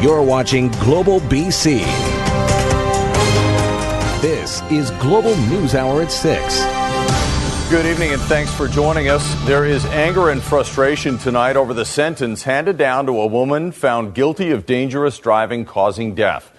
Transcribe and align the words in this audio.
You're 0.00 0.22
watching 0.22 0.68
Global 0.68 1.18
BC. 1.18 1.80
This 4.22 4.62
is 4.70 4.92
Global 4.92 5.36
News 5.48 5.74
Hour 5.74 6.02
at 6.02 6.12
6. 6.12 7.68
Good 7.68 7.84
evening 7.84 8.12
and 8.12 8.22
thanks 8.22 8.54
for 8.54 8.68
joining 8.68 9.08
us. 9.08 9.34
There 9.44 9.64
is 9.64 9.84
anger 9.86 10.30
and 10.30 10.40
frustration 10.40 11.18
tonight 11.18 11.56
over 11.56 11.74
the 11.74 11.84
sentence 11.84 12.44
handed 12.44 12.78
down 12.78 13.06
to 13.06 13.20
a 13.20 13.26
woman 13.26 13.72
found 13.72 14.14
guilty 14.14 14.52
of 14.52 14.66
dangerous 14.66 15.18
driving 15.18 15.64
causing 15.64 16.14
death. 16.14 16.52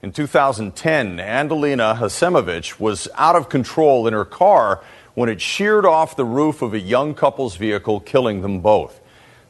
In 0.00 0.12
2010, 0.12 1.16
Andalina 1.16 1.98
Hasimovich 1.98 2.78
was 2.78 3.08
out 3.16 3.34
of 3.34 3.48
control 3.48 4.06
in 4.06 4.14
her 4.14 4.24
car 4.24 4.84
when 5.14 5.28
it 5.28 5.40
sheared 5.40 5.84
off 5.84 6.14
the 6.14 6.24
roof 6.24 6.62
of 6.62 6.72
a 6.72 6.78
young 6.78 7.14
couple's 7.14 7.56
vehicle, 7.56 7.98
killing 7.98 8.42
them 8.42 8.60
both. 8.60 9.00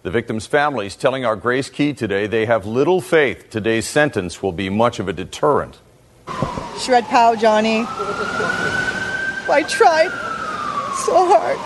The 0.04 0.10
victims' 0.10 0.46
families 0.46 0.96
telling 0.96 1.24
our 1.24 1.34
Grace 1.34 1.70
Key 1.70 1.94
today 1.94 2.26
they 2.26 2.44
have 2.44 2.66
little 2.66 3.00
faith 3.00 3.48
today's 3.48 3.88
sentence 3.88 4.42
will 4.42 4.52
be 4.52 4.68
much 4.68 4.98
of 4.98 5.08
a 5.08 5.14
deterrent. 5.14 5.78
Shred 6.78 7.04
pow, 7.06 7.34
Johnny. 7.34 7.86
I 9.48 9.64
tried 9.66 10.10
so 11.06 11.26
hard. 11.26 11.58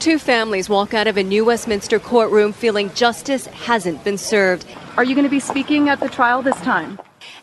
Two 0.00 0.18
families 0.18 0.68
walk 0.68 0.94
out 0.94 1.06
of 1.06 1.16
a 1.16 1.22
new 1.22 1.44
Westminster 1.44 2.00
courtroom 2.00 2.52
feeling 2.52 2.92
justice 2.92 3.46
hasn't 3.46 4.02
been 4.02 4.18
served. 4.18 4.66
Are 4.96 5.04
you 5.04 5.14
going 5.14 5.22
to 5.22 5.30
be 5.30 5.38
speaking 5.38 5.88
at 5.88 6.00
the 6.00 6.08
trial 6.08 6.42
this 6.42 6.60
time? 6.62 6.98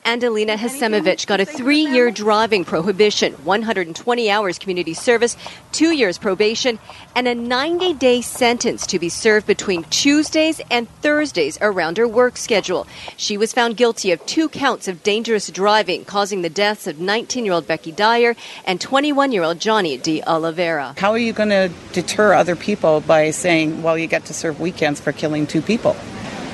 Andalina 0.10 0.56
Hasimovich 0.56 1.28
got 1.28 1.40
a 1.40 1.46
three 1.46 1.86
year 1.86 2.10
driving 2.10 2.66
prohibition, 2.66 3.34
120 3.46 4.32
hours 4.32 4.58
community 4.58 4.96
service, 4.96 5.38
two 5.72 5.92
years 5.92 6.18
probation, 6.18 6.80
and 7.16 7.28
a 7.28 7.36
90 7.36 7.94
day 7.94 8.20
sentence 8.22 8.88
to 8.88 8.98
be 8.98 9.08
served 9.08 9.46
between 9.46 9.84
Tuesdays 9.92 10.62
and 10.72 10.90
Thursdays 11.04 11.60
around 11.62 11.98
her 11.98 12.08
work 12.08 12.38
schedule. 12.38 12.88
She 13.18 13.38
was 13.38 13.54
found 13.54 13.78
guilty 13.78 14.12
of 14.12 14.26
two 14.26 14.50
counts 14.50 14.88
of 14.88 15.04
dangerous 15.04 15.48
driving, 15.52 16.06
causing 16.06 16.42
the 16.42 16.50
deaths 16.50 16.88
of 16.88 17.00
19 17.00 17.46
year 17.46 17.54
old 17.54 17.68
Becky 17.68 17.92
Dyer 17.92 18.36
and 18.66 18.82
21 18.82 19.32
year 19.32 19.44
old 19.44 19.60
Johnny 19.60 19.96
de 19.98 20.24
Oliveira. 20.24 20.96
How 20.98 21.12
are 21.12 21.20
you 21.20 21.34
going 21.34 21.50
to 21.50 21.72
deter 21.94 22.34
other 22.34 22.56
people 22.56 23.02
by 23.02 23.30
saying, 23.30 23.84
well, 23.84 23.96
you 23.96 24.08
get 24.08 24.26
to 24.26 24.34
serve 24.34 24.60
weekends 24.60 25.00
for 25.00 25.12
killing 25.12 25.46
two 25.46 25.62
people? 25.62 25.96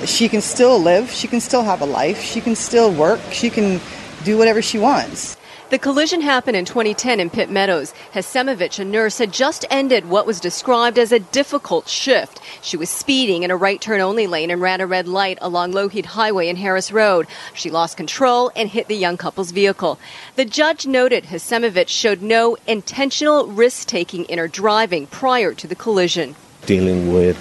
She 0.09 0.29
can 0.29 0.41
still 0.41 0.79
live, 0.79 1.11
she 1.11 1.27
can 1.27 1.39
still 1.39 1.63
have 1.63 1.81
a 1.81 1.85
life, 1.85 2.21
she 2.21 2.41
can 2.41 2.55
still 2.55 2.93
work, 2.93 3.19
she 3.31 3.49
can 3.49 3.79
do 4.23 4.37
whatever 4.37 4.61
she 4.61 4.77
wants. 4.77 5.37
The 5.71 5.79
collision 5.79 6.21
happened 6.21 6.55
in 6.55 6.65
2010 6.65 7.19
in 7.19 7.31
Pitt 7.31 7.49
Meadows. 7.49 7.91
Hasimovich, 8.13 8.77
a 8.77 8.85
nurse, 8.85 9.17
had 9.17 9.33
just 9.33 9.65
ended 9.71 10.05
what 10.05 10.27
was 10.27 10.39
described 10.39 10.99
as 10.99 11.11
a 11.11 11.17
difficult 11.17 11.89
shift. 11.89 12.39
She 12.61 12.77
was 12.77 12.87
speeding 12.87 13.41
in 13.41 13.49
a 13.49 13.57
right 13.57 13.81
turn 13.81 13.99
only 13.99 14.27
lane 14.27 14.51
and 14.51 14.61
ran 14.61 14.79
a 14.79 14.85
red 14.85 15.07
light 15.07 15.39
along 15.41 15.73
Lougheed 15.73 16.05
Highway 16.05 16.49
and 16.49 16.57
Harris 16.59 16.91
Road. 16.91 17.25
She 17.55 17.71
lost 17.71 17.97
control 17.97 18.51
and 18.55 18.69
hit 18.69 18.87
the 18.87 18.95
young 18.95 19.17
couple's 19.17 19.49
vehicle. 19.49 19.97
The 20.35 20.45
judge 20.45 20.85
noted 20.85 21.25
Hasimovich 21.25 21.89
showed 21.89 22.21
no 22.21 22.57
intentional 22.67 23.47
risk 23.47 23.87
taking 23.87 24.25
in 24.25 24.37
her 24.37 24.47
driving 24.47 25.07
prior 25.07 25.55
to 25.55 25.67
the 25.67 25.75
collision. 25.75 26.35
Dealing 26.67 27.11
with 27.11 27.37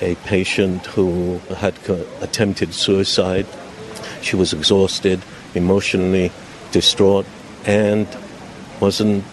a 0.00 0.14
patient 0.26 0.86
who 0.86 1.38
had 1.56 1.74
attempted 2.20 2.74
suicide. 2.74 3.46
She 4.22 4.36
was 4.36 4.52
exhausted, 4.52 5.20
emotionally 5.54 6.30
distraught, 6.70 7.26
and 7.64 8.06
wasn't 8.80 9.24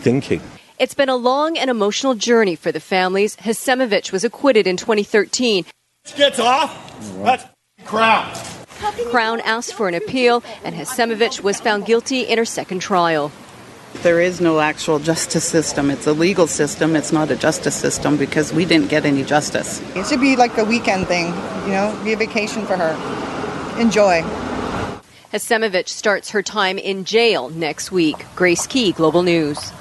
thinking. 0.00 0.40
It's 0.78 0.94
been 0.94 1.08
a 1.08 1.16
long 1.16 1.58
and 1.58 1.70
emotional 1.70 2.14
journey 2.14 2.54
for 2.54 2.70
the 2.70 2.80
families. 2.80 3.36
Hasimovich 3.36 4.12
was 4.12 4.22
acquitted 4.24 4.66
in 4.66 4.76
2013. 4.76 5.64
Gets 6.16 6.38
off? 6.38 6.72
That's 7.22 7.44
Crown. 7.84 8.32
Crown 9.10 9.40
asked 9.40 9.74
for 9.74 9.88
an 9.88 9.94
appeal, 9.94 10.42
and 10.62 10.74
Hasimovich 10.74 11.42
was 11.42 11.60
found 11.60 11.84
guilty 11.84 12.22
in 12.22 12.38
her 12.38 12.44
second 12.44 12.80
trial. 12.80 13.32
There 13.94 14.20
is 14.20 14.40
no 14.40 14.60
actual 14.60 14.98
justice 15.00 15.44
system. 15.44 15.90
It's 15.90 16.06
a 16.06 16.12
legal 16.12 16.46
system. 16.46 16.94
It's 16.94 17.10
not 17.10 17.30
a 17.30 17.36
justice 17.36 17.74
system 17.74 18.16
because 18.16 18.52
we 18.52 18.64
didn't 18.64 18.88
get 18.88 19.04
any 19.04 19.24
justice. 19.24 19.82
It 19.96 20.06
should 20.06 20.20
be 20.20 20.36
like 20.36 20.56
a 20.56 20.64
weekend 20.64 21.08
thing, 21.08 21.26
you 21.64 21.72
know, 21.72 21.98
be 22.04 22.12
a 22.12 22.16
vacation 22.16 22.64
for 22.64 22.76
her. 22.76 22.94
Enjoy. 23.80 24.22
Hasimovich 25.32 25.88
starts 25.88 26.30
her 26.30 26.42
time 26.42 26.78
in 26.78 27.04
jail 27.04 27.50
next 27.50 27.90
week. 27.90 28.24
Grace 28.36 28.66
Key, 28.66 28.92
Global 28.92 29.22
News. 29.22 29.72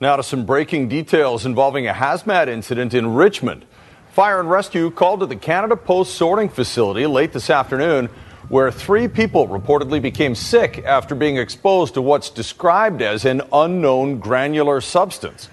Now 0.00 0.16
to 0.16 0.22
some 0.22 0.46
breaking 0.46 0.88
details 0.88 1.44
involving 1.44 1.86
a 1.86 1.92
hazmat 1.92 2.48
incident 2.48 2.94
in 2.94 3.14
Richmond. 3.14 3.66
Fire 4.12 4.40
and 4.40 4.50
rescue 4.50 4.90
called 4.90 5.20
to 5.20 5.26
the 5.26 5.36
Canada 5.36 5.76
Post 5.76 6.14
sorting 6.14 6.48
facility 6.48 7.06
late 7.06 7.32
this 7.32 7.50
afternoon 7.50 8.08
where 8.48 8.70
three 8.70 9.08
people 9.08 9.46
reportedly 9.48 10.00
became 10.00 10.34
sick 10.34 10.82
after 10.84 11.14
being 11.14 11.36
exposed 11.36 11.94
to 11.94 12.02
what's 12.02 12.30
described 12.30 13.02
as 13.02 13.24
an 13.24 13.42
unknown 13.52 14.18
granular 14.18 14.80
substance. 14.80 15.48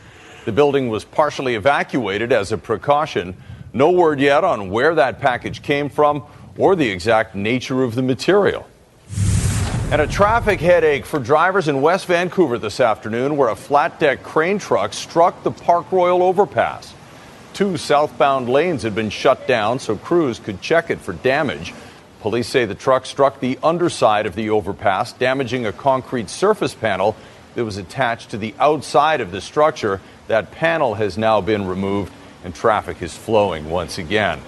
The 0.46 0.52
building 0.52 0.90
was 0.90 1.04
partially 1.04 1.56
evacuated 1.56 2.32
as 2.32 2.52
a 2.52 2.58
precaution. 2.58 3.36
No 3.74 3.92
word 3.92 4.20
yet 4.20 4.44
on 4.44 4.70
where 4.70 4.96
that 4.96 5.20
package 5.20 5.62
came 5.62 5.90
from 5.90 6.24
or 6.58 6.76
the 6.76 6.90
exact 6.90 7.36
nature 7.36 7.84
of 7.84 7.96
the 7.96 8.02
material. 8.02 8.66
And 9.92 10.02
a 10.02 10.08
traffic 10.08 10.60
headache 10.60 11.06
for 11.06 11.20
drivers 11.20 11.68
in 11.68 11.82
West 11.82 12.08
Vancouver 12.08 12.58
this 12.58 12.80
afternoon, 12.80 13.38
where 13.38 13.50
a 13.50 13.56
flat 13.56 14.00
deck 14.00 14.24
crane 14.24 14.58
truck 14.58 14.94
struck 14.94 15.44
the 15.44 15.52
Park 15.52 15.92
Royal 15.92 16.24
overpass. 16.24 16.94
Two 17.54 17.78
southbound 17.78 18.50
lanes 18.50 18.84
had 18.84 18.96
been 18.96 19.10
shut 19.10 19.48
down 19.48 19.80
so 19.80 19.96
crews 19.96 20.40
could 20.40 20.60
check 20.60 20.90
it 20.90 21.00
for 21.00 21.14
damage. 21.14 21.74
Police 22.26 22.48
say 22.48 22.66
the 22.66 22.74
truck 22.74 23.06
struck 23.06 23.40
the 23.40 23.60
underside 23.62 24.26
of 24.26 24.34
the 24.34 24.50
overpass, 24.50 25.14
damaging 25.14 25.68
a 25.68 25.72
concrete 25.72 26.28
surface 26.28 26.74
panel 26.74 27.16
that 27.54 27.64
was 27.64 27.78
attached 27.78 28.32
to 28.32 28.40
the 28.40 28.56
outside 28.58 29.22
of 29.22 29.30
the 29.30 29.40
structure. 29.40 30.02
That 30.26 30.50
panel 30.50 30.96
has 30.96 31.20
now 31.20 31.40
been 31.40 31.68
removed 31.68 32.12
and 32.44 32.56
traffic 32.56 33.04
is 33.04 33.16
flowing 33.16 33.70
once 33.70 34.00
again. 34.00 34.42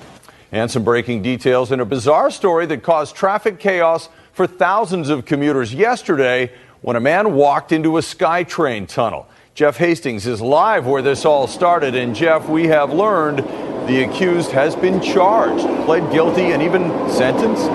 And 0.51 0.71
some 0.71 0.83
breaking 0.83 1.21
details 1.21 1.71
in 1.71 1.79
a 1.79 1.85
bizarre 1.85 2.31
story 2.31 2.65
that 2.65 2.81
caused 2.81 3.15
traffic 3.15 3.59
chaos 3.59 4.09
for 4.33 4.47
thousands 4.47 5.09
of 5.09 5.25
commuters 5.25 5.71
yesterday 5.71 6.51
when 6.81 6.95
a 6.95 6.99
man 6.99 7.35
walked 7.35 7.71
into 7.71 7.99
a 7.99 8.01
SkyTrain 8.01 8.87
tunnel. 8.87 9.27
Jeff 9.53 9.77
Hastings 9.77 10.25
is 10.25 10.41
live 10.41 10.87
where 10.87 11.03
this 11.03 11.25
all 11.25 11.45
started. 11.45 11.93
And 11.93 12.15
Jeff, 12.15 12.49
we 12.49 12.69
have 12.69 12.91
learned 12.91 13.41
the 13.87 14.03
accused 14.03 14.51
has 14.51 14.75
been 14.75 15.01
charged, 15.01 15.65
pled 15.85 16.11
guilty, 16.11 16.51
and 16.51 16.61
even 16.61 16.89
sentenced. 17.09 17.71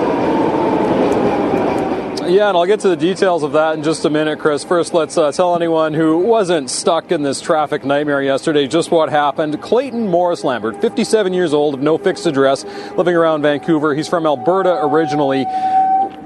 Yeah, 2.28 2.48
and 2.48 2.56
I'll 2.56 2.66
get 2.66 2.80
to 2.80 2.88
the 2.88 2.96
details 2.96 3.42
of 3.42 3.52
that 3.52 3.74
in 3.74 3.82
just 3.82 4.04
a 4.04 4.10
minute, 4.10 4.38
Chris. 4.38 4.62
First, 4.62 4.94
let's 4.94 5.18
uh, 5.18 5.32
tell 5.32 5.56
anyone 5.56 5.92
who 5.92 6.18
wasn't 6.18 6.70
stuck 6.70 7.10
in 7.10 7.22
this 7.22 7.40
traffic 7.40 7.84
nightmare 7.84 8.22
yesterday 8.22 8.68
just 8.68 8.90
what 8.90 9.10
happened. 9.10 9.60
Clayton 9.60 10.06
Morris 10.06 10.44
Lambert, 10.44 10.80
57 10.80 11.32
years 11.32 11.52
old, 11.52 11.74
of 11.74 11.80
no 11.80 11.98
fixed 11.98 12.26
address, 12.26 12.64
living 12.96 13.16
around 13.16 13.42
Vancouver. 13.42 13.94
He's 13.94 14.08
from 14.08 14.24
Alberta 14.24 14.78
originally 14.82 15.44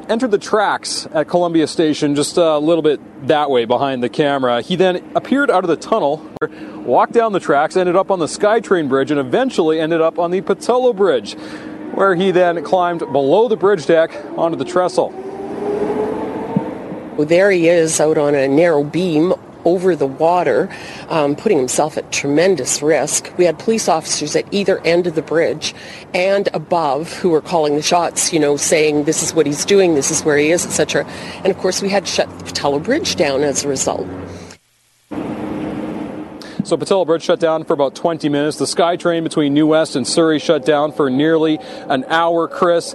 entered 0.08 0.30
the 0.30 0.38
tracks 0.38 1.06
at 1.12 1.28
Columbia 1.28 1.66
Station 1.66 2.14
just 2.14 2.36
a 2.36 2.58
little 2.58 2.82
bit 2.82 3.00
that 3.26 3.50
way 3.50 3.64
behind 3.64 4.02
the 4.02 4.08
camera. 4.08 4.62
He 4.62 4.76
then 4.76 5.12
appeared 5.14 5.50
out 5.50 5.64
of 5.64 5.68
the 5.68 5.76
tunnel, 5.76 6.28
walked 6.84 7.12
down 7.12 7.32
the 7.32 7.40
tracks, 7.40 7.76
ended 7.76 7.96
up 7.96 8.10
on 8.10 8.18
the 8.18 8.26
SkyTrain 8.26 8.88
bridge, 8.88 9.10
and 9.10 9.18
eventually 9.18 9.80
ended 9.80 10.00
up 10.00 10.18
on 10.18 10.30
the 10.30 10.40
Pattullo 10.40 10.94
Bridge, 10.94 11.34
where 11.94 12.14
he 12.14 12.30
then 12.30 12.62
climbed 12.62 13.00
below 13.00 13.48
the 13.48 13.56
bridge 13.56 13.86
deck 13.86 14.12
onto 14.36 14.56
the 14.56 14.64
trestle. 14.64 15.10
Well, 17.16 17.26
there 17.26 17.50
he 17.50 17.68
is 17.68 17.98
out 18.00 18.18
on 18.18 18.34
a 18.34 18.46
narrow 18.46 18.84
beam 18.84 19.32
over 19.66 19.94
the 19.94 20.06
water, 20.06 20.70
um, 21.08 21.36
putting 21.36 21.58
himself 21.58 21.98
at 21.98 22.10
tremendous 22.10 22.80
risk. 22.80 23.30
We 23.36 23.44
had 23.44 23.58
police 23.58 23.88
officers 23.88 24.34
at 24.34 24.46
either 24.54 24.78
end 24.86 25.06
of 25.06 25.14
the 25.14 25.22
bridge 25.22 25.74
and 26.14 26.48
above 26.54 27.12
who 27.12 27.28
were 27.28 27.42
calling 27.42 27.76
the 27.76 27.82
shots, 27.82 28.32
you 28.32 28.38
know, 28.38 28.56
saying 28.56 29.04
this 29.04 29.22
is 29.22 29.34
what 29.34 29.44
he's 29.44 29.66
doing, 29.66 29.94
this 29.94 30.10
is 30.10 30.24
where 30.24 30.38
he 30.38 30.52
is, 30.52 30.64
etc. 30.64 31.04
And 31.44 31.48
of 31.48 31.58
course, 31.58 31.82
we 31.82 31.90
had 31.90 32.06
to 32.06 32.12
shut 32.12 32.38
the 32.38 32.44
Pattullo 32.44 32.82
Bridge 32.82 33.16
down 33.16 33.42
as 33.42 33.64
a 33.64 33.68
result. 33.68 34.06
So 36.66 36.76
Pattullo 36.76 37.06
Bridge 37.06 37.22
shut 37.22 37.38
down 37.38 37.62
for 37.62 37.74
about 37.74 37.94
20 37.94 38.28
minutes. 38.28 38.56
The 38.56 38.64
SkyTrain 38.64 39.22
between 39.22 39.54
New 39.54 39.68
West 39.68 39.94
and 39.94 40.04
Surrey 40.04 40.40
shut 40.40 40.64
down 40.64 40.90
for 40.90 41.08
nearly 41.08 41.60
an 41.88 42.04
hour, 42.08 42.48
Chris. 42.48 42.92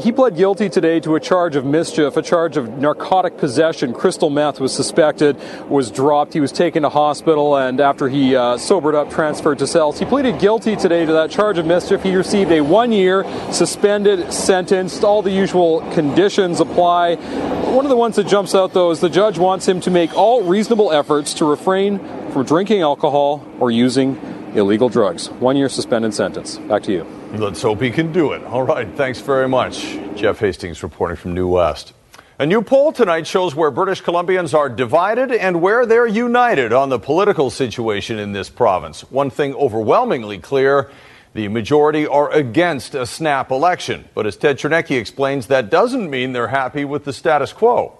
He 0.00 0.12
pled 0.12 0.34
guilty 0.34 0.70
today 0.70 0.98
to 1.00 1.14
a 1.14 1.20
charge 1.20 1.56
of 1.56 1.66
mischief, 1.66 2.16
a 2.16 2.22
charge 2.22 2.56
of 2.56 2.78
narcotic 2.78 3.36
possession. 3.36 3.92
Crystal 3.92 4.30
meth 4.30 4.58
was 4.58 4.74
suspected, 4.74 5.36
was 5.68 5.90
dropped. 5.90 6.32
He 6.32 6.40
was 6.40 6.52
taken 6.52 6.84
to 6.84 6.88
hospital, 6.88 7.56
and 7.56 7.80
after 7.80 8.08
he 8.08 8.34
uh, 8.34 8.56
sobered 8.56 8.94
up, 8.94 9.10
transferred 9.10 9.58
to 9.58 9.66
cells. 9.66 9.98
He 9.98 10.06
pleaded 10.06 10.38
guilty 10.38 10.74
today 10.74 11.04
to 11.04 11.12
that 11.12 11.30
charge 11.30 11.58
of 11.58 11.66
mischief. 11.66 12.02
He 12.02 12.16
received 12.16 12.50
a 12.50 12.62
one 12.62 12.92
year 12.92 13.24
suspended 13.52 14.32
sentence. 14.32 15.02
All 15.04 15.20
the 15.20 15.30
usual 15.30 15.80
conditions 15.92 16.60
apply. 16.60 17.16
One 17.16 17.84
of 17.84 17.90
the 17.90 17.96
ones 17.96 18.16
that 18.16 18.26
jumps 18.26 18.54
out, 18.54 18.72
though, 18.72 18.90
is 18.92 19.00
the 19.00 19.10
judge 19.10 19.38
wants 19.38 19.68
him 19.68 19.80
to 19.82 19.90
make 19.90 20.16
all 20.16 20.42
reasonable 20.44 20.92
efforts 20.92 21.34
to 21.34 21.44
refrain 21.44 21.98
from 22.30 22.46
drinking 22.46 22.80
alcohol 22.80 23.46
or 23.58 23.70
using 23.70 24.16
illegal 24.54 24.88
drugs. 24.88 25.28
One 25.28 25.56
year 25.56 25.68
suspended 25.68 26.14
sentence. 26.14 26.56
Back 26.56 26.84
to 26.84 26.92
you. 26.92 27.19
Let's 27.32 27.62
hope 27.62 27.80
he 27.80 27.90
can 27.90 28.12
do 28.12 28.32
it. 28.32 28.42
All 28.44 28.64
right, 28.64 28.88
thanks 28.96 29.20
very 29.20 29.48
much. 29.48 29.96
Jeff 30.16 30.40
Hastings 30.40 30.82
reporting 30.82 31.16
from 31.16 31.32
New 31.32 31.46
West. 31.46 31.92
A 32.40 32.46
new 32.46 32.60
poll 32.60 32.90
tonight 32.90 33.26
shows 33.26 33.54
where 33.54 33.70
British 33.70 34.02
Columbians 34.02 34.52
are 34.52 34.68
divided 34.68 35.30
and 35.30 35.62
where 35.62 35.86
they're 35.86 36.08
united 36.08 36.72
on 36.72 36.88
the 36.88 36.98
political 36.98 37.48
situation 37.50 38.18
in 38.18 38.32
this 38.32 38.48
province. 38.48 39.02
One 39.12 39.30
thing 39.30 39.54
overwhelmingly 39.54 40.38
clear 40.38 40.90
the 41.32 41.46
majority 41.46 42.04
are 42.06 42.32
against 42.32 42.96
a 42.96 43.06
snap 43.06 43.52
election. 43.52 44.08
But 44.14 44.26
as 44.26 44.36
Ted 44.36 44.58
Chernecki 44.58 44.98
explains, 44.98 45.46
that 45.46 45.70
doesn't 45.70 46.10
mean 46.10 46.32
they're 46.32 46.48
happy 46.48 46.84
with 46.84 47.04
the 47.04 47.12
status 47.12 47.52
quo. 47.52 47.96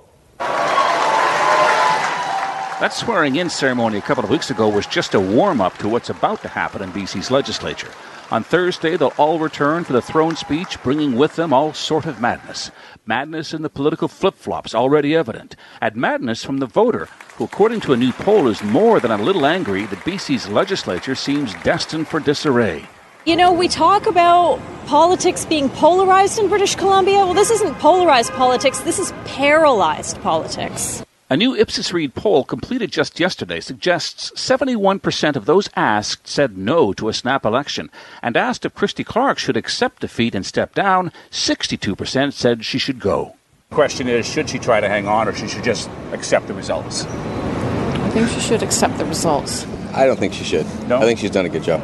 That 2.80 2.92
swearing 2.92 3.36
in 3.36 3.48
ceremony 3.48 3.98
a 3.98 4.02
couple 4.02 4.24
of 4.24 4.30
weeks 4.30 4.50
ago 4.50 4.68
was 4.68 4.86
just 4.86 5.14
a 5.14 5.20
warm 5.20 5.60
up 5.60 5.78
to 5.78 5.88
what's 5.88 6.10
about 6.10 6.42
to 6.42 6.48
happen 6.48 6.82
in 6.82 6.90
BC's 6.90 7.30
legislature. 7.30 7.90
On 8.32 8.44
Thursday, 8.44 8.96
they'll 8.96 9.12
all 9.18 9.40
return 9.40 9.82
for 9.82 9.92
the 9.92 10.00
throne 10.00 10.36
speech, 10.36 10.80
bringing 10.84 11.16
with 11.16 11.34
them 11.34 11.52
all 11.52 11.72
sort 11.74 12.06
of 12.06 12.20
madness. 12.20 12.70
Madness 13.04 13.52
in 13.52 13.62
the 13.62 13.68
political 13.68 14.06
flip 14.06 14.36
flops 14.36 14.72
already 14.72 15.16
evident, 15.16 15.56
and 15.80 15.96
madness 15.96 16.44
from 16.44 16.58
the 16.58 16.66
voter, 16.66 17.08
who, 17.34 17.44
according 17.44 17.80
to 17.80 17.92
a 17.92 17.96
new 17.96 18.12
poll, 18.12 18.46
is 18.46 18.62
more 18.62 19.00
than 19.00 19.10
a 19.10 19.18
little 19.18 19.46
angry 19.46 19.84
that 19.86 19.98
BC's 20.00 20.48
legislature 20.48 21.16
seems 21.16 21.54
destined 21.64 22.06
for 22.06 22.20
disarray. 22.20 22.88
You 23.24 23.34
know, 23.34 23.52
we 23.52 23.66
talk 23.66 24.06
about 24.06 24.60
politics 24.86 25.44
being 25.44 25.68
polarized 25.68 26.38
in 26.38 26.48
British 26.48 26.76
Columbia. 26.76 27.18
Well, 27.18 27.34
this 27.34 27.50
isn't 27.50 27.74
polarized 27.80 28.30
politics, 28.34 28.78
this 28.80 29.00
is 29.00 29.12
paralyzed 29.24 30.20
politics. 30.20 31.02
A 31.32 31.36
new 31.36 31.54
Ipsos 31.54 31.92
Reid 31.92 32.16
poll 32.16 32.42
completed 32.42 32.90
just 32.90 33.20
yesterday 33.20 33.60
suggests 33.60 34.32
71% 34.32 35.36
of 35.36 35.46
those 35.46 35.68
asked 35.76 36.26
said 36.26 36.58
no 36.58 36.92
to 36.94 37.08
a 37.08 37.12
snap 37.12 37.46
election, 37.46 37.88
and 38.20 38.36
asked 38.36 38.64
if 38.64 38.74
Christy 38.74 39.04
Clark 39.04 39.38
should 39.38 39.56
accept 39.56 40.00
defeat 40.00 40.34
and 40.34 40.44
step 40.44 40.74
down, 40.74 41.12
62% 41.30 42.32
said 42.32 42.64
she 42.64 42.80
should 42.80 42.98
go. 42.98 43.36
The 43.68 43.76
question 43.76 44.08
is 44.08 44.26
should 44.26 44.50
she 44.50 44.58
try 44.58 44.80
to 44.80 44.88
hang 44.88 45.06
on 45.06 45.28
or 45.28 45.32
she 45.32 45.46
should 45.46 45.62
just 45.62 45.88
accept 46.10 46.48
the 46.48 46.54
results? 46.54 47.04
I 47.04 48.10
think 48.10 48.28
she 48.30 48.40
should 48.40 48.64
accept 48.64 48.98
the 48.98 49.04
results. 49.04 49.68
I 49.94 50.06
don't 50.06 50.18
think 50.18 50.34
she 50.34 50.42
should. 50.42 50.66
No? 50.88 50.96
I 50.96 51.02
think 51.02 51.20
she's 51.20 51.30
done 51.30 51.46
a 51.46 51.48
good 51.48 51.62
job. 51.62 51.80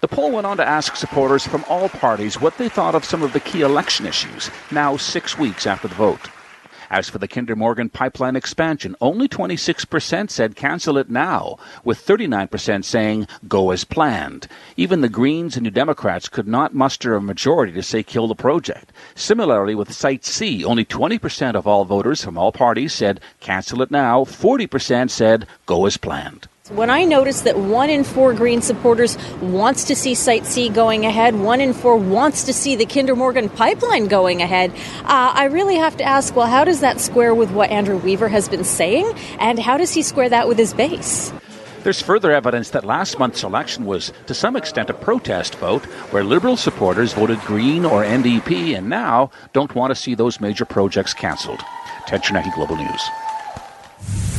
The 0.00 0.08
poll 0.08 0.32
went 0.32 0.46
on 0.46 0.56
to 0.56 0.66
ask 0.66 0.96
supporters 0.96 1.46
from 1.46 1.66
all 1.68 1.90
parties 1.90 2.40
what 2.40 2.56
they 2.56 2.70
thought 2.70 2.94
of 2.94 3.04
some 3.04 3.22
of 3.22 3.34
the 3.34 3.40
key 3.40 3.60
election 3.60 4.06
issues, 4.06 4.50
now 4.70 4.96
six 4.96 5.36
weeks 5.36 5.66
after 5.66 5.86
the 5.86 5.94
vote. 5.96 6.30
As 6.90 7.08
for 7.08 7.18
the 7.18 7.26
Kinder 7.26 7.56
Morgan 7.56 7.88
pipeline 7.88 8.36
expansion, 8.36 8.94
only 9.00 9.28
26% 9.28 10.30
said 10.30 10.54
cancel 10.54 10.96
it 10.98 11.10
now, 11.10 11.58
with 11.84 12.04
39% 12.04 12.84
saying 12.84 13.26
go 13.48 13.70
as 13.70 13.84
planned. 13.84 14.46
Even 14.76 15.00
the 15.00 15.08
Greens 15.08 15.56
and 15.56 15.64
New 15.64 15.70
Democrats 15.70 16.28
could 16.28 16.46
not 16.46 16.74
muster 16.74 17.14
a 17.14 17.20
majority 17.20 17.72
to 17.72 17.82
say 17.82 18.02
kill 18.02 18.28
the 18.28 18.34
project. 18.34 18.92
Similarly, 19.14 19.74
with 19.74 19.92
Site 19.92 20.24
C, 20.24 20.64
only 20.64 20.84
20% 20.84 21.54
of 21.54 21.66
all 21.66 21.84
voters 21.84 22.22
from 22.22 22.38
all 22.38 22.52
parties 22.52 22.92
said 22.92 23.20
cancel 23.40 23.82
it 23.82 23.90
now, 23.90 24.24
40% 24.24 25.10
said 25.10 25.46
go 25.66 25.86
as 25.86 25.96
planned. 25.96 26.48
When 26.70 26.90
I 26.90 27.04
notice 27.04 27.42
that 27.42 27.56
one 27.56 27.90
in 27.90 28.02
four 28.02 28.34
Green 28.34 28.60
supporters 28.60 29.16
wants 29.40 29.84
to 29.84 29.94
see 29.94 30.16
Site 30.16 30.44
C 30.46 30.68
going 30.68 31.06
ahead, 31.06 31.36
one 31.36 31.60
in 31.60 31.72
four 31.72 31.96
wants 31.96 32.42
to 32.42 32.52
see 32.52 32.74
the 32.74 32.86
Kinder 32.86 33.14
Morgan 33.14 33.48
pipeline 33.48 34.08
going 34.08 34.42
ahead, 34.42 34.72
uh, 35.04 35.30
I 35.32 35.44
really 35.44 35.76
have 35.76 35.96
to 35.98 36.04
ask 36.04 36.34
well, 36.34 36.48
how 36.48 36.64
does 36.64 36.80
that 36.80 37.00
square 37.00 37.36
with 37.36 37.52
what 37.52 37.70
Andrew 37.70 37.98
Weaver 37.98 38.26
has 38.28 38.48
been 38.48 38.64
saying? 38.64 39.12
And 39.38 39.60
how 39.60 39.76
does 39.76 39.92
he 39.92 40.02
square 40.02 40.28
that 40.28 40.48
with 40.48 40.58
his 40.58 40.74
base? 40.74 41.32
There's 41.84 42.02
further 42.02 42.32
evidence 42.32 42.70
that 42.70 42.84
last 42.84 43.16
month's 43.16 43.44
election 43.44 43.84
was, 43.84 44.12
to 44.26 44.34
some 44.34 44.56
extent, 44.56 44.90
a 44.90 44.94
protest 44.94 45.54
vote 45.56 45.84
where 46.10 46.24
Liberal 46.24 46.56
supporters 46.56 47.12
voted 47.12 47.38
Green 47.42 47.84
or 47.84 48.02
NDP 48.02 48.76
and 48.76 48.88
now 48.88 49.30
don't 49.52 49.76
want 49.76 49.92
to 49.92 49.94
see 49.94 50.16
those 50.16 50.40
major 50.40 50.64
projects 50.64 51.14
cancelled. 51.14 51.60
Ted 52.08 52.24
Global 52.56 52.74
News. 52.74 53.10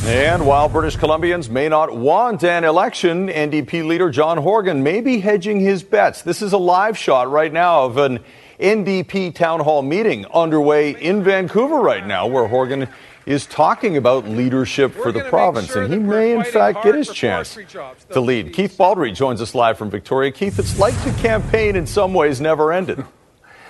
And 0.04 0.46
while 0.46 0.68
British 0.68 0.96
Columbians 0.96 1.50
may 1.50 1.68
not 1.68 1.94
want 1.94 2.42
an 2.42 2.64
election, 2.64 3.28
NDP 3.28 3.86
leader 3.86 4.10
John 4.10 4.38
Horgan 4.38 4.82
may 4.82 5.00
be 5.00 5.20
hedging 5.20 5.60
his 5.60 5.82
bets. 5.82 6.22
This 6.22 6.40
is 6.40 6.52
a 6.52 6.58
live 6.58 6.96
shot 6.96 7.30
right 7.30 7.52
now 7.52 7.84
of 7.84 7.98
an 7.98 8.20
NDP 8.58 9.34
town 9.34 9.60
hall 9.60 9.82
meeting 9.82 10.24
underway 10.32 10.92
in 10.92 11.22
Vancouver 11.22 11.80
right 11.80 12.06
now, 12.06 12.26
where 12.26 12.46
Horgan 12.46 12.88
is 13.26 13.44
talking 13.44 13.98
about 13.98 14.24
leadership 14.24 14.94
for 14.94 15.12
the 15.12 15.24
province, 15.24 15.72
sure 15.72 15.82
and 15.82 15.92
he 15.92 15.98
may, 15.98 16.32
in 16.32 16.42
fact, 16.42 16.82
get 16.82 16.94
his 16.94 17.10
chance 17.10 17.58
to 18.10 18.20
lead. 18.20 18.54
Keith 18.54 18.78
Baldry 18.78 19.12
joins 19.12 19.42
us 19.42 19.54
live 19.54 19.76
from 19.76 19.90
Victoria. 19.90 20.32
Keith, 20.32 20.58
it's 20.58 20.78
like 20.78 20.94
the 21.04 21.12
campaign 21.20 21.76
in 21.76 21.86
some 21.86 22.14
ways 22.14 22.40
never 22.40 22.72
ended. 22.72 23.04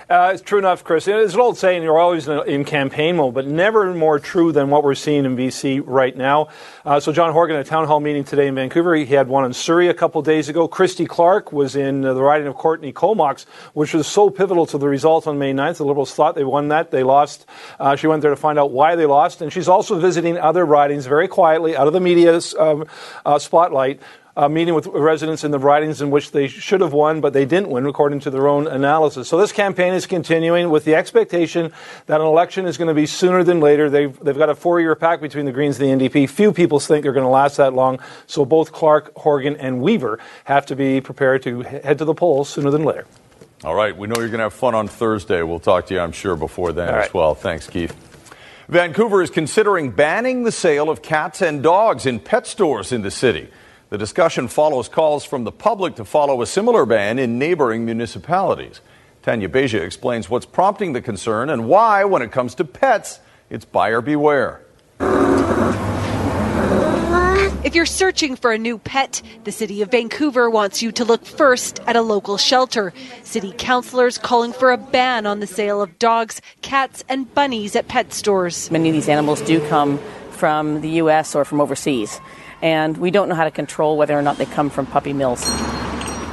Uh, 0.09 0.31
it's 0.33 0.41
true 0.41 0.57
enough, 0.57 0.83
Chris. 0.83 1.07
It's 1.07 1.35
an 1.35 1.39
old 1.39 1.59
saying, 1.59 1.83
you're 1.83 1.99
always 1.99 2.27
in, 2.27 2.65
campaign 2.65 3.17
mode, 3.17 3.35
but 3.35 3.45
never 3.45 3.93
more 3.93 4.17
true 4.17 4.51
than 4.51 4.71
what 4.71 4.83
we're 4.83 4.95
seeing 4.95 5.23
in 5.23 5.37
BC 5.37 5.83
right 5.85 6.17
now. 6.17 6.47
Uh, 6.83 6.99
so 6.99 7.11
John 7.11 7.31
Horgan 7.31 7.57
at 7.57 7.67
a 7.67 7.69
town 7.69 7.85
hall 7.85 7.99
meeting 7.99 8.23
today 8.23 8.47
in 8.47 8.55
Vancouver. 8.55 8.95
He 8.95 9.05
had 9.05 9.27
one 9.27 9.45
in 9.45 9.53
Surrey 9.53 9.87
a 9.87 9.93
couple 9.93 10.23
days 10.23 10.49
ago. 10.49 10.67
Christy 10.67 11.05
Clark 11.05 11.53
was 11.53 11.75
in 11.75 12.03
uh, 12.03 12.15
the 12.15 12.23
riding 12.23 12.47
of 12.47 12.55
Courtenay 12.55 12.91
Comox, 12.91 13.45
which 13.73 13.93
was 13.93 14.07
so 14.07 14.31
pivotal 14.31 14.65
to 14.65 14.79
the 14.79 14.87
result 14.87 15.27
on 15.27 15.37
May 15.37 15.53
9th. 15.53 15.77
The 15.77 15.85
Liberals 15.85 16.11
thought 16.15 16.33
they 16.33 16.43
won 16.43 16.69
that. 16.69 16.89
They 16.89 17.03
lost. 17.03 17.45
Uh, 17.79 17.95
she 17.95 18.07
went 18.07 18.23
there 18.23 18.31
to 18.31 18.35
find 18.35 18.57
out 18.57 18.71
why 18.71 18.95
they 18.95 19.05
lost. 19.05 19.43
And 19.43 19.53
she's 19.53 19.67
also 19.67 19.99
visiting 19.99 20.39
other 20.39 20.65
ridings 20.65 21.05
very 21.05 21.27
quietly 21.27 21.77
out 21.77 21.85
of 21.85 21.93
the 21.93 21.99
media's 21.99 22.55
um, 22.55 22.87
uh, 23.27 23.37
spotlight 23.37 24.01
uh, 24.39 24.47
meeting 24.47 24.73
with 24.73 24.87
residents 24.87 25.43
in 25.43 25.51
the 25.51 25.59
ridings 25.59 26.01
in 26.01 26.11
which 26.11 26.31
they 26.31 26.47
should 26.47 26.79
have 26.79 26.93
won, 26.93 27.19
but 27.19 27.33
they 27.33 27.43
didn't 27.43 27.69
win, 27.69 27.85
according 27.85 28.21
to 28.21 28.31
their 28.31 28.47
own 28.47 28.67
analysis. 28.67 29.27
So 29.27 29.37
this 29.37 29.51
campaign 29.51 29.93
is 29.93 30.05
continuing 30.07 30.69
with 30.69 30.85
the 30.85 30.95
expectation 30.95 31.73
that 32.05 32.21
an 32.21 32.27
election 32.27 32.65
is 32.65 32.77
going 32.77 32.87
to 32.87 32.93
be 32.93 33.05
sooner 33.05 33.43
than 33.43 33.59
later. 33.59 33.89
They've, 33.89 34.17
they've 34.21 34.37
got 34.37 34.49
a 34.49 34.55
four 34.55 34.79
year 34.79 34.95
pact 34.95 35.21
between 35.21 35.43
the 35.43 35.51
Greens 35.51 35.77
and 35.77 36.01
the 36.01 36.07
NDP. 36.07 36.29
Few 36.29 36.53
people 36.53 36.79
think 36.79 37.03
they're 37.03 37.11
going 37.11 37.25
to 37.25 37.29
last 37.29 37.57
that 37.57 37.73
long. 37.73 37.99
So 38.27 38.45
both 38.45 38.71
Clark, 38.71 39.11
Horgan, 39.17 39.57
and 39.57 39.81
Weaver 39.81 40.19
have 40.45 40.65
to 40.67 40.75
be 40.75 41.01
prepared 41.01 41.43
to 41.43 41.59
head 41.59 41.97
to 41.97 42.05
the 42.05 42.13
polls 42.13 42.47
sooner 42.47 42.71
than 42.71 42.85
later. 42.85 43.05
All 43.65 43.75
right. 43.75 43.95
We 43.95 44.07
know 44.07 44.15
you're 44.19 44.29
going 44.29 44.37
to 44.37 44.45
have 44.45 44.53
fun 44.53 44.73
on 44.73 44.87
Thursday. 44.87 45.43
We'll 45.43 45.59
talk 45.59 45.87
to 45.87 45.93
you, 45.93 45.99
I'm 45.99 46.13
sure, 46.13 46.37
before 46.37 46.71
then 46.71 46.87
as 46.95 47.13
well. 47.13 47.35
Thanks, 47.35 47.67
Keith. 47.67 47.93
Vancouver 48.69 49.21
is 49.21 49.31
considering 49.31 49.91
banning 49.91 50.43
the 50.43 50.51
sale 50.51 50.89
of 50.89 51.01
cats 51.01 51.41
and 51.41 51.61
dogs 51.61 52.05
in 52.05 52.21
pet 52.21 52.47
stores 52.47 52.93
in 52.93 53.01
the 53.01 53.11
city. 53.11 53.49
The 53.89 53.97
discussion 53.97 54.47
follows 54.47 54.87
calls 54.87 55.25
from 55.25 55.45
the 55.45 55.51
public 55.51 55.95
to 55.95 56.05
follow 56.05 56.43
a 56.43 56.45
similar 56.45 56.85
ban 56.85 57.17
in 57.17 57.39
neighboring 57.39 57.85
municipalities. 57.85 58.81
Tanya 59.23 59.49
Beja 59.49 59.81
explains 59.81 60.29
what's 60.29 60.45
prompting 60.45 60.93
the 60.93 61.01
concern 61.01 61.49
and 61.49 61.67
why, 61.67 62.03
when 62.03 62.21
it 62.21 62.31
comes 62.31 62.53
to 62.55 62.65
pets, 62.65 63.19
it's 63.49 63.65
buyer 63.65 64.01
beware. 64.01 64.61
If 67.61 67.73
you're 67.73 67.87
searching 67.87 68.35
for 68.35 68.51
a 68.51 68.59
new 68.59 68.77
pet, 68.77 69.23
the 69.43 69.51
City 69.51 69.81
of 69.81 69.89
Vancouver 69.89 70.51
wants 70.51 70.83
you 70.83 70.91
to 70.91 71.03
look 71.03 71.25
first 71.25 71.79
at 71.87 71.95
a 71.95 72.01
local 72.01 72.37
shelter. 72.37 72.93
City 73.23 73.55
councillors 73.57 74.19
calling 74.19 74.53
for 74.53 74.71
a 74.71 74.77
ban 74.77 75.25
on 75.25 75.39
the 75.39 75.47
sale 75.47 75.81
of 75.81 75.97
dogs, 75.97 76.41
cats, 76.61 77.03
and 77.09 77.33
bunnies 77.33 77.75
at 77.75 77.87
pet 77.87 78.13
stores. 78.13 78.69
Many 78.69 78.89
of 78.89 78.93
these 78.93 79.09
animals 79.09 79.41
do 79.41 79.67
come 79.67 79.97
from 80.29 80.81
the 80.81 80.89
U.S. 81.01 81.35
or 81.35 81.43
from 81.43 81.59
overseas 81.59 82.21
and 82.61 82.97
we 82.97 83.11
don't 83.11 83.29
know 83.29 83.35
how 83.35 83.45
to 83.45 83.51
control 83.51 83.97
whether 83.97 84.17
or 84.17 84.21
not 84.21 84.37
they 84.37 84.45
come 84.45 84.69
from 84.69 84.85
puppy 84.85 85.13
mills. 85.13 85.43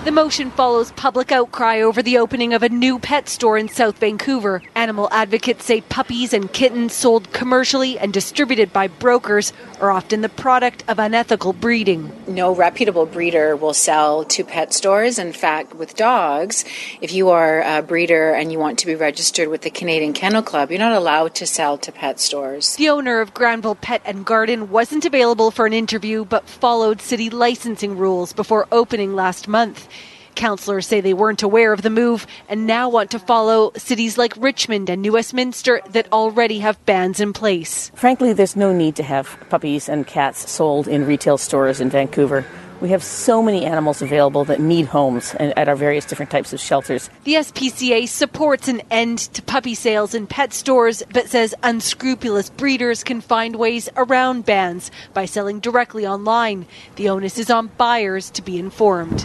The 0.06 0.12
motion 0.12 0.52
follows 0.52 0.92
public 0.92 1.32
outcry 1.32 1.80
over 1.80 2.00
the 2.00 2.18
opening 2.18 2.54
of 2.54 2.62
a 2.62 2.68
new 2.68 3.00
pet 3.00 3.28
store 3.28 3.58
in 3.58 3.68
South 3.68 3.98
Vancouver. 3.98 4.62
Animal 4.76 5.08
advocates 5.10 5.64
say 5.64 5.80
puppies 5.80 6.32
and 6.32 6.52
kittens 6.52 6.92
sold 6.92 7.32
commercially 7.32 7.98
and 7.98 8.12
distributed 8.12 8.72
by 8.72 8.86
brokers 8.86 9.52
are 9.80 9.90
often 9.90 10.20
the 10.20 10.28
product 10.28 10.84
of 10.86 11.00
unethical 11.00 11.52
breeding. 11.52 12.12
No 12.28 12.54
reputable 12.54 13.04
breeder 13.04 13.56
will 13.56 13.74
sell 13.74 14.24
to 14.26 14.44
pet 14.44 14.72
stores. 14.72 15.18
In 15.18 15.32
fact, 15.32 15.74
with 15.74 15.96
dogs, 15.96 16.64
if 17.00 17.12
you 17.12 17.30
are 17.30 17.62
a 17.62 17.82
breeder 17.82 18.32
and 18.32 18.52
you 18.52 18.60
want 18.60 18.78
to 18.78 18.86
be 18.86 18.94
registered 18.94 19.48
with 19.48 19.62
the 19.62 19.70
Canadian 19.70 20.12
Kennel 20.12 20.42
Club, 20.42 20.70
you're 20.70 20.78
not 20.78 20.92
allowed 20.92 21.34
to 21.34 21.46
sell 21.46 21.78
to 21.78 21.90
pet 21.90 22.20
stores. 22.20 22.76
The 22.76 22.90
owner 22.90 23.20
of 23.20 23.34
Granville 23.34 23.74
Pet 23.74 24.02
and 24.04 24.24
Garden 24.24 24.70
wasn't 24.70 25.04
available 25.04 25.50
for 25.50 25.66
an 25.66 25.72
interview 25.72 26.24
but 26.24 26.48
followed 26.48 27.00
city 27.00 27.28
licensing 27.28 27.98
rules 27.98 28.32
before 28.32 28.68
opening 28.70 29.16
last 29.16 29.48
month. 29.48 29.88
Councillors 30.36 30.86
say 30.86 31.00
they 31.00 31.14
weren't 31.14 31.42
aware 31.42 31.72
of 31.72 31.82
the 31.82 31.90
move 31.90 32.26
and 32.48 32.66
now 32.66 32.88
want 32.88 33.10
to 33.10 33.18
follow 33.18 33.72
cities 33.76 34.16
like 34.16 34.34
Richmond 34.36 34.88
and 34.88 35.02
New 35.02 35.14
Westminster 35.14 35.80
that 35.90 36.12
already 36.12 36.60
have 36.60 36.84
bans 36.86 37.18
in 37.18 37.32
place. 37.32 37.90
Frankly, 37.94 38.32
there's 38.32 38.54
no 38.54 38.72
need 38.72 38.96
to 38.96 39.02
have 39.02 39.36
puppies 39.48 39.88
and 39.88 40.06
cats 40.06 40.48
sold 40.50 40.86
in 40.86 41.06
retail 41.06 41.38
stores 41.38 41.80
in 41.80 41.90
Vancouver. 41.90 42.46
We 42.80 42.90
have 42.90 43.02
so 43.02 43.42
many 43.42 43.64
animals 43.64 44.02
available 44.02 44.44
that 44.44 44.60
need 44.60 44.84
homes 44.84 45.34
at 45.36 45.66
our 45.66 45.76
various 45.76 46.04
different 46.04 46.30
types 46.30 46.52
of 46.52 46.60
shelters. 46.60 47.08
The 47.24 47.36
SPCA 47.36 48.06
supports 48.06 48.68
an 48.68 48.82
end 48.90 49.18
to 49.32 49.40
puppy 49.40 49.74
sales 49.74 50.14
in 50.14 50.26
pet 50.26 50.52
stores, 50.52 51.02
but 51.10 51.28
says 51.28 51.54
unscrupulous 51.62 52.50
breeders 52.50 53.02
can 53.02 53.22
find 53.22 53.56
ways 53.56 53.88
around 53.96 54.44
bans 54.44 54.90
by 55.14 55.24
selling 55.24 55.60
directly 55.60 56.06
online. 56.06 56.66
The 56.96 57.08
onus 57.08 57.38
is 57.38 57.48
on 57.48 57.68
buyers 57.78 58.28
to 58.32 58.42
be 58.42 58.58
informed. 58.58 59.24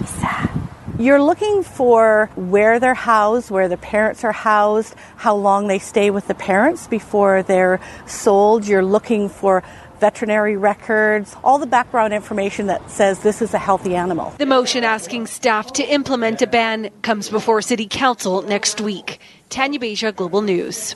You're 1.00 1.22
looking 1.22 1.64
for 1.64 2.30
where 2.36 2.80
they're 2.80 2.94
housed, 2.94 3.50
where 3.50 3.68
the 3.68 3.78
parents 3.78 4.24
are 4.24 4.32
housed, 4.32 4.96
how 5.16 5.36
long 5.36 5.68
they 5.68 5.80
stay 5.80 6.12
with 6.12 6.28
the 6.28 6.36
parents 6.36 6.88
before 6.88 7.44
they're 7.44 7.80
sold. 8.06 8.68
You're 8.68 8.86
looking 8.86 9.30
for 9.30 9.64
veterinary 10.00 10.58
records, 10.58 11.36
all 11.44 11.60
the 11.60 11.68
background 11.68 12.12
information 12.12 12.66
that 12.66 12.90
says 12.90 13.20
this 13.20 13.42
is 13.42 13.54
a 13.54 13.60
healthy 13.60 13.96
animal. 13.96 14.34
The 14.40 14.48
motion 14.48 14.84
asking 14.84 15.28
staff 15.28 15.74
to 15.74 15.84
implement 15.84 16.42
a 16.42 16.48
ban 16.48 16.90
comes 17.04 17.30
before 17.30 17.62
City 17.62 17.88
Council 17.88 18.42
next 18.42 18.82
week. 18.82 19.20
Tanya 19.50 19.80
Beja, 19.80 20.16
Global 20.16 20.42
News. 20.42 20.96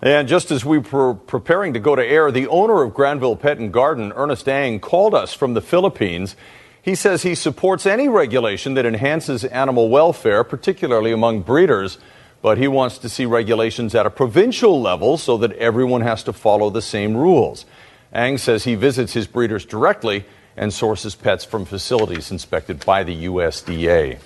And 0.00 0.28
just 0.28 0.52
as 0.52 0.64
we 0.64 0.78
were 0.78 1.14
preparing 1.14 1.72
to 1.74 1.80
go 1.80 1.96
to 1.96 2.04
air, 2.04 2.30
the 2.30 2.46
owner 2.46 2.82
of 2.82 2.94
Granville 2.94 3.34
Pet 3.34 3.58
and 3.58 3.72
Garden, 3.72 4.12
Ernest 4.14 4.48
Ang, 4.48 4.78
called 4.78 5.14
us 5.14 5.34
from 5.34 5.54
the 5.54 5.60
Philippines. 5.60 6.36
He 6.82 6.94
says 6.94 7.22
he 7.22 7.34
supports 7.34 7.86
any 7.86 8.08
regulation 8.08 8.74
that 8.74 8.86
enhances 8.86 9.44
animal 9.44 9.88
welfare, 9.88 10.44
particularly 10.44 11.12
among 11.12 11.42
breeders, 11.42 11.98
but 12.40 12.58
he 12.58 12.68
wants 12.68 12.98
to 12.98 13.08
see 13.08 13.26
regulations 13.26 13.94
at 13.94 14.06
a 14.06 14.10
provincial 14.10 14.80
level 14.80 15.18
so 15.18 15.36
that 15.38 15.52
everyone 15.54 16.02
has 16.02 16.22
to 16.24 16.32
follow 16.32 16.70
the 16.70 16.82
same 16.82 17.16
rules. 17.16 17.66
Ang 18.12 18.38
says 18.38 18.64
he 18.64 18.74
visits 18.74 19.12
his 19.12 19.26
breeders 19.26 19.64
directly 19.64 20.24
and 20.56 20.72
sources 20.72 21.14
pets 21.14 21.44
from 21.44 21.64
facilities 21.64 22.30
inspected 22.30 22.84
by 22.84 23.04
the 23.04 23.26
USDA. 23.26 24.18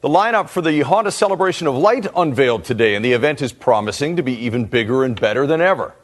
The 0.00 0.08
lineup 0.08 0.50
for 0.50 0.60
the 0.60 0.80
Honda 0.80 1.10
Celebration 1.10 1.66
of 1.66 1.76
Light 1.76 2.06
unveiled 2.14 2.64
today, 2.64 2.94
and 2.94 3.04
the 3.04 3.12
event 3.12 3.40
is 3.40 3.52
promising 3.52 4.16
to 4.16 4.22
be 4.22 4.34
even 4.44 4.66
bigger 4.66 5.02
and 5.04 5.18
better 5.18 5.46
than 5.46 5.62
ever. 5.62 5.94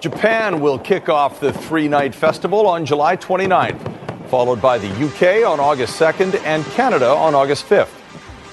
Japan 0.00 0.60
will 0.60 0.78
kick 0.78 1.10
off 1.10 1.40
the 1.40 1.52
three 1.52 1.86
night 1.86 2.14
festival 2.14 2.66
on 2.66 2.86
July 2.86 3.18
29th, 3.18 4.28
followed 4.30 4.62
by 4.62 4.78
the 4.78 4.88
UK 4.88 5.46
on 5.46 5.60
August 5.60 6.00
2nd 6.00 6.42
and 6.44 6.64
Canada 6.64 7.10
on 7.10 7.34
August 7.34 7.68
5th. 7.68 7.90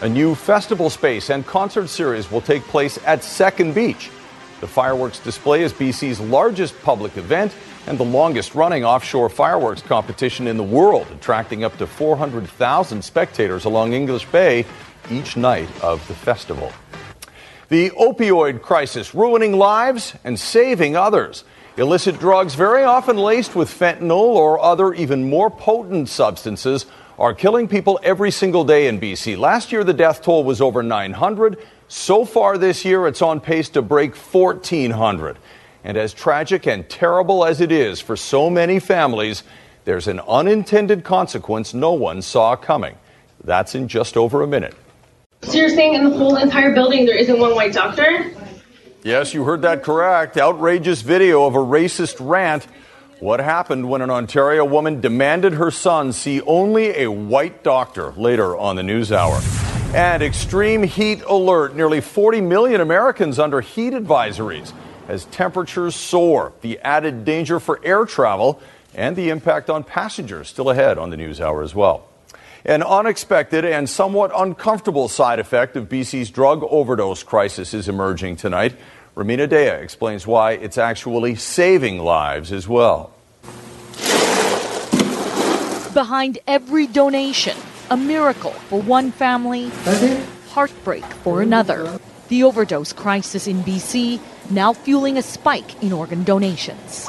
A 0.02 0.10
new 0.10 0.36
festival 0.36 0.90
space 0.90 1.30
and 1.30 1.46
concert 1.46 1.88
series 1.88 2.30
will 2.30 2.42
take 2.42 2.64
place 2.64 3.00
at 3.06 3.24
Second 3.24 3.74
Beach. 3.74 4.12
The 4.60 4.68
fireworks 4.68 5.20
display 5.20 5.64
is 5.64 5.72
BC's 5.72 6.20
largest 6.20 6.78
public 6.82 7.16
event 7.16 7.56
and 7.86 7.98
the 7.98 8.04
longest 8.04 8.54
running 8.54 8.84
offshore 8.84 9.30
fireworks 9.30 9.82
competition 9.82 10.48
in 10.48 10.58
the 10.58 10.64
world, 10.64 11.08
attracting 11.12 11.64
up 11.64 11.78
to 11.78 11.88
400,000 11.88 13.02
spectators 13.02 13.64
along 13.64 13.94
English 13.94 14.26
Bay 14.26 14.66
each 15.10 15.38
night 15.38 15.70
of 15.82 16.06
the 16.10 16.14
festival. 16.14 16.74
The 17.70 17.90
opioid 17.92 18.62
crisis 18.62 19.14
ruining 19.14 19.54
lives 19.54 20.14
and 20.24 20.40
saving 20.40 20.96
others. 20.96 21.44
Illicit 21.76 22.18
drugs, 22.18 22.56
very 22.56 22.84
often 22.84 23.18
laced 23.18 23.56
with 23.56 23.70
fentanyl 23.70 24.12
or 24.12 24.60
other 24.60 24.94
even 24.94 25.30
more 25.30 25.52
potent 25.52 26.08
substances, 26.08 26.86
are 27.20 27.34
killing 27.34 27.68
people 27.68 28.00
every 28.04 28.32
single 28.32 28.64
day 28.64 28.88
in 28.88 29.02
BC. 29.02 29.38
Last 29.38 29.72
year, 29.72 29.84
the 29.84 29.94
death 29.94 30.22
toll 30.22 30.44
was 30.44 30.62
over 30.62 30.82
900. 30.82 31.58
So 31.90 32.24
far 32.24 32.58
this 32.58 32.86
year, 32.86 33.06
it's 33.06 33.22
on 33.22 33.42
pace 33.42 33.70
to 33.70 33.82
break 33.82 34.16
1,400. 34.16 35.38
And 35.84 35.98
as 35.98 36.14
tragic 36.14 36.68
and 36.68 36.88
terrible 36.90 37.44
as 37.44 37.60
it 37.60 37.72
is 37.72 38.00
for 38.00 38.16
so 38.16 38.50
many 38.50 38.80
families, 38.80 39.44
there's 39.84 40.08
an 40.08 40.20
unintended 40.22 41.04
consequence 41.04 41.74
no 41.74 41.94
one 41.94 42.22
saw 42.22 42.56
coming. 42.56 42.96
That's 43.44 43.76
in 43.76 43.88
just 43.88 44.16
over 44.16 44.42
a 44.42 44.48
minute. 44.48 44.76
So 45.48 45.54
you're 45.54 45.70
saying 45.70 45.94
in 45.94 46.04
the 46.04 46.10
whole 46.10 46.36
entire 46.36 46.74
building 46.74 47.06
there 47.06 47.16
isn't 47.16 47.40
one 47.40 47.56
white 47.56 47.72
doctor? 47.72 48.34
Yes, 49.02 49.34
you 49.34 49.46
heard 49.46 49.62
that 49.62 49.82
correct. 49.82 50.36
Outrageous 50.38 51.02
video 51.02 51.46
of 51.46 51.56
a 51.56 51.60
racist 51.60 52.18
rant. 52.20 52.68
What 53.22 53.40
happened 53.40 53.90
when 53.90 54.02
an 54.02 54.10
Ontario 54.10 54.66
woman 54.66 55.00
demanded 55.00 55.54
her 55.54 55.72
son 55.72 56.12
see 56.12 56.42
only 56.42 57.02
a 57.02 57.10
white 57.10 57.64
doctor 57.64 58.12
later 58.12 58.58
on 58.58 58.76
the 58.76 58.84
news 58.84 59.14
hour? 59.14 59.40
And 59.96 60.22
extreme 60.22 60.84
heat 60.84 61.22
alert. 61.22 61.78
Nearly 61.78 62.02
40 62.02 62.42
million 62.42 62.82
Americans 62.82 63.40
under 63.40 63.62
heat 63.62 63.94
advisories 63.94 64.74
as 65.08 65.24
temperatures 65.26 65.96
soar. 65.96 66.52
The 66.60 66.78
added 66.80 67.24
danger 67.24 67.62
for 67.62 67.80
air 67.86 68.04
travel 68.04 68.62
and 68.94 69.16
the 69.16 69.30
impact 69.30 69.70
on 69.70 69.86
passengers 69.86 70.50
still 70.50 70.70
ahead 70.70 70.98
on 70.98 71.10
the 71.10 71.16
news 71.16 71.40
hour 71.40 71.64
as 71.64 71.74
well. 71.74 72.10
An 72.66 72.84
unexpected 72.84 73.66
and 73.66 73.90
somewhat 73.90 74.32
uncomfortable 74.36 75.08
side 75.08 75.40
effect 75.40 75.76
of 75.76 75.88
BC's 75.90 76.30
drug 76.30 76.64
overdose 76.70 77.24
crisis 77.24 77.74
is 77.74 77.88
emerging 77.88 78.38
tonight. 78.38 78.76
Ramina 79.16 79.48
Dea 79.50 79.82
explains 79.84 80.28
why 80.28 80.52
it's 80.52 80.78
actually 80.78 81.36
saving 81.36 82.00
lives 82.00 82.52
as 82.52 82.68
well. 82.68 83.14
Behind 85.94 86.38
every 86.46 86.86
donation, 86.86 87.58
a 87.90 87.98
miracle 87.98 88.52
for 88.52 88.80
one 88.82 89.12
family, 89.12 89.70
heartbreak 90.50 91.06
for 91.24 91.42
another. 91.42 92.00
The 92.28 92.44
overdose 92.44 92.94
crisis 92.94 93.48
in 93.48 93.64
BC 93.64 94.20
now 94.52 94.74
fueling 94.74 95.18
a 95.18 95.22
spike 95.22 95.82
in 95.82 95.94
organ 95.94 96.24
donations. 96.24 97.08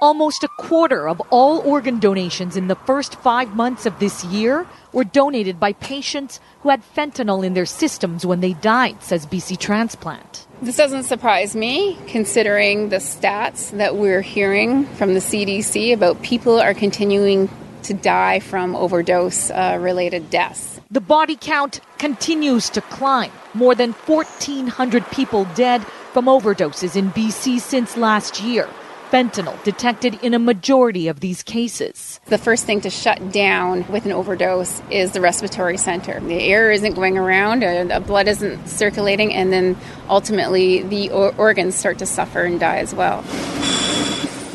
Almost 0.00 0.44
a 0.44 0.48
quarter 0.48 1.08
of 1.08 1.20
all 1.30 1.58
organ 1.68 1.98
donations 1.98 2.56
in 2.56 2.68
the 2.68 2.76
first 2.76 3.16
five 3.16 3.56
months 3.56 3.84
of 3.84 3.98
this 3.98 4.24
year 4.26 4.64
were 4.92 5.02
donated 5.02 5.58
by 5.58 5.72
patients 5.72 6.38
who 6.60 6.68
had 6.68 6.84
fentanyl 6.94 7.44
in 7.44 7.54
their 7.54 7.66
systems 7.66 8.24
when 8.24 8.38
they 8.38 8.52
died, 8.52 9.02
says 9.02 9.26
BC 9.26 9.58
Transplant. 9.58 10.46
This 10.62 10.76
doesn't 10.76 11.02
surprise 11.02 11.56
me, 11.56 11.98
considering 12.06 12.90
the 12.90 12.96
stats 12.96 13.72
that 13.72 13.96
we're 13.96 14.20
hearing 14.20 14.86
from 14.86 15.14
the 15.14 15.20
CDC 15.20 15.92
about 15.92 16.22
people 16.22 16.60
are 16.60 16.74
continuing 16.74 17.48
to 17.82 17.92
die 17.92 18.38
from 18.38 18.76
overdose 18.76 19.50
uh, 19.50 19.78
related 19.80 20.30
deaths. 20.30 20.80
The 20.92 21.00
body 21.00 21.36
count 21.36 21.80
continues 21.98 22.70
to 22.70 22.80
climb. 22.82 23.32
More 23.52 23.74
than 23.74 23.92
1,400 23.92 25.10
people 25.10 25.44
dead 25.56 25.84
from 26.12 26.26
overdoses 26.26 26.94
in 26.94 27.10
BC 27.10 27.60
since 27.60 27.96
last 27.96 28.40
year. 28.40 28.68
Fentanyl 29.10 29.62
detected 29.64 30.18
in 30.22 30.34
a 30.34 30.38
majority 30.38 31.08
of 31.08 31.20
these 31.20 31.42
cases. 31.42 32.20
The 32.26 32.38
first 32.38 32.66
thing 32.66 32.82
to 32.82 32.90
shut 32.90 33.32
down 33.32 33.86
with 33.88 34.04
an 34.04 34.12
overdose 34.12 34.82
is 34.90 35.12
the 35.12 35.20
respiratory 35.20 35.78
center. 35.78 36.20
The 36.20 36.42
air 36.42 36.70
isn't 36.70 36.94
going 36.94 37.16
around, 37.16 37.64
uh, 37.64 37.84
the 37.84 38.00
blood 38.00 38.28
isn't 38.28 38.68
circulating, 38.68 39.32
and 39.32 39.52
then 39.52 39.76
ultimately 40.08 40.82
the 40.82 41.10
organs 41.10 41.74
start 41.74 41.98
to 41.98 42.06
suffer 42.06 42.42
and 42.42 42.60
die 42.60 42.78
as 42.78 42.94
well. 42.94 43.24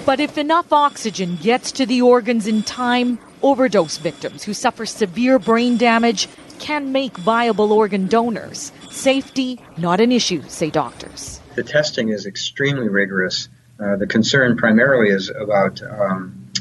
But 0.05 0.19
if 0.19 0.37
enough 0.37 0.71
oxygen 0.71 1.37
gets 1.37 1.71
to 1.73 1.85
the 1.85 2.01
organs 2.01 2.45
in 2.45 2.61
time, 2.61 3.19
overdose 3.41 3.97
victims 3.97 4.43
who 4.43 4.53
suffer 4.53 4.85
severe 4.85 5.39
brain 5.39 5.77
damage 5.77 6.27
can 6.59 6.91
make 6.91 7.17
viable 7.17 7.73
organ 7.73 8.07
donors. 8.07 8.71
Safety, 8.91 9.59
not 9.77 9.99
an 9.99 10.11
issue, 10.11 10.43
say 10.47 10.69
doctors. 10.69 11.41
The 11.55 11.63
testing 11.63 12.09
is 12.09 12.25
extremely 12.25 12.89
rigorous. 12.89 13.49
Uh, 13.79 13.95
the 13.95 14.07
concern 14.07 14.55
primarily 14.55 15.09
is 15.09 15.29
about 15.29 15.81
um, 15.81 16.51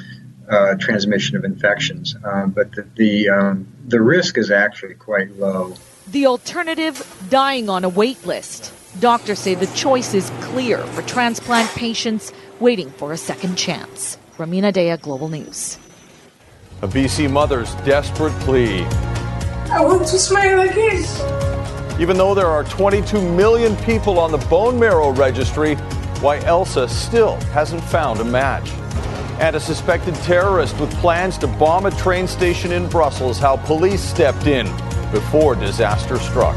uh, 0.50 0.74
transmission 0.76 1.36
of 1.36 1.44
infections, 1.44 2.16
uh, 2.24 2.46
but 2.46 2.72
the 2.72 2.86
the, 2.96 3.28
um, 3.28 3.66
the 3.86 4.00
risk 4.00 4.38
is 4.38 4.50
actually 4.50 4.94
quite 4.94 5.30
low. 5.38 5.74
The 6.08 6.26
alternative: 6.26 7.04
dying 7.28 7.68
on 7.68 7.84
a 7.84 7.88
wait 7.88 8.24
list. 8.26 8.72
Doctors 9.00 9.38
say 9.38 9.54
the 9.54 9.66
choice 9.68 10.14
is 10.14 10.30
clear 10.40 10.78
for 10.78 11.02
transplant 11.02 11.70
patients 11.70 12.32
waiting 12.60 12.90
for 12.90 13.12
a 13.12 13.16
second 13.16 13.56
chance. 13.56 14.18
Ramina 14.36 14.72
Dea, 14.72 14.96
Global 14.96 15.28
News. 15.28 15.78
A 16.82 16.88
BC 16.88 17.30
mother's 17.30 17.74
desperate 17.86 18.32
plea. 18.40 18.82
I 19.70 19.80
want 19.82 20.06
to 20.08 20.18
smile 20.18 20.60
again. 20.68 22.00
Even 22.00 22.16
though 22.16 22.34
there 22.34 22.48
are 22.48 22.64
22 22.64 23.22
million 23.22 23.76
people 23.84 24.18
on 24.18 24.32
the 24.32 24.38
bone 24.48 24.78
marrow 24.78 25.10
registry, 25.12 25.76
why 26.22 26.38
Elsa 26.44 26.88
still 26.88 27.34
hasn't 27.50 27.82
found 27.82 28.20
a 28.20 28.24
match. 28.24 28.70
And 29.40 29.56
a 29.56 29.60
suspected 29.60 30.14
terrorist 30.16 30.78
with 30.78 30.92
plans 30.98 31.36
to 31.38 31.48
bomb 31.48 31.86
a 31.86 31.90
train 31.90 32.28
station 32.28 32.70
in 32.70 32.88
Brussels, 32.88 33.38
how 33.38 33.56
police 33.56 34.00
stepped 34.00 34.46
in 34.46 34.66
before 35.10 35.56
disaster 35.56 36.18
struck. 36.18 36.56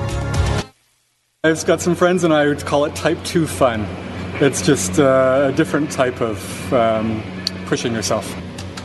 I've 1.44 1.66
got 1.66 1.82
some 1.82 1.96
friends 1.96 2.24
and 2.24 2.34
I 2.34 2.46
would 2.46 2.64
call 2.64 2.86
it 2.86 2.96
type 2.96 3.24
2 3.24 3.48
fun. 3.48 3.86
It's 4.36 4.62
just 4.62 5.00
uh, 5.00 5.50
a 5.52 5.56
different 5.56 5.92
type 5.92 6.22
of 6.22 6.74
um, 6.74 7.24
pushing 7.66 7.94
yourself. 7.94 8.36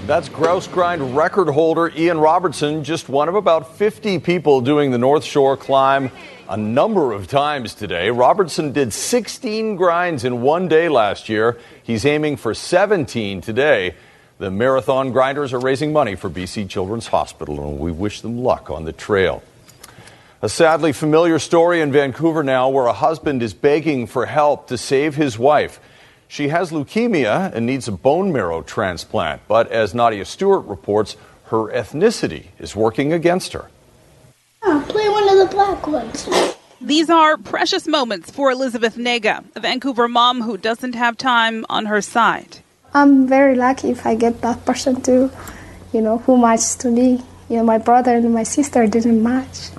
That's 0.06 0.28
grouse 0.28 0.66
grind 0.66 1.14
record 1.14 1.48
holder 1.48 1.92
Ian 1.94 2.18
Robertson, 2.18 2.82
just 2.84 3.08
one 3.08 3.28
of 3.28 3.34
about 3.34 3.76
50 3.76 4.18
people 4.20 4.60
doing 4.60 4.90
the 4.90 4.98
North 4.98 5.24
Shore 5.24 5.56
climb 5.56 6.10
a 6.50 6.56
number 6.56 7.12
of 7.12 7.28
times 7.28 7.74
today. 7.74 8.10
Robertson 8.10 8.72
did 8.72 8.92
16 8.92 9.76
grinds 9.76 10.24
in 10.24 10.42
one 10.42 10.66
day 10.66 10.88
last 10.88 11.28
year. 11.28 11.56
He's 11.80 12.04
aiming 12.04 12.38
for 12.38 12.54
17 12.54 13.40
today. 13.40 13.94
The 14.38 14.50
marathon 14.50 15.12
grinders 15.12 15.52
are 15.52 15.60
raising 15.60 15.92
money 15.92 16.16
for 16.16 16.28
BC 16.28 16.68
Children's 16.68 17.06
Hospital, 17.06 17.60
and 17.68 17.78
we 17.78 17.92
wish 17.92 18.20
them 18.20 18.42
luck 18.42 18.68
on 18.68 18.84
the 18.84 18.92
trail. 18.92 19.44
A 20.42 20.48
sadly 20.48 20.92
familiar 20.92 21.38
story 21.38 21.80
in 21.80 21.92
Vancouver 21.92 22.42
now 22.42 22.68
where 22.68 22.86
a 22.86 22.94
husband 22.94 23.44
is 23.44 23.54
begging 23.54 24.08
for 24.08 24.26
help 24.26 24.66
to 24.68 24.76
save 24.76 25.14
his 25.14 25.38
wife. 25.38 25.78
She 26.26 26.48
has 26.48 26.72
leukemia 26.72 27.54
and 27.54 27.64
needs 27.64 27.86
a 27.86 27.92
bone 27.92 28.32
marrow 28.32 28.62
transplant. 28.62 29.42
But 29.46 29.70
as 29.70 29.94
Nadia 29.94 30.24
Stewart 30.24 30.66
reports, 30.66 31.16
her 31.44 31.70
ethnicity 31.70 32.46
is 32.58 32.74
working 32.74 33.12
against 33.12 33.52
her. 33.52 33.70
Oh, 34.62 34.84
play 34.88 35.08
one 35.08 35.28
of 35.28 35.38
the 35.38 35.54
black 35.54 35.86
ones. 35.86 36.28
These 36.80 37.10
are 37.10 37.36
precious 37.36 37.86
moments 37.86 38.30
for 38.30 38.50
Elizabeth 38.50 38.96
Nega, 38.96 39.44
a 39.54 39.60
Vancouver 39.60 40.08
mom 40.08 40.42
who 40.42 40.56
doesn't 40.56 40.94
have 40.94 41.16
time 41.16 41.64
on 41.68 41.86
her 41.86 42.00
side. 42.00 42.58
I'm 42.92 43.26
very 43.26 43.54
lucky 43.54 43.90
if 43.90 44.06
I 44.06 44.14
get 44.14 44.42
that 44.42 44.64
person 44.64 45.00
to, 45.02 45.30
you 45.92 46.00
know, 46.00 46.18
who 46.18 46.36
matches 46.36 46.76
to 46.76 46.88
me. 46.90 47.22
You 47.48 47.56
know, 47.56 47.64
my 47.64 47.78
brother 47.78 48.16
and 48.16 48.32
my 48.32 48.42
sister 48.42 48.86
didn't 48.86 49.22
match. 49.22 49.70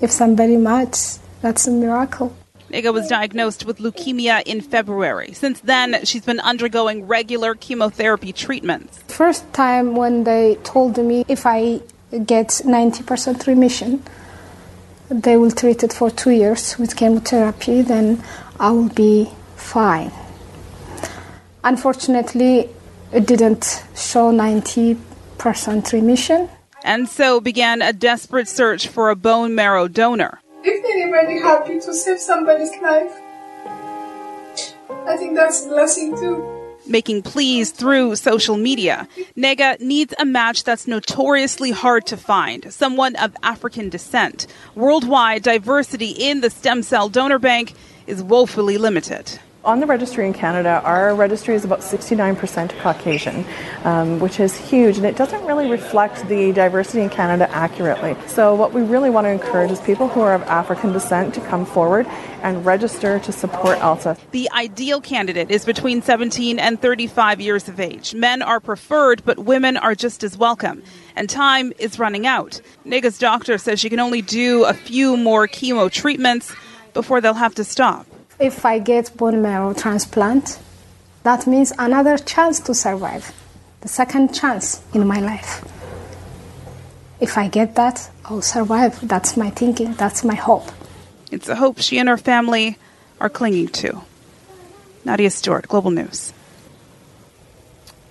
If 0.00 0.10
somebody 0.10 0.56
matches, 0.56 1.18
that's 1.40 1.66
a 1.66 1.70
miracle. 1.70 2.34
Nega 2.70 2.92
was 2.92 3.08
diagnosed 3.08 3.64
with 3.64 3.78
leukemia 3.78 4.42
in 4.44 4.60
February. 4.60 5.32
Since 5.32 5.60
then, 5.60 6.04
she's 6.04 6.24
been 6.24 6.40
undergoing 6.40 7.06
regular 7.06 7.54
chemotherapy 7.54 8.32
treatments. 8.32 8.98
First 9.08 9.50
time 9.54 9.94
when 9.94 10.24
they 10.24 10.56
told 10.64 10.98
me 10.98 11.24
if 11.28 11.46
I 11.46 11.80
get 12.10 12.48
90% 12.48 13.46
remission, 13.46 14.02
they 15.10 15.36
will 15.36 15.50
treat 15.50 15.82
it 15.82 15.92
for 15.92 16.10
two 16.10 16.30
years 16.30 16.78
with 16.78 16.96
chemotherapy, 16.96 17.82
then 17.82 18.22
I 18.60 18.70
will 18.70 18.90
be 18.90 19.30
fine. 19.56 20.12
Unfortunately, 21.64 22.68
it 23.12 23.26
didn't 23.26 23.84
show 23.94 24.32
90% 24.32 25.92
remission. 25.92 26.48
And 26.84 27.08
so 27.08 27.40
began 27.40 27.82
a 27.82 27.92
desperate 27.92 28.48
search 28.48 28.88
for 28.88 29.10
a 29.10 29.16
bone 29.16 29.54
marrow 29.54 29.88
donor. 29.88 30.40
If 30.62 30.84
anybody 30.84 31.40
happy 31.40 31.80
to 31.80 31.94
save 31.94 32.18
somebody's 32.18 32.70
life, 32.82 33.12
I 35.06 35.16
think 35.16 35.36
that's 35.36 35.64
a 35.66 35.68
blessing 35.68 36.16
too. 36.16 36.57
Making 36.88 37.22
pleas 37.22 37.70
through 37.70 38.16
social 38.16 38.56
media. 38.56 39.06
Nega 39.36 39.78
needs 39.78 40.14
a 40.18 40.24
match 40.24 40.64
that's 40.64 40.86
notoriously 40.86 41.70
hard 41.70 42.06
to 42.06 42.16
find, 42.16 42.72
someone 42.72 43.14
of 43.16 43.36
African 43.42 43.90
descent. 43.90 44.46
Worldwide, 44.74 45.42
diversity 45.42 46.10
in 46.10 46.40
the 46.40 46.48
stem 46.48 46.82
cell 46.82 47.08
donor 47.10 47.38
bank 47.38 47.74
is 48.06 48.22
woefully 48.22 48.78
limited. 48.78 49.38
On 49.68 49.80
the 49.80 49.86
registry 49.86 50.24
in 50.24 50.32
Canada, 50.32 50.80
our 50.82 51.14
registry 51.14 51.54
is 51.54 51.62
about 51.62 51.80
69% 51.80 52.78
Caucasian, 52.78 53.44
um, 53.84 54.18
which 54.18 54.40
is 54.40 54.56
huge, 54.56 54.96
and 54.96 55.04
it 55.04 55.14
doesn't 55.14 55.44
really 55.44 55.70
reflect 55.70 56.26
the 56.26 56.52
diversity 56.52 57.02
in 57.02 57.10
Canada 57.10 57.50
accurately. 57.50 58.16
So, 58.28 58.54
what 58.54 58.72
we 58.72 58.80
really 58.80 59.10
want 59.10 59.26
to 59.26 59.28
encourage 59.28 59.70
is 59.70 59.78
people 59.82 60.08
who 60.08 60.22
are 60.22 60.32
of 60.32 60.40
African 60.44 60.94
descent 60.94 61.34
to 61.34 61.42
come 61.42 61.66
forward 61.66 62.06
and 62.42 62.64
register 62.64 63.18
to 63.18 63.30
support 63.30 63.76
ELSA. 63.80 64.16
The 64.30 64.48
ideal 64.52 65.02
candidate 65.02 65.50
is 65.50 65.66
between 65.66 66.00
17 66.00 66.58
and 66.58 66.80
35 66.80 67.38
years 67.38 67.68
of 67.68 67.78
age. 67.78 68.14
Men 68.14 68.40
are 68.40 68.60
preferred, 68.60 69.22
but 69.26 69.40
women 69.40 69.76
are 69.76 69.94
just 69.94 70.24
as 70.24 70.38
welcome. 70.38 70.82
And 71.14 71.28
time 71.28 71.74
is 71.78 71.98
running 71.98 72.26
out. 72.26 72.58
Nega's 72.86 73.18
doctor 73.18 73.58
says 73.58 73.78
she 73.78 73.90
can 73.90 74.00
only 74.00 74.22
do 74.22 74.64
a 74.64 74.72
few 74.72 75.18
more 75.18 75.46
chemo 75.46 75.90
treatments 75.92 76.54
before 76.94 77.20
they'll 77.20 77.34
have 77.34 77.54
to 77.56 77.64
stop. 77.64 78.06
If 78.38 78.64
I 78.64 78.78
get 78.78 79.16
bone 79.16 79.42
marrow 79.42 79.74
transplant, 79.74 80.60
that 81.24 81.46
means 81.46 81.72
another 81.76 82.16
chance 82.16 82.60
to 82.60 82.74
survive, 82.74 83.32
the 83.80 83.88
second 83.88 84.32
chance 84.32 84.80
in 84.94 85.06
my 85.06 85.18
life. 85.20 85.64
If 87.18 87.36
I 87.36 87.48
get 87.48 87.74
that, 87.74 88.08
I'll 88.24 88.42
survive. 88.42 89.00
That's 89.02 89.36
my 89.36 89.50
thinking, 89.50 89.94
that's 89.94 90.22
my 90.22 90.36
hope. 90.36 90.70
It's 91.32 91.48
a 91.48 91.56
hope 91.56 91.80
she 91.80 91.98
and 91.98 92.08
her 92.08 92.16
family 92.16 92.78
are 93.20 93.28
clinging 93.28 93.68
to. 93.68 94.02
Nadia 95.04 95.30
Stewart, 95.30 95.66
Global 95.66 95.90
News. 95.90 96.32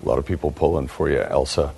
A 0.04 0.08
lot 0.08 0.18
of 0.18 0.26
people 0.26 0.50
pulling 0.50 0.88
for 0.88 1.08
you, 1.08 1.22
Elsa. 1.22 1.72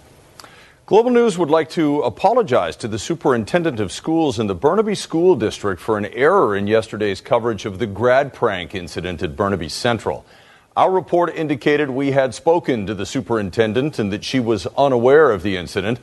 Global 0.90 1.12
News 1.12 1.38
would 1.38 1.50
like 1.50 1.70
to 1.70 2.02
apologize 2.02 2.74
to 2.74 2.88
the 2.88 2.98
superintendent 2.98 3.78
of 3.78 3.92
schools 3.92 4.40
in 4.40 4.48
the 4.48 4.56
Burnaby 4.56 4.96
School 4.96 5.36
District 5.36 5.80
for 5.80 5.96
an 5.96 6.06
error 6.06 6.56
in 6.56 6.66
yesterday's 6.66 7.20
coverage 7.20 7.64
of 7.64 7.78
the 7.78 7.86
grad 7.86 8.34
prank 8.34 8.74
incident 8.74 9.22
at 9.22 9.36
Burnaby 9.36 9.68
Central. 9.68 10.26
Our 10.76 10.90
report 10.90 11.32
indicated 11.36 11.90
we 11.90 12.10
had 12.10 12.34
spoken 12.34 12.88
to 12.88 12.94
the 12.96 13.06
superintendent 13.06 14.00
and 14.00 14.12
that 14.12 14.24
she 14.24 14.40
was 14.40 14.66
unaware 14.76 15.30
of 15.30 15.44
the 15.44 15.56
incident. 15.56 16.00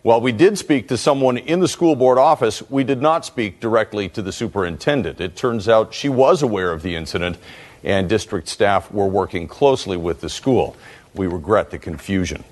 While 0.00 0.22
we 0.22 0.32
did 0.32 0.56
speak 0.56 0.88
to 0.88 0.96
someone 0.96 1.36
in 1.36 1.60
the 1.60 1.68
school 1.68 1.94
board 1.94 2.16
office, 2.16 2.62
we 2.70 2.82
did 2.82 3.02
not 3.02 3.26
speak 3.26 3.60
directly 3.60 4.08
to 4.08 4.22
the 4.22 4.32
superintendent. 4.32 5.20
It 5.20 5.36
turns 5.36 5.68
out 5.68 5.92
she 5.92 6.08
was 6.08 6.40
aware 6.40 6.72
of 6.72 6.80
the 6.80 6.96
incident, 6.96 7.36
and 7.84 8.08
district 8.08 8.48
staff 8.48 8.90
were 8.90 9.06
working 9.06 9.48
closely 9.48 9.98
with 9.98 10.22
the 10.22 10.30
school. 10.30 10.78
We 11.14 11.26
regret 11.26 11.70
the 11.70 11.78
confusion. 11.78 12.42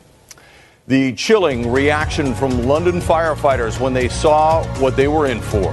The 0.88 1.12
chilling 1.12 1.70
reaction 1.70 2.34
from 2.34 2.66
London 2.66 3.02
firefighters 3.02 3.78
when 3.78 3.92
they 3.92 4.08
saw 4.08 4.64
what 4.78 4.96
they 4.96 5.06
were 5.06 5.26
in 5.26 5.38
for. 5.38 5.70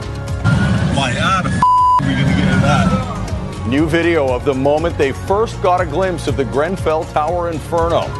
My 0.93 1.13
God, 1.15 1.45
we 1.45 2.07
gonna 2.15 2.25
get 2.25 2.37
into 2.37 2.59
that? 2.59 3.65
New 3.65 3.87
video 3.87 4.27
of 4.27 4.43
the 4.43 4.53
moment 4.53 4.97
they 4.97 5.13
first 5.13 5.61
got 5.61 5.79
a 5.79 5.85
glimpse 5.85 6.27
of 6.27 6.35
the 6.35 6.43
Grenfell 6.43 7.05
Tower 7.05 7.49
Inferno. 7.49 8.11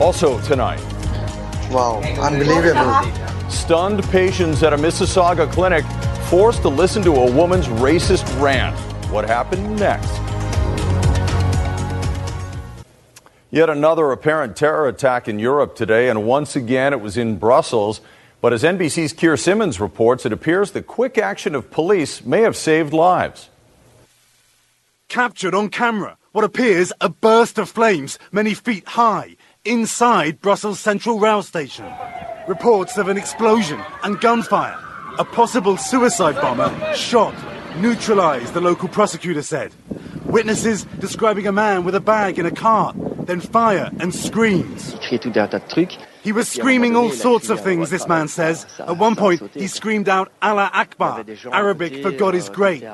Also 0.00 0.40
tonight. 0.40 0.80
Wow, 1.70 2.00
unbelievable. 2.18 3.50
Stunned 3.50 4.02
patients 4.04 4.62
at 4.62 4.72
a 4.72 4.78
Mississauga 4.78 5.52
clinic 5.52 5.84
forced 6.30 6.62
to 6.62 6.70
listen 6.70 7.02
to 7.02 7.16
a 7.16 7.30
woman's 7.30 7.66
racist 7.66 8.24
rant. 8.40 8.74
What 9.10 9.26
happened 9.26 9.78
next? 9.78 10.29
Yet 13.50 13.68
another 13.68 14.12
apparent 14.12 14.56
terror 14.56 14.86
attack 14.86 15.28
in 15.28 15.38
Europe 15.38 15.74
today, 15.74 16.08
and 16.08 16.24
once 16.24 16.54
again 16.54 16.92
it 16.92 17.00
was 17.00 17.16
in 17.16 17.36
Brussels. 17.36 18.00
But 18.40 18.52
as 18.52 18.62
NBC's 18.62 19.12
Keir 19.12 19.36
Simmons 19.36 19.80
reports, 19.80 20.24
it 20.24 20.32
appears 20.32 20.70
the 20.70 20.82
quick 20.82 21.18
action 21.18 21.54
of 21.54 21.70
police 21.70 22.24
may 22.24 22.42
have 22.42 22.56
saved 22.56 22.92
lives. 22.92 23.48
Captured 25.08 25.54
on 25.54 25.68
camera, 25.68 26.16
what 26.32 26.44
appears 26.44 26.92
a 27.00 27.08
burst 27.08 27.58
of 27.58 27.68
flames 27.68 28.18
many 28.30 28.54
feet 28.54 28.86
high 28.86 29.36
inside 29.64 30.40
Brussels 30.40 30.78
Central 30.78 31.18
Rail 31.18 31.42
Station. 31.42 31.92
Reports 32.46 32.96
of 32.96 33.08
an 33.08 33.18
explosion 33.18 33.80
and 34.04 34.20
gunfire. 34.20 34.78
A 35.18 35.24
possible 35.24 35.76
suicide 35.76 36.36
bomber 36.36 36.94
shot, 36.94 37.34
neutralized, 37.76 38.54
the 38.54 38.60
local 38.60 38.88
prosecutor 38.88 39.42
said. 39.42 39.72
Witnesses 40.24 40.84
describing 40.98 41.46
a 41.46 41.52
man 41.52 41.84
with 41.84 41.94
a 41.94 42.00
bag 42.00 42.38
in 42.38 42.46
a 42.46 42.50
cart, 42.50 42.94
then 43.26 43.40
fire 43.40 43.90
and 44.00 44.14
screams. 44.14 44.96
He 46.22 46.32
was 46.32 46.48
screaming 46.48 46.96
all 46.96 47.10
sorts 47.10 47.48
of 47.48 47.60
things, 47.60 47.90
this 47.90 48.06
man 48.06 48.28
says. 48.28 48.66
At 48.78 48.98
one 48.98 49.16
point, 49.16 49.40
he 49.54 49.66
screamed 49.66 50.08
out 50.08 50.30
Allah 50.42 50.70
Akbar, 50.72 51.24
Arabic 51.50 52.02
for 52.02 52.10
God 52.10 52.34
is 52.34 52.48
great. 52.48 52.84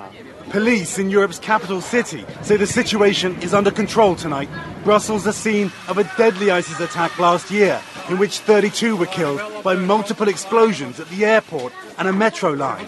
Police 0.51 0.99
in 0.99 1.11
Europe's 1.11 1.41
capital 1.41 1.81
city 1.81 2.25
say 2.43 2.57
the 2.57 2.67
situation 2.67 3.37
is 3.43 3.53
under 3.53 3.71
control 3.71 4.15
tonight. 4.15 4.49
Brussels, 4.85 5.25
the 5.25 5.33
scene 5.33 5.73
of 5.89 5.99
a 5.99 6.05
deadly 6.17 6.51
ISIS 6.51 6.79
attack 6.81 7.19
last 7.19 7.51
year, 7.51 7.81
in 8.09 8.19
which 8.19 8.39
32 8.39 8.97
were 8.97 9.07
killed 9.07 9.41
by 9.65 9.75
multiple 9.75 10.29
explosions 10.29 11.01
at 11.01 11.09
the 11.09 11.25
airport 11.25 11.73
and 11.99 12.07
a 12.07 12.13
metro 12.13 12.53
line. 12.53 12.87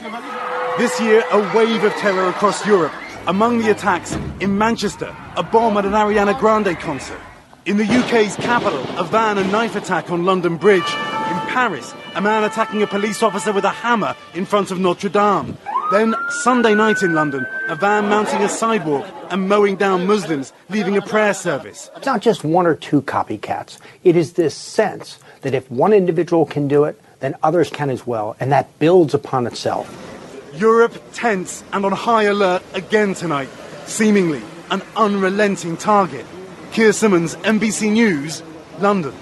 This 0.78 1.00
year, 1.00 1.24
a 1.32 1.56
wave 1.56 1.82
of 1.82 1.92
terror 1.94 2.28
across 2.28 2.64
Europe. 2.64 2.92
Among 3.26 3.58
the 3.58 3.72
attacks, 3.72 4.16
in 4.38 4.56
Manchester, 4.56 5.12
a 5.34 5.42
bomb 5.42 5.76
at 5.76 5.84
an 5.84 5.90
Ariana 5.90 6.38
Grande 6.38 6.78
concert. 6.78 7.18
In 7.66 7.78
the 7.78 7.84
UK's 7.84 8.36
capital, 8.36 8.86
a 8.96 9.02
van 9.02 9.38
and 9.38 9.50
knife 9.50 9.74
attack 9.74 10.08
on 10.12 10.24
London 10.24 10.56
Bridge. 10.56 10.84
In 10.84 11.40
Paris, 11.50 11.92
a 12.14 12.20
man 12.20 12.44
attacking 12.44 12.80
a 12.80 12.86
police 12.86 13.24
officer 13.24 13.50
with 13.50 13.64
a 13.64 13.70
hammer 13.70 14.14
in 14.34 14.46
front 14.46 14.70
of 14.70 14.78
Notre 14.78 15.08
Dame. 15.08 15.58
Then, 15.90 16.14
Sunday 16.30 16.76
night 16.76 17.02
in 17.02 17.12
London, 17.12 17.44
a 17.68 17.74
van 17.74 18.08
mounting 18.08 18.42
a 18.42 18.48
sidewalk 18.48 19.04
and 19.30 19.48
mowing 19.48 19.74
down 19.74 20.06
Muslims, 20.06 20.52
leaving 20.70 20.96
a 20.96 21.02
prayer 21.02 21.34
service. 21.34 21.90
It's 21.96 22.06
not 22.06 22.22
just 22.22 22.44
one 22.44 22.68
or 22.68 22.76
two 22.76 23.02
copycats. 23.02 23.78
It 24.04 24.14
is 24.14 24.34
this 24.34 24.54
sense 24.54 25.18
that 25.40 25.54
if 25.54 25.68
one 25.72 25.92
individual 25.92 26.46
can 26.46 26.68
do 26.68 26.84
it, 26.84 27.00
then 27.18 27.34
others 27.42 27.68
can 27.68 27.90
as 27.90 28.06
well, 28.06 28.36
and 28.38 28.52
that 28.52 28.78
builds 28.78 29.12
upon 29.12 29.48
itself. 29.48 30.17
Europe 30.54 30.94
tense 31.12 31.62
and 31.72 31.84
on 31.84 31.92
high 31.92 32.24
alert 32.24 32.62
again 32.74 33.14
tonight, 33.14 33.48
seemingly 33.86 34.42
an 34.70 34.82
unrelenting 34.96 35.76
target. 35.76 36.24
Keir 36.72 36.92
Simmons, 36.92 37.36
NBC 37.36 37.92
News, 37.92 38.42
London. 38.78 39.14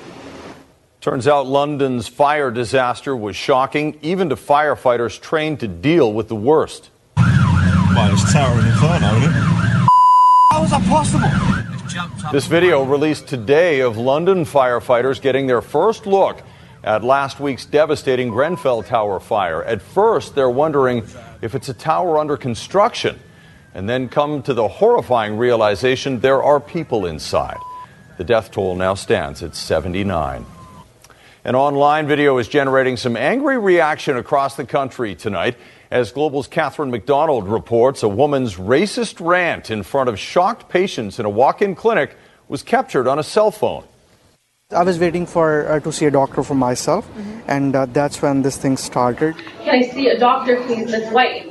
Turns 1.00 1.28
out 1.28 1.46
London's 1.46 2.08
fire 2.08 2.50
disaster 2.50 3.16
was 3.16 3.36
shocking, 3.36 3.98
even 4.02 4.28
to 4.30 4.36
firefighters 4.36 5.20
trained 5.20 5.60
to 5.60 5.68
deal 5.68 6.12
with 6.12 6.28
the 6.28 6.34
worst. 6.34 6.90
Well, 7.16 8.12
it's 8.12 8.32
towering 8.32 8.66
inferno, 8.66 9.16
isn't 9.18 9.30
it? 9.30 9.88
How 10.50 10.64
is 10.64 10.70
that 10.70 10.82
possible? 10.88 12.32
This 12.32 12.46
video 12.46 12.82
released 12.82 13.28
today 13.28 13.80
of 13.80 13.96
London 13.96 14.44
firefighters 14.44 15.20
getting 15.20 15.46
their 15.46 15.62
first 15.62 16.06
look 16.06 16.42
at 16.84 17.02
last 17.02 17.40
week's 17.40 17.66
devastating 17.66 18.30
Grenfell 18.30 18.82
Tower 18.82 19.20
fire. 19.20 19.62
At 19.64 19.82
first, 19.82 20.34
they're 20.34 20.50
wondering 20.50 21.06
if 21.42 21.54
it's 21.54 21.68
a 21.68 21.74
tower 21.74 22.18
under 22.18 22.36
construction. 22.36 23.18
and 23.74 23.86
then 23.86 24.08
come 24.08 24.42
to 24.42 24.54
the 24.54 24.66
horrifying 24.66 25.36
realization 25.36 26.20
there 26.20 26.42
are 26.42 26.58
people 26.58 27.04
inside. 27.04 27.58
The 28.16 28.24
death 28.24 28.50
toll 28.50 28.74
now 28.74 28.94
stands 28.94 29.42
at 29.42 29.54
79. 29.54 30.46
An 31.44 31.54
online 31.54 32.06
video 32.06 32.38
is 32.38 32.48
generating 32.48 32.96
some 32.96 33.16
angry 33.16 33.58
reaction 33.58 34.16
across 34.16 34.56
the 34.56 34.64
country 34.64 35.14
tonight 35.14 35.58
as 35.90 36.10
Global's 36.10 36.48
Catherine 36.48 36.90
McDonald 36.90 37.46
reports 37.46 38.02
a 38.02 38.08
woman's 38.08 38.56
racist 38.56 39.24
rant 39.24 39.70
in 39.70 39.82
front 39.82 40.08
of 40.08 40.18
shocked 40.18 40.70
patients 40.70 41.18
in 41.18 41.26
a 41.26 41.30
walk 41.30 41.60
in 41.60 41.74
clinic 41.74 42.16
was 42.48 42.62
captured 42.62 43.06
on 43.06 43.18
a 43.18 43.22
cell 43.22 43.50
phone. 43.50 43.84
I 44.72 44.82
was 44.82 44.98
waiting 44.98 45.26
for 45.26 45.68
uh, 45.68 45.78
to 45.78 45.92
see 45.92 46.06
a 46.06 46.10
doctor 46.10 46.42
for 46.42 46.56
myself, 46.56 47.06
mm-hmm. 47.06 47.38
and 47.46 47.76
uh, 47.76 47.86
that's 47.86 48.20
when 48.20 48.42
this 48.42 48.56
thing 48.56 48.76
started. 48.76 49.36
Can 49.62 49.76
I 49.76 49.82
see 49.82 50.08
a 50.08 50.18
doctor, 50.18 50.60
please, 50.62 50.90
that's 50.90 51.08
white? 51.12 51.46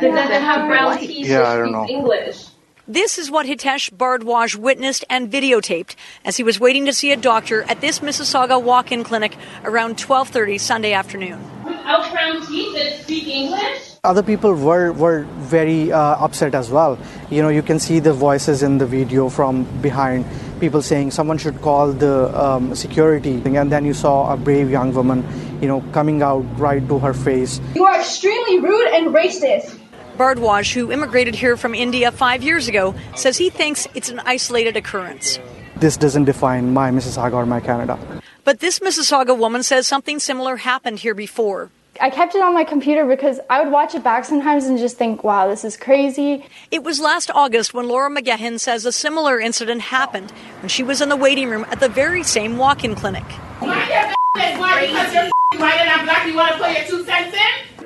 That 0.00 0.14
doesn't 0.14 0.42
have 0.42 0.68
brown 0.68 0.98
teeth 0.98 1.26
yeah, 1.26 1.48
I 1.48 1.56
don't 1.56 1.72
know. 1.72 1.84
English. 1.88 2.46
This 2.86 3.18
is 3.18 3.28
what 3.28 3.46
Hitesh 3.46 3.90
Bhardwaj 3.90 4.54
witnessed 4.54 5.04
and 5.10 5.28
videotaped 5.28 5.96
as 6.24 6.36
he 6.36 6.44
was 6.44 6.60
waiting 6.60 6.86
to 6.86 6.92
see 6.92 7.10
a 7.10 7.16
doctor 7.16 7.64
at 7.64 7.80
this 7.80 7.98
Mississauga 7.98 8.62
walk-in 8.62 9.02
clinic 9.02 9.36
around 9.64 9.98
12:30 9.98 10.60
Sunday 10.60 10.92
afternoon. 10.92 11.42
Without 11.64 12.08
brown 12.12 12.46
teeth 12.46 12.72
that 12.76 13.02
speak 13.02 13.26
English? 13.26 13.98
Other 14.04 14.22
people 14.22 14.54
were 14.54 14.92
were 14.92 15.26
very 15.50 15.90
uh, 15.90 16.24
upset 16.24 16.54
as 16.54 16.70
well. 16.70 16.96
You 17.30 17.42
know, 17.42 17.48
you 17.48 17.62
can 17.62 17.80
see 17.80 17.98
the 17.98 18.12
voices 18.12 18.62
in 18.62 18.78
the 18.78 18.86
video 18.86 19.28
from 19.28 19.64
behind 19.82 20.24
people 20.60 20.82
saying 20.82 21.10
someone 21.12 21.38
should 21.38 21.60
call 21.62 21.92
the 21.92 22.28
um, 22.38 22.74
security. 22.74 23.40
And 23.44 23.72
then 23.72 23.84
you 23.84 23.94
saw 23.94 24.32
a 24.32 24.36
brave 24.36 24.70
young 24.70 24.92
woman, 24.92 25.24
you 25.60 25.68
know, 25.68 25.80
coming 25.92 26.22
out 26.22 26.44
right 26.58 26.86
to 26.88 26.98
her 26.98 27.14
face. 27.14 27.60
You 27.74 27.84
are 27.84 27.98
extremely 27.98 28.58
rude 28.60 28.88
and 28.94 29.14
racist. 29.14 29.78
Bhardwaj, 30.16 30.72
who 30.74 30.90
immigrated 30.90 31.34
here 31.34 31.56
from 31.56 31.74
India 31.74 32.10
five 32.10 32.42
years 32.42 32.66
ago, 32.66 32.94
says 33.14 33.38
he 33.38 33.50
thinks 33.50 33.86
it's 33.94 34.08
an 34.08 34.20
isolated 34.26 34.76
occurrence. 34.76 35.38
This 35.76 35.96
doesn't 35.96 36.24
define 36.24 36.72
my 36.72 36.90
Mississauga 36.90 37.34
or 37.34 37.46
my 37.46 37.60
Canada. 37.60 37.98
But 38.42 38.58
this 38.58 38.80
Mississauga 38.80 39.38
woman 39.38 39.62
says 39.62 39.86
something 39.86 40.18
similar 40.18 40.56
happened 40.56 40.98
here 40.98 41.14
before. 41.14 41.70
I 42.00 42.10
kept 42.10 42.34
it 42.34 42.42
on 42.42 42.54
my 42.54 42.64
computer 42.64 43.04
because 43.04 43.40
I 43.50 43.62
would 43.62 43.72
watch 43.72 43.94
it 43.94 44.04
back 44.04 44.24
sometimes 44.24 44.66
and 44.66 44.78
just 44.78 44.96
think, 44.96 45.24
wow, 45.24 45.48
this 45.48 45.64
is 45.64 45.76
crazy. 45.76 46.44
It 46.70 46.84
was 46.84 47.00
last 47.00 47.30
August 47.34 47.74
when 47.74 47.88
Laura 47.88 48.08
McGahan 48.08 48.60
says 48.60 48.86
a 48.86 48.92
similar 48.92 49.40
incident 49.40 49.80
happened 49.80 50.30
when 50.60 50.68
she 50.68 50.84
was 50.84 51.00
in 51.00 51.08
the 51.08 51.16
waiting 51.16 51.48
room 51.48 51.66
at 51.70 51.80
the 51.80 51.88
very 51.88 52.22
same 52.22 52.56
walk 52.56 52.84
in 52.84 52.94
clinic. 52.94 53.24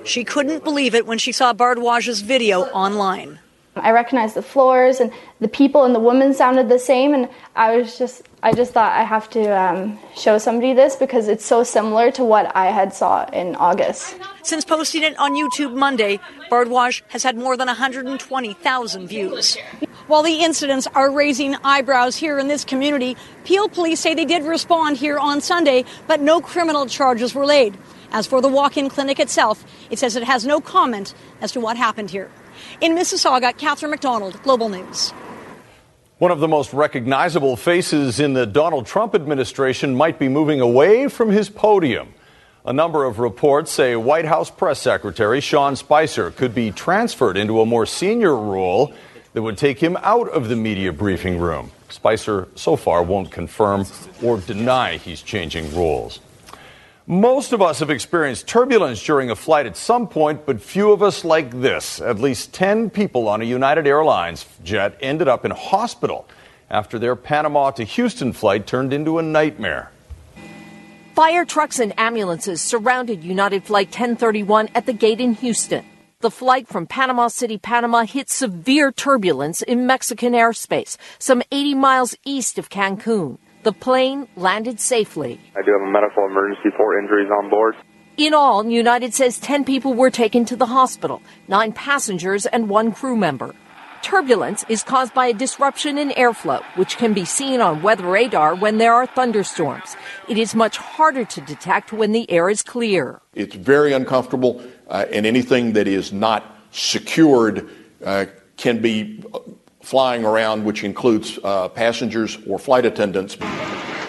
She 0.04 0.24
couldn't 0.24 0.64
believe 0.64 0.94
it 0.94 1.06
when 1.06 1.18
she 1.18 1.32
saw 1.32 1.54
Bhardwaj's 1.54 2.20
video 2.20 2.62
online. 2.64 3.38
I 3.74 3.92
recognized 3.92 4.34
the 4.34 4.42
floors 4.42 5.00
and 5.00 5.10
the 5.40 5.48
people 5.48 5.84
and 5.84 5.94
the 5.94 6.00
women 6.00 6.34
sounded 6.34 6.68
the 6.68 6.78
same, 6.78 7.14
and 7.14 7.28
I 7.56 7.76
was 7.78 7.96
just, 7.96 8.22
I 8.42 8.52
just 8.52 8.74
thought 8.74 8.92
I 8.92 9.02
have 9.02 9.30
to 9.30 9.48
um, 9.58 9.98
show 10.14 10.36
somebody 10.36 10.74
this 10.74 10.94
because 10.94 11.26
it's 11.26 11.44
so 11.44 11.64
similar 11.64 12.10
to 12.12 12.24
what 12.24 12.54
I 12.54 12.66
had 12.66 12.92
saw 12.92 13.24
in 13.30 13.56
August. 13.56 14.18
Since 14.42 14.66
posting 14.66 15.02
it 15.02 15.18
on 15.18 15.32
YouTube 15.32 15.74
Monday, 15.74 16.20
Bhardwaj 16.50 17.00
has 17.08 17.22
had 17.22 17.38
more 17.38 17.56
than 17.56 17.66
120,000 17.66 19.06
views. 19.06 19.56
While 20.06 20.22
the 20.22 20.42
incidents 20.42 20.86
are 20.94 21.10
raising 21.10 21.54
eyebrows 21.64 22.16
here 22.16 22.38
in 22.38 22.48
this 22.48 22.66
community, 22.66 23.16
Peel 23.44 23.70
police 23.70 24.00
say 24.00 24.12
they 24.14 24.26
did 24.26 24.42
respond 24.42 24.98
here 24.98 25.18
on 25.18 25.40
Sunday, 25.40 25.86
but 26.06 26.20
no 26.20 26.42
criminal 26.42 26.84
charges 26.84 27.34
were 27.34 27.46
laid. 27.46 27.78
As 28.10 28.26
for 28.26 28.42
the 28.42 28.48
walk 28.48 28.76
in 28.76 28.90
clinic 28.90 29.18
itself, 29.18 29.64
it 29.90 29.98
says 29.98 30.14
it 30.14 30.24
has 30.24 30.44
no 30.44 30.60
comment 30.60 31.14
as 31.40 31.52
to 31.52 31.60
what 31.60 31.78
happened 31.78 32.10
here. 32.10 32.30
In 32.80 32.94
Mississauga, 32.94 33.56
Catherine 33.56 33.90
McDonald, 33.90 34.42
Global 34.42 34.68
News. 34.68 35.12
One 36.18 36.30
of 36.30 36.40
the 36.40 36.48
most 36.48 36.72
recognizable 36.72 37.56
faces 37.56 38.20
in 38.20 38.32
the 38.32 38.46
Donald 38.46 38.86
Trump 38.86 39.14
administration 39.14 39.94
might 39.94 40.18
be 40.18 40.28
moving 40.28 40.60
away 40.60 41.08
from 41.08 41.30
his 41.30 41.48
podium. 41.48 42.14
A 42.64 42.72
number 42.72 43.04
of 43.04 43.18
reports 43.18 43.72
say 43.72 43.96
White 43.96 44.24
House 44.24 44.48
Press 44.48 44.78
Secretary 44.78 45.40
Sean 45.40 45.74
Spicer 45.74 46.30
could 46.30 46.54
be 46.54 46.70
transferred 46.70 47.36
into 47.36 47.60
a 47.60 47.66
more 47.66 47.86
senior 47.86 48.36
role 48.36 48.94
that 49.32 49.42
would 49.42 49.58
take 49.58 49.80
him 49.80 49.96
out 50.02 50.28
of 50.28 50.48
the 50.48 50.54
media 50.54 50.92
briefing 50.92 51.40
room. 51.40 51.72
Spicer 51.88 52.46
so 52.54 52.76
far 52.76 53.02
won't 53.02 53.32
confirm 53.32 53.84
or 54.22 54.38
deny 54.38 54.96
he's 54.98 55.22
changing 55.22 55.74
roles. 55.74 56.20
Most 57.06 57.52
of 57.52 57.60
us 57.60 57.80
have 57.80 57.90
experienced 57.90 58.46
turbulence 58.46 59.02
during 59.02 59.28
a 59.28 59.34
flight 59.34 59.66
at 59.66 59.76
some 59.76 60.06
point, 60.06 60.46
but 60.46 60.62
few 60.62 60.92
of 60.92 61.02
us 61.02 61.24
like 61.24 61.50
this. 61.60 62.00
At 62.00 62.20
least 62.20 62.54
10 62.54 62.90
people 62.90 63.26
on 63.26 63.42
a 63.42 63.44
United 63.44 63.88
Airlines 63.88 64.46
jet 64.62 64.96
ended 65.00 65.26
up 65.26 65.44
in 65.44 65.50
hospital 65.50 66.28
after 66.70 67.00
their 67.00 67.16
Panama 67.16 67.72
to 67.72 67.82
Houston 67.82 68.32
flight 68.32 68.68
turned 68.68 68.92
into 68.92 69.18
a 69.18 69.22
nightmare. 69.22 69.90
Fire 71.16 71.44
trucks 71.44 71.80
and 71.80 71.92
ambulances 71.98 72.62
surrounded 72.62 73.24
United 73.24 73.64
Flight 73.64 73.88
1031 73.88 74.68
at 74.72 74.86
the 74.86 74.92
gate 74.92 75.20
in 75.20 75.34
Houston. 75.34 75.84
The 76.20 76.30
flight 76.30 76.68
from 76.68 76.86
Panama 76.86 77.26
City, 77.26 77.58
Panama 77.58 78.04
hit 78.04 78.30
severe 78.30 78.92
turbulence 78.92 79.60
in 79.60 79.88
Mexican 79.88 80.34
airspace, 80.34 80.96
some 81.18 81.42
80 81.50 81.74
miles 81.74 82.16
east 82.24 82.58
of 82.58 82.70
Cancun. 82.70 83.38
The 83.62 83.72
plane 83.72 84.26
landed 84.34 84.80
safely. 84.80 85.40
I 85.54 85.62
do 85.62 85.70
have 85.72 85.88
a 85.88 85.90
medical 85.90 86.26
emergency, 86.26 86.70
four 86.76 86.98
injuries 86.98 87.28
on 87.30 87.48
board. 87.48 87.76
In 88.16 88.34
all, 88.34 88.66
United 88.66 89.14
says 89.14 89.38
10 89.38 89.64
people 89.64 89.94
were 89.94 90.10
taken 90.10 90.44
to 90.46 90.56
the 90.56 90.66
hospital, 90.66 91.22
nine 91.46 91.72
passengers 91.72 92.44
and 92.44 92.68
one 92.68 92.90
crew 92.92 93.16
member. 93.16 93.54
Turbulence 94.02 94.64
is 94.68 94.82
caused 94.82 95.14
by 95.14 95.26
a 95.28 95.32
disruption 95.32 95.96
in 95.96 96.10
airflow, 96.10 96.60
which 96.74 96.96
can 96.96 97.14
be 97.14 97.24
seen 97.24 97.60
on 97.60 97.82
weather 97.82 98.06
radar 98.06 98.56
when 98.56 98.78
there 98.78 98.92
are 98.92 99.06
thunderstorms. 99.06 99.96
It 100.28 100.38
is 100.38 100.56
much 100.56 100.76
harder 100.76 101.24
to 101.24 101.40
detect 101.40 101.92
when 101.92 102.10
the 102.10 102.28
air 102.28 102.50
is 102.50 102.64
clear. 102.64 103.20
It's 103.34 103.54
very 103.54 103.92
uncomfortable, 103.92 104.60
uh, 104.88 105.06
and 105.12 105.24
anything 105.24 105.74
that 105.74 105.86
is 105.86 106.12
not 106.12 106.56
secured 106.72 107.70
uh, 108.04 108.26
can 108.56 108.82
be 108.82 109.22
flying 109.82 110.24
around, 110.24 110.64
which 110.64 110.84
includes 110.84 111.38
uh, 111.44 111.68
passengers 111.68 112.38
or 112.46 112.58
flight 112.58 112.86
attendants. 112.86 113.36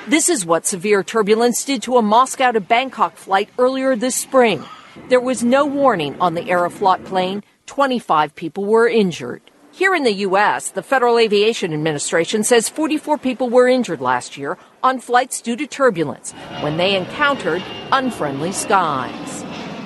This 0.07 0.29
is 0.29 0.45
what 0.45 0.65
severe 0.65 1.03
turbulence 1.03 1.63
did 1.63 1.81
to 1.83 1.97
a 1.97 2.01
Moscow 2.01 2.51
to 2.51 2.59
Bangkok 2.59 3.15
flight 3.15 3.49
earlier 3.57 3.95
this 3.95 4.15
spring. 4.15 4.63
There 5.09 5.21
was 5.21 5.43
no 5.43 5.65
warning 5.65 6.19
on 6.19 6.33
the 6.33 6.41
Aeroflot 6.41 7.05
plane. 7.05 7.43
25 7.65 8.35
people 8.35 8.65
were 8.65 8.87
injured. 8.87 9.41
Here 9.71 9.95
in 9.95 10.03
the 10.03 10.13
U.S., 10.27 10.69
the 10.69 10.83
Federal 10.83 11.17
Aviation 11.17 11.73
Administration 11.73 12.43
says 12.43 12.69
44 12.69 13.17
people 13.17 13.49
were 13.49 13.67
injured 13.67 14.01
last 14.01 14.37
year 14.37 14.57
on 14.83 14.99
flights 14.99 15.41
due 15.41 15.55
to 15.55 15.65
turbulence 15.65 16.31
when 16.59 16.77
they 16.77 16.95
encountered 16.95 17.63
unfriendly 17.91 18.51
skies. 18.51 19.43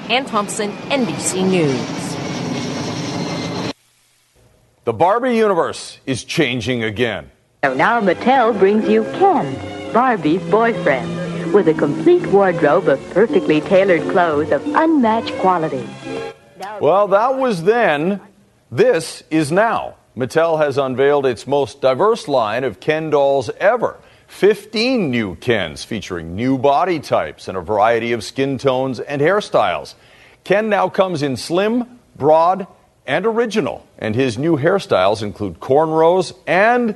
Ann 0.09 0.25
Thompson, 0.25 0.71
NBC 0.89 1.49
News. 1.49 2.06
The 4.87 4.93
Barbie 4.93 5.35
universe 5.35 5.99
is 6.05 6.23
changing 6.23 6.85
again. 6.85 7.29
So 7.61 7.73
now 7.73 7.99
Mattel 7.99 8.57
brings 8.57 8.87
you 8.87 9.03
Ken, 9.19 9.91
Barbie's 9.91 10.41
boyfriend, 10.43 11.53
with 11.53 11.67
a 11.67 11.73
complete 11.73 12.25
wardrobe 12.27 12.87
of 12.87 13.09
perfectly 13.09 13.59
tailored 13.59 14.09
clothes 14.09 14.49
of 14.53 14.65
unmatched 14.65 15.37
quality. 15.39 15.85
Well, 16.79 17.09
that 17.09 17.35
was 17.35 17.63
then. 17.63 18.21
This 18.71 19.23
is 19.29 19.51
now. 19.51 19.95
Mattel 20.15 20.57
has 20.57 20.77
unveiled 20.77 21.25
its 21.25 21.45
most 21.45 21.81
diverse 21.81 22.29
line 22.29 22.63
of 22.63 22.79
Ken 22.79 23.09
dolls 23.09 23.49
ever. 23.59 23.99
15 24.27 25.11
new 25.11 25.35
Kens 25.35 25.83
featuring 25.83 26.33
new 26.33 26.57
body 26.57 27.01
types 27.01 27.49
and 27.49 27.57
a 27.57 27.61
variety 27.61 28.13
of 28.13 28.23
skin 28.23 28.57
tones 28.57 29.01
and 29.01 29.21
hairstyles. 29.21 29.95
Ken 30.45 30.69
now 30.69 30.87
comes 30.87 31.23
in 31.23 31.35
slim, 31.35 31.99
broad, 32.15 32.67
and 33.07 33.25
original. 33.25 33.87
And 33.97 34.13
his 34.13 34.37
new 34.37 34.57
hairstyles 34.57 35.23
include 35.23 35.59
cornrows 35.59 36.37
and 36.45 36.95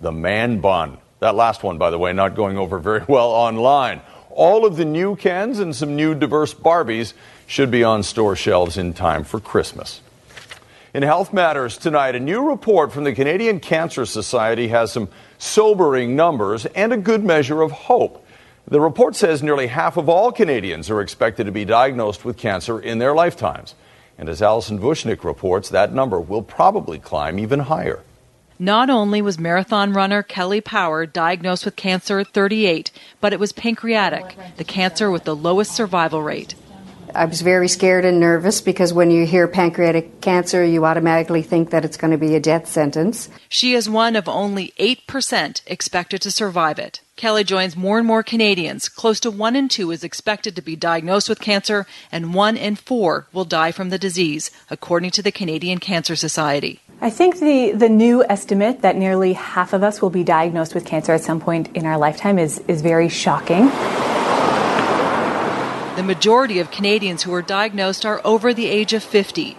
the 0.00 0.12
man 0.12 0.60
bun. 0.60 0.98
That 1.18 1.34
last 1.34 1.62
one, 1.62 1.78
by 1.78 1.90
the 1.90 1.98
way, 1.98 2.12
not 2.12 2.34
going 2.34 2.56
over 2.56 2.78
very 2.78 3.04
well 3.08 3.28
online. 3.28 4.00
All 4.30 4.64
of 4.64 4.76
the 4.76 4.84
new 4.84 5.16
Kens 5.16 5.58
and 5.58 5.76
some 5.76 5.94
new 5.94 6.14
diverse 6.14 6.54
Barbies 6.54 7.12
should 7.46 7.70
be 7.70 7.84
on 7.84 8.02
store 8.02 8.34
shelves 8.34 8.78
in 8.78 8.94
time 8.94 9.24
for 9.24 9.38
Christmas. 9.38 10.00
In 10.94 11.02
Health 11.02 11.32
Matters 11.32 11.78
tonight, 11.78 12.14
a 12.14 12.20
new 12.20 12.48
report 12.48 12.92
from 12.92 13.04
the 13.04 13.14
Canadian 13.14 13.60
Cancer 13.60 14.04
Society 14.06 14.68
has 14.68 14.92
some 14.92 15.08
sobering 15.38 16.16
numbers 16.16 16.66
and 16.66 16.92
a 16.92 16.96
good 16.96 17.24
measure 17.24 17.62
of 17.62 17.72
hope. 17.72 18.26
The 18.68 18.80
report 18.80 19.16
says 19.16 19.42
nearly 19.42 19.66
half 19.66 19.96
of 19.96 20.08
all 20.08 20.32
Canadians 20.32 20.90
are 20.90 21.00
expected 21.00 21.44
to 21.44 21.52
be 21.52 21.64
diagnosed 21.64 22.24
with 22.24 22.36
cancer 22.36 22.78
in 22.80 22.98
their 22.98 23.14
lifetimes. 23.14 23.74
And 24.18 24.28
as 24.28 24.42
Allison 24.42 24.78
Vuchnich 24.78 25.24
reports, 25.24 25.68
that 25.68 25.92
number 25.92 26.20
will 26.20 26.42
probably 26.42 26.98
climb 26.98 27.38
even 27.38 27.60
higher. 27.60 28.00
Not 28.58 28.90
only 28.90 29.20
was 29.20 29.38
marathon 29.38 29.92
runner 29.92 30.22
Kelly 30.22 30.60
Power 30.60 31.04
diagnosed 31.04 31.64
with 31.64 31.74
cancer 31.74 32.20
at 32.20 32.28
38, 32.28 32.90
but 33.20 33.32
it 33.32 33.40
was 33.40 33.52
pancreatic, 33.52 34.36
the 34.56 34.64
cancer 34.64 35.10
with 35.10 35.24
the 35.24 35.34
lowest 35.34 35.72
survival 35.72 36.22
rate. 36.22 36.54
I 37.14 37.26
was 37.26 37.42
very 37.42 37.68
scared 37.68 38.06
and 38.06 38.20
nervous 38.20 38.62
because 38.62 38.92
when 38.92 39.10
you 39.10 39.26
hear 39.26 39.46
pancreatic 39.46 40.22
cancer, 40.22 40.64
you 40.64 40.86
automatically 40.86 41.42
think 41.42 41.70
that 41.70 41.84
it's 41.84 41.98
going 41.98 42.12
to 42.12 42.18
be 42.18 42.34
a 42.34 42.40
death 42.40 42.66
sentence. 42.66 43.28
She 43.50 43.74
is 43.74 43.90
one 43.90 44.16
of 44.16 44.28
only 44.28 44.72
8% 44.78 45.60
expected 45.66 46.22
to 46.22 46.30
survive 46.30 46.78
it. 46.78 47.01
Kelly 47.16 47.44
joins 47.44 47.76
more 47.76 47.98
and 47.98 48.06
more 48.06 48.22
Canadians. 48.22 48.88
Close 48.88 49.20
to 49.20 49.30
one 49.30 49.54
in 49.54 49.68
two 49.68 49.90
is 49.90 50.02
expected 50.02 50.56
to 50.56 50.62
be 50.62 50.74
diagnosed 50.74 51.28
with 51.28 51.40
cancer, 51.40 51.86
and 52.10 52.34
one 52.34 52.56
in 52.56 52.74
four 52.74 53.28
will 53.32 53.44
die 53.44 53.70
from 53.70 53.90
the 53.90 53.98
disease, 53.98 54.50
according 54.70 55.10
to 55.12 55.22
the 55.22 55.30
Canadian 55.30 55.78
Cancer 55.78 56.16
Society. 56.16 56.80
I 57.00 57.10
think 57.10 57.38
the, 57.38 57.72
the 57.72 57.88
new 57.88 58.24
estimate 58.24 58.80
that 58.80 58.96
nearly 58.96 59.34
half 59.34 59.72
of 59.72 59.82
us 59.82 60.00
will 60.00 60.10
be 60.10 60.24
diagnosed 60.24 60.74
with 60.74 60.86
cancer 60.86 61.12
at 61.12 61.20
some 61.20 61.40
point 61.40 61.68
in 61.76 61.84
our 61.84 61.98
lifetime 61.98 62.38
is, 62.38 62.60
is 62.66 62.80
very 62.80 63.08
shocking. 63.08 63.66
The 65.96 66.02
majority 66.02 66.58
of 66.58 66.70
Canadians 66.70 67.22
who 67.22 67.34
are 67.34 67.42
diagnosed 67.42 68.06
are 68.06 68.22
over 68.24 68.54
the 68.54 68.66
age 68.66 68.94
of 68.94 69.02
50. 69.02 69.58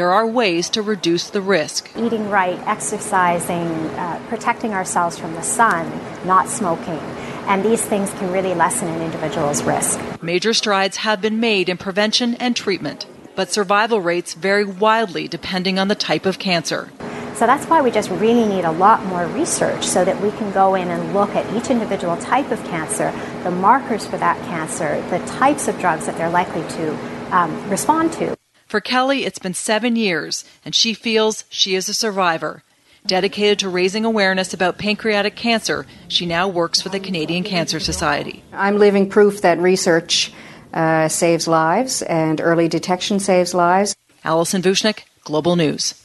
There 0.00 0.12
are 0.12 0.26
ways 0.26 0.70
to 0.70 0.80
reduce 0.80 1.28
the 1.28 1.42
risk. 1.42 1.90
Eating 1.94 2.30
right, 2.30 2.58
exercising, 2.66 3.68
uh, 4.00 4.18
protecting 4.30 4.72
ourselves 4.72 5.18
from 5.18 5.34
the 5.34 5.42
sun, 5.42 5.92
not 6.24 6.48
smoking. 6.48 7.00
And 7.50 7.62
these 7.62 7.82
things 7.84 8.08
can 8.14 8.32
really 8.32 8.54
lessen 8.54 8.88
an 8.88 9.02
individual's 9.02 9.62
risk. 9.62 10.00
Major 10.22 10.54
strides 10.54 10.96
have 10.96 11.20
been 11.20 11.38
made 11.38 11.68
in 11.68 11.76
prevention 11.76 12.34
and 12.36 12.56
treatment 12.56 13.04
but 13.36 13.50
survival 13.50 14.00
rates 14.00 14.34
vary 14.34 14.64
wildly 14.64 15.28
depending 15.28 15.78
on 15.78 15.88
the 15.88 15.94
type 15.94 16.26
of 16.26 16.38
cancer. 16.38 16.90
So 17.34 17.46
that's 17.46 17.64
why 17.66 17.80
we 17.80 17.90
just 17.90 18.10
really 18.10 18.46
need 18.46 18.64
a 18.64 18.72
lot 18.72 19.02
more 19.06 19.26
research 19.28 19.86
so 19.86 20.04
that 20.04 20.20
we 20.20 20.30
can 20.32 20.52
go 20.52 20.74
in 20.74 20.88
and 20.88 21.14
look 21.14 21.30
at 21.30 21.50
each 21.54 21.70
individual 21.70 22.16
type 22.18 22.50
of 22.50 22.62
cancer, 22.64 23.12
the 23.44 23.50
markers 23.50 24.06
for 24.06 24.18
that 24.18 24.36
cancer, 24.46 25.00
the 25.08 25.24
types 25.26 25.68
of 25.68 25.78
drugs 25.78 26.04
that 26.04 26.18
they're 26.18 26.28
likely 26.28 26.62
to 26.76 26.94
um, 27.34 27.70
respond 27.70 28.12
to. 28.14 28.39
For 28.70 28.80
Kelly, 28.80 29.24
it's 29.24 29.40
been 29.40 29.54
seven 29.54 29.96
years, 29.96 30.44
and 30.64 30.76
she 30.76 30.94
feels 30.94 31.42
she 31.50 31.74
is 31.74 31.88
a 31.88 31.92
survivor. 31.92 32.62
Dedicated 33.04 33.58
to 33.58 33.68
raising 33.68 34.04
awareness 34.04 34.54
about 34.54 34.78
pancreatic 34.78 35.34
cancer, 35.34 35.86
she 36.06 36.24
now 36.24 36.46
works 36.46 36.80
for 36.80 36.88
the 36.88 37.00
Canadian 37.00 37.42
Cancer 37.42 37.80
Society. 37.80 38.44
I'm 38.52 38.78
living 38.78 39.08
proof 39.08 39.42
that 39.42 39.58
research 39.58 40.32
uh, 40.72 41.08
saves 41.08 41.48
lives 41.48 42.02
and 42.02 42.40
early 42.40 42.68
detection 42.68 43.18
saves 43.18 43.54
lives. 43.54 43.96
Allison 44.22 44.62
Vuchnich, 44.62 45.00
Global 45.24 45.56
News. 45.56 46.00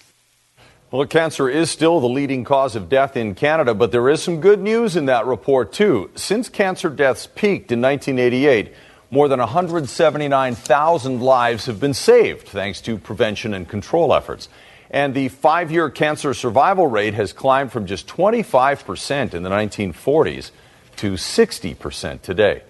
Well, 0.89 1.05
cancer 1.05 1.47
is 1.47 1.69
still 1.69 1.99
the 1.99 2.09
leading 2.09 2.43
cause 2.43 2.75
of 2.75 2.89
death 2.89 3.15
in 3.15 3.35
Canada, 3.35 3.75
but 3.75 3.91
there 3.91 4.09
is 4.09 4.23
some 4.23 4.41
good 4.41 4.59
news 4.59 4.95
in 4.95 5.05
that 5.05 5.27
report, 5.27 5.71
too. 5.71 6.09
Since 6.15 6.49
cancer 6.49 6.89
deaths 6.89 7.27
peaked 7.27 7.71
in 7.71 7.79
1988, 7.79 8.73
more 9.15 9.29
than 9.29 9.39
179,000 9.39 11.21
lives 11.21 11.67
have 11.67 11.79
been 11.79 11.93
saved 11.93 12.49
thanks 12.49 12.81
to 12.81 12.97
prevention 12.97 13.53
and 13.53 13.65
control 13.65 14.13
efforts. 14.13 14.49
And 14.91 15.13
the 15.13 15.29
five 15.29 15.71
year 15.71 15.89
cancer 15.89 16.33
survival 16.33 16.87
rate 16.87 17.13
has 17.13 17.31
climbed 17.31 17.71
from 17.71 17.85
just 17.85 18.07
25% 18.07 19.33
in 19.33 19.41
the 19.41 19.49
1940s 19.49 20.51
to 20.97 21.13
60% 21.13 22.21
today. 22.23 22.63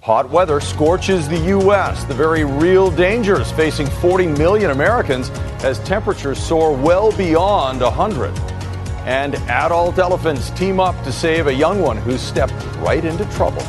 Hot 0.00 0.30
weather 0.30 0.60
scorches 0.60 1.28
the 1.28 1.38
U.S., 1.38 2.02
the 2.02 2.14
very 2.14 2.42
real 2.42 2.90
dangers 2.90 3.52
facing 3.52 3.86
40 3.86 4.26
million 4.26 4.72
Americans 4.72 5.30
as 5.62 5.78
temperatures 5.84 6.40
soar 6.40 6.76
well 6.76 7.16
beyond 7.16 7.82
100. 7.82 8.36
And 9.06 9.36
adult 9.48 9.98
elephants 10.00 10.50
team 10.50 10.80
up 10.80 11.00
to 11.04 11.12
save 11.12 11.46
a 11.46 11.54
young 11.54 11.80
one 11.80 11.98
who 11.98 12.18
stepped 12.18 12.64
right 12.78 13.04
into 13.04 13.24
trouble. 13.26 13.62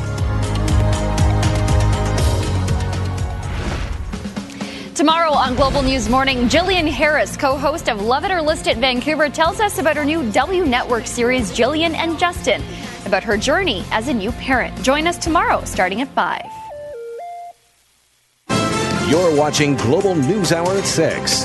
Tomorrow 4.98 5.30
on 5.30 5.54
Global 5.54 5.82
News 5.82 6.08
Morning, 6.08 6.48
Jillian 6.48 6.88
Harris, 6.88 7.36
co 7.36 7.56
host 7.56 7.88
of 7.88 8.02
Love 8.02 8.24
It 8.24 8.32
or 8.32 8.42
List 8.42 8.66
It 8.66 8.78
Vancouver, 8.78 9.28
tells 9.28 9.60
us 9.60 9.78
about 9.78 9.96
her 9.96 10.04
new 10.04 10.28
W 10.32 10.64
Network 10.64 11.06
series, 11.06 11.52
Jillian 11.52 11.94
and 11.94 12.18
Justin 12.18 12.60
about 13.06 13.22
her 13.22 13.36
journey 13.36 13.84
as 13.92 14.08
a 14.08 14.12
new 14.12 14.32
parent. 14.32 14.76
Join 14.82 15.06
us 15.06 15.16
tomorrow 15.16 15.62
starting 15.64 16.00
at 16.00 16.08
5. 16.08 16.42
You're 19.08 19.36
watching 19.36 19.76
Global 19.76 20.16
News 20.16 20.50
Hour 20.50 20.76
at 20.76 20.84
6. 20.84 21.44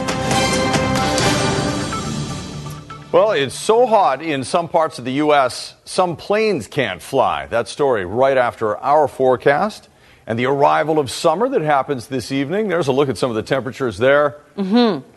Well, 3.12 3.34
it's 3.34 3.54
so 3.54 3.86
hot 3.86 4.24
in 4.24 4.44
some 4.44 4.68
parts 4.68 4.98
of 4.98 5.06
the 5.06 5.14
U.S., 5.14 5.76
some 5.86 6.16
planes 6.16 6.66
can't 6.66 7.04
fly. 7.04 7.46
That 7.46 7.68
story 7.68 8.04
right 8.04 8.36
after 8.36 8.76
our 8.78 9.08
forecast 9.08 9.90
and 10.26 10.38
the 10.40 10.46
arrival 10.46 11.00
of 11.00 11.12
summer 11.12 11.50
that 11.50 11.62
happens 11.62 12.08
this 12.08 12.32
evening. 12.32 12.68
There's 12.68 12.88
a 12.88 12.92
look 12.92 13.10
at 13.10 13.18
some 13.18 13.30
of 13.30 13.36
the 13.36 13.44
temperatures 13.44 13.98
there. 13.98 14.38
Mm-hmm. 14.58 15.08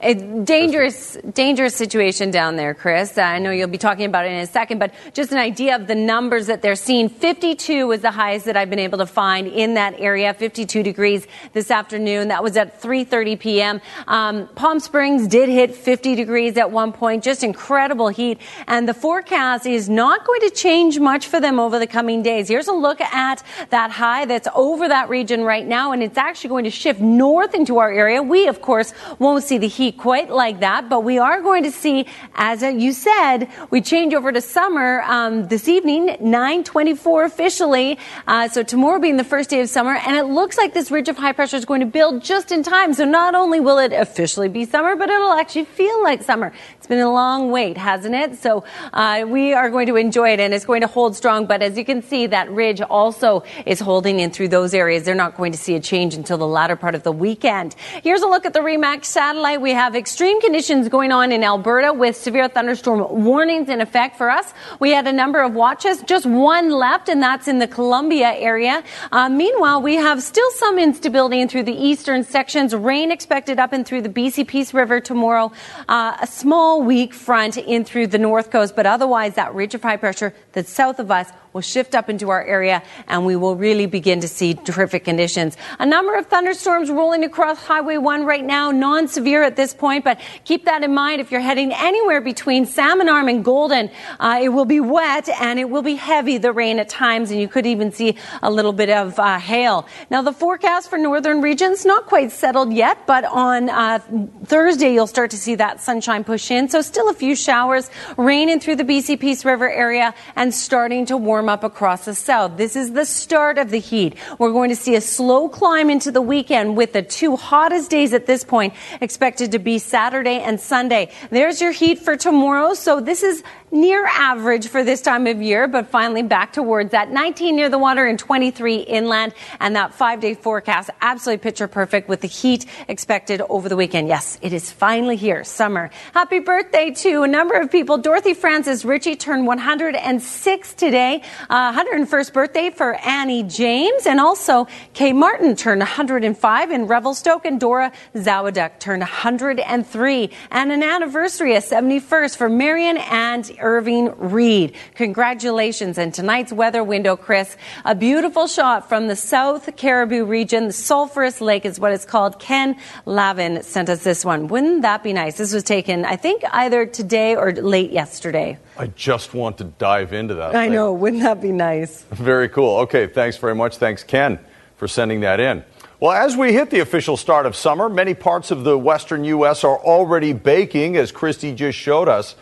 A 0.00 0.14
dangerous, 0.14 1.16
dangerous 1.32 1.74
situation 1.76 2.30
down 2.30 2.56
there, 2.56 2.74
Chris. 2.74 3.16
I 3.18 3.38
know 3.38 3.50
you'll 3.50 3.68
be 3.68 3.78
talking 3.78 4.04
about 4.04 4.24
it 4.24 4.32
in 4.32 4.40
a 4.40 4.46
second, 4.46 4.78
but 4.78 4.92
just 5.14 5.30
an 5.30 5.38
idea 5.38 5.76
of 5.76 5.86
the 5.86 5.94
numbers 5.94 6.48
that 6.48 6.60
they're 6.60 6.74
seeing. 6.76 7.08
52 7.08 7.86
was 7.86 8.00
the 8.00 8.10
highest 8.10 8.46
that 8.46 8.56
I've 8.56 8.68
been 8.68 8.80
able 8.80 8.98
to 8.98 9.06
find 9.06 9.46
in 9.46 9.74
that 9.74 9.94
area. 9.98 10.34
52 10.34 10.82
degrees 10.82 11.26
this 11.52 11.70
afternoon. 11.70 12.28
That 12.28 12.42
was 12.42 12.56
at 12.56 12.82
3:30 12.82 13.38
p.m. 13.38 13.80
Um, 14.08 14.48
Palm 14.56 14.80
Springs 14.80 15.28
did 15.28 15.48
hit 15.48 15.74
50 15.74 16.16
degrees 16.16 16.56
at 16.56 16.70
one 16.70 16.92
point. 16.92 17.22
Just 17.22 17.44
incredible 17.44 18.08
heat, 18.08 18.40
and 18.66 18.88
the 18.88 18.94
forecast 18.94 19.66
is 19.66 19.88
not 19.88 20.26
going 20.26 20.40
to 20.40 20.50
change 20.50 20.98
much 20.98 21.28
for 21.28 21.40
them 21.40 21.60
over 21.60 21.78
the 21.78 21.86
coming 21.86 22.22
days. 22.22 22.48
Here's 22.48 22.68
a 22.68 22.72
look 22.72 23.00
at 23.00 23.42
that 23.70 23.92
high 23.92 24.24
that's 24.24 24.48
over 24.54 24.88
that 24.88 25.08
region 25.08 25.44
right 25.44 25.66
now, 25.66 25.92
and 25.92 26.02
it's 26.02 26.18
actually 26.18 26.48
going 26.48 26.64
to 26.64 26.70
shift 26.70 27.00
north 27.00 27.54
into 27.54 27.78
our 27.78 27.92
area. 27.92 28.22
We, 28.22 28.48
of 28.48 28.60
course, 28.60 28.92
won't 29.18 29.44
see 29.44 29.58
the 29.58 29.75
heat 29.76 29.98
quite 29.98 30.30
like 30.30 30.60
that, 30.60 30.88
but 30.88 31.04
we 31.04 31.18
are 31.18 31.40
going 31.42 31.62
to 31.62 31.70
see, 31.70 32.06
as 32.34 32.62
you 32.62 32.92
said, 32.92 33.48
we 33.70 33.80
change 33.80 34.14
over 34.14 34.32
to 34.32 34.40
summer 34.40 35.02
um, 35.02 35.48
this 35.48 35.68
evening, 35.68 36.16
924 36.20 37.24
officially. 37.24 37.98
Uh, 38.26 38.48
so 38.48 38.62
tomorrow 38.62 38.98
being 38.98 39.18
the 39.18 39.24
first 39.24 39.50
day 39.50 39.60
of 39.60 39.68
summer, 39.68 39.94
and 39.94 40.16
it 40.16 40.24
looks 40.24 40.56
like 40.56 40.72
this 40.72 40.90
ridge 40.90 41.08
of 41.08 41.16
high 41.18 41.32
pressure 41.32 41.56
is 41.56 41.66
going 41.66 41.80
to 41.80 41.86
build 41.86 42.24
just 42.24 42.50
in 42.52 42.62
time. 42.62 42.94
So 42.94 43.04
not 43.04 43.34
only 43.34 43.60
will 43.60 43.78
it 43.78 43.92
officially 43.92 44.48
be 44.48 44.64
summer, 44.64 44.96
but 44.96 45.10
it'll 45.10 45.32
actually 45.32 45.66
feel 45.66 46.02
like 46.02 46.22
summer. 46.22 46.52
It's 46.78 46.86
been 46.86 47.00
a 47.00 47.12
long 47.12 47.50
wait, 47.50 47.76
hasn't 47.76 48.14
it? 48.14 48.38
So 48.38 48.64
uh, 48.92 49.24
we 49.26 49.52
are 49.52 49.68
going 49.70 49.88
to 49.88 49.96
enjoy 49.96 50.30
it, 50.30 50.40
and 50.40 50.54
it's 50.54 50.64
going 50.64 50.80
to 50.80 50.86
hold 50.86 51.14
strong. 51.14 51.46
But 51.46 51.62
as 51.62 51.76
you 51.76 51.84
can 51.84 52.00
see, 52.02 52.26
that 52.28 52.50
ridge 52.50 52.80
also 52.80 53.44
is 53.66 53.80
holding 53.80 54.20
in 54.20 54.30
through 54.30 54.48
those 54.48 54.72
areas. 54.72 55.04
They're 55.04 55.14
not 55.14 55.36
going 55.36 55.52
to 55.52 55.58
see 55.58 55.74
a 55.74 55.80
change 55.80 56.14
until 56.14 56.38
the 56.38 56.46
latter 56.46 56.76
part 56.76 56.94
of 56.94 57.02
the 57.02 57.12
weekend. 57.12 57.74
Here's 58.02 58.22
a 58.22 58.26
look 58.26 58.46
at 58.46 58.54
the 58.54 58.60
REMAX 58.60 59.04
satellite. 59.04 59.60
We 59.66 59.72
have 59.72 59.96
extreme 59.96 60.40
conditions 60.40 60.88
going 60.88 61.10
on 61.10 61.32
in 61.32 61.42
Alberta 61.42 61.92
with 61.92 62.16
severe 62.16 62.46
thunderstorm 62.46 63.24
warnings 63.24 63.68
in 63.68 63.80
effect 63.80 64.16
for 64.16 64.30
us. 64.30 64.54
We 64.78 64.92
had 64.92 65.08
a 65.08 65.12
number 65.12 65.42
of 65.42 65.54
watches, 65.54 66.02
just 66.02 66.24
one 66.24 66.70
left, 66.70 67.08
and 67.08 67.20
that's 67.20 67.48
in 67.48 67.58
the 67.58 67.66
Columbia 67.66 68.32
area. 68.32 68.84
Uh, 69.10 69.28
meanwhile, 69.28 69.82
we 69.82 69.96
have 69.96 70.22
still 70.22 70.48
some 70.52 70.78
instability 70.78 71.40
in 71.40 71.48
through 71.48 71.64
the 71.64 71.74
eastern 71.74 72.22
sections. 72.22 72.76
Rain 72.76 73.10
expected 73.10 73.58
up 73.58 73.72
and 73.72 73.84
through 73.84 74.02
the 74.02 74.08
BC 74.08 74.46
Peace 74.46 74.72
River 74.72 75.00
tomorrow. 75.00 75.50
Uh, 75.88 76.16
a 76.22 76.28
small 76.28 76.80
weak 76.80 77.12
front 77.12 77.56
in 77.56 77.84
through 77.84 78.06
the 78.06 78.18
north 78.18 78.52
coast, 78.52 78.76
but 78.76 78.86
otherwise 78.86 79.34
that 79.34 79.52
ridge 79.52 79.74
of 79.74 79.82
high 79.82 79.96
pressure 79.96 80.32
that's 80.52 80.70
south 80.70 81.00
of 81.00 81.10
us 81.10 81.32
will 81.56 81.62
shift 81.62 81.94
up 81.94 82.10
into 82.10 82.28
our 82.28 82.44
area 82.44 82.82
and 83.08 83.24
we 83.24 83.34
will 83.34 83.56
really 83.56 83.86
begin 83.86 84.20
to 84.20 84.28
see 84.28 84.52
terrific 84.52 85.04
conditions. 85.04 85.56
A 85.78 85.86
number 85.86 86.14
of 86.14 86.26
thunderstorms 86.26 86.90
rolling 86.90 87.24
across 87.24 87.64
Highway 87.64 87.96
1 87.96 88.26
right 88.26 88.44
now, 88.44 88.70
non-severe 88.70 89.42
at 89.42 89.55
this 89.56 89.74
point, 89.74 90.04
but 90.04 90.20
keep 90.44 90.64
that 90.66 90.82
in 90.82 90.94
mind 90.94 91.20
if 91.20 91.30
you're 91.30 91.40
heading 91.40 91.72
anywhere 91.72 92.20
between 92.20 92.66
Salmon 92.66 93.08
Arm 93.08 93.28
and 93.28 93.44
Golden. 93.44 93.90
Uh, 94.20 94.40
it 94.42 94.50
will 94.50 94.64
be 94.64 94.80
wet 94.80 95.28
and 95.28 95.58
it 95.58 95.68
will 95.70 95.82
be 95.82 95.94
heavy, 95.94 96.38
the 96.38 96.52
rain 96.52 96.78
at 96.78 96.88
times, 96.88 97.30
and 97.30 97.40
you 97.40 97.48
could 97.48 97.66
even 97.66 97.92
see 97.92 98.16
a 98.42 98.50
little 98.50 98.72
bit 98.72 98.90
of 98.90 99.18
uh, 99.18 99.38
hail. 99.38 99.86
Now, 100.10 100.22
the 100.22 100.32
forecast 100.32 100.90
for 100.90 100.98
northern 100.98 101.40
regions, 101.40 101.84
not 101.84 102.06
quite 102.06 102.32
settled 102.32 102.72
yet, 102.72 103.06
but 103.06 103.24
on 103.24 103.70
uh, 103.70 103.98
Thursday, 104.44 104.92
you'll 104.92 105.06
start 105.06 105.30
to 105.30 105.38
see 105.38 105.54
that 105.56 105.80
sunshine 105.80 106.24
push 106.24 106.50
in. 106.50 106.68
So 106.68 106.80
still 106.82 107.08
a 107.08 107.14
few 107.14 107.34
showers, 107.34 107.90
rain 108.16 108.48
in 108.48 108.60
through 108.60 108.76
the 108.76 108.84
BC 108.84 109.18
Peace 109.20 109.44
River 109.44 109.70
area 109.70 110.14
and 110.34 110.54
starting 110.54 111.06
to 111.06 111.16
warm 111.16 111.48
up 111.48 111.64
across 111.64 112.04
the 112.04 112.14
south. 112.14 112.56
This 112.56 112.76
is 112.76 112.92
the 112.92 113.04
start 113.04 113.58
of 113.58 113.70
the 113.70 113.78
heat. 113.78 114.14
We're 114.38 114.52
going 114.52 114.70
to 114.70 114.76
see 114.76 114.94
a 114.94 115.00
slow 115.00 115.48
climb 115.48 115.90
into 115.90 116.10
the 116.10 116.22
weekend 116.22 116.76
with 116.76 116.92
the 116.92 117.02
two 117.02 117.36
hottest 117.36 117.90
days 117.90 118.12
at 118.12 118.26
this 118.26 118.44
point 118.44 118.74
expected 119.00 119.45
to 119.52 119.58
be 119.58 119.78
Saturday 119.78 120.40
and 120.40 120.60
Sunday. 120.60 121.10
There's 121.30 121.60
your 121.60 121.72
heat 121.72 121.98
for 121.98 122.16
tomorrow. 122.16 122.74
So 122.74 123.00
this 123.00 123.22
is 123.22 123.42
near 123.70 124.06
average 124.06 124.68
for 124.68 124.84
this 124.84 125.02
time 125.02 125.26
of 125.26 125.42
year, 125.42 125.66
but 125.66 125.88
finally 125.88 126.22
back 126.22 126.52
towards 126.52 126.92
that 126.92 127.10
19 127.10 127.56
near 127.56 127.68
the 127.68 127.78
water 127.78 128.06
and 128.06 128.18
23 128.18 128.76
inland. 128.76 129.34
And 129.60 129.76
that 129.76 129.94
five 129.94 130.20
day 130.20 130.34
forecast, 130.34 130.90
absolutely 131.00 131.42
picture 131.42 131.68
perfect 131.68 132.08
with 132.08 132.20
the 132.20 132.28
heat 132.28 132.66
expected 132.88 133.42
over 133.48 133.68
the 133.68 133.76
weekend. 133.76 134.08
Yes, 134.08 134.38
it 134.42 134.52
is 134.52 134.70
finally 134.70 135.16
here, 135.16 135.44
summer. 135.44 135.90
Happy 136.12 136.38
birthday 136.38 136.92
to 136.92 137.22
a 137.22 137.28
number 137.28 137.54
of 137.54 137.70
people. 137.70 137.98
Dorothy 137.98 138.34
Francis 138.34 138.84
Ritchie 138.84 139.16
turned 139.16 139.46
106 139.46 140.74
today. 140.74 141.22
Uh, 141.50 141.72
101st 141.72 142.32
birthday 142.32 142.70
for 142.70 142.94
Annie 142.94 143.42
James. 143.42 144.06
And 144.06 144.20
also 144.20 144.66
Kay 144.94 145.12
Martin 145.12 145.56
turned 145.56 145.80
105 145.80 146.70
in 146.70 146.86
Revelstoke 146.86 147.44
and 147.44 147.58
Dora 147.58 147.92
Zawaduk 148.14 148.78
turned 148.78 149.00
103. 149.00 150.30
And 150.50 150.72
an 150.72 150.82
anniversary, 150.82 151.56
a 151.56 151.60
71st 151.60 152.36
for 152.36 152.48
Marion 152.48 152.96
and 152.98 153.55
Irving 153.60 154.12
Reed. 154.18 154.74
Congratulations. 154.94 155.98
And 155.98 156.12
tonight's 156.12 156.52
weather 156.52 156.82
window, 156.84 157.16
Chris, 157.16 157.56
a 157.84 157.94
beautiful 157.94 158.46
shot 158.46 158.88
from 158.88 159.08
the 159.08 159.16
South 159.16 159.76
Cariboo 159.76 160.24
region. 160.24 160.66
The 160.66 160.72
Sulphurous 160.72 161.40
Lake 161.40 161.64
is 161.64 161.80
what 161.80 161.92
it's 161.92 162.04
called. 162.04 162.38
Ken 162.38 162.76
Lavin 163.04 163.62
sent 163.62 163.88
us 163.88 164.02
this 164.04 164.24
one. 164.24 164.48
Wouldn't 164.48 164.82
that 164.82 165.02
be 165.02 165.12
nice? 165.12 165.36
This 165.36 165.52
was 165.52 165.62
taken, 165.62 166.04
I 166.04 166.16
think, 166.16 166.42
either 166.52 166.86
today 166.86 167.36
or 167.36 167.52
late 167.52 167.90
yesterday. 167.90 168.58
I 168.78 168.88
just 168.88 169.34
want 169.34 169.58
to 169.58 169.64
dive 169.64 170.12
into 170.12 170.34
that. 170.34 170.54
I 170.54 170.64
thing. 170.64 170.72
know. 170.72 170.92
Wouldn't 170.92 171.22
that 171.22 171.40
be 171.40 171.52
nice? 171.52 172.02
Very 172.10 172.48
cool. 172.48 172.78
Okay, 172.80 173.06
thanks 173.06 173.36
very 173.36 173.54
much. 173.54 173.78
Thanks, 173.78 174.04
Ken, 174.04 174.38
for 174.76 174.86
sending 174.86 175.20
that 175.20 175.40
in. 175.40 175.64
Well, 175.98 176.12
as 176.12 176.36
we 176.36 176.52
hit 176.52 176.68
the 176.68 176.80
official 176.80 177.16
start 177.16 177.46
of 177.46 177.56
summer, 177.56 177.88
many 177.88 178.12
parts 178.12 178.50
of 178.50 178.64
the 178.64 178.76
western 178.76 179.24
U.S. 179.24 179.64
are 179.64 179.78
already 179.78 180.34
baking, 180.34 180.94
as 180.96 181.10
Christy 181.10 181.54
just 181.54 181.78
showed 181.78 182.06
us. 182.06 182.36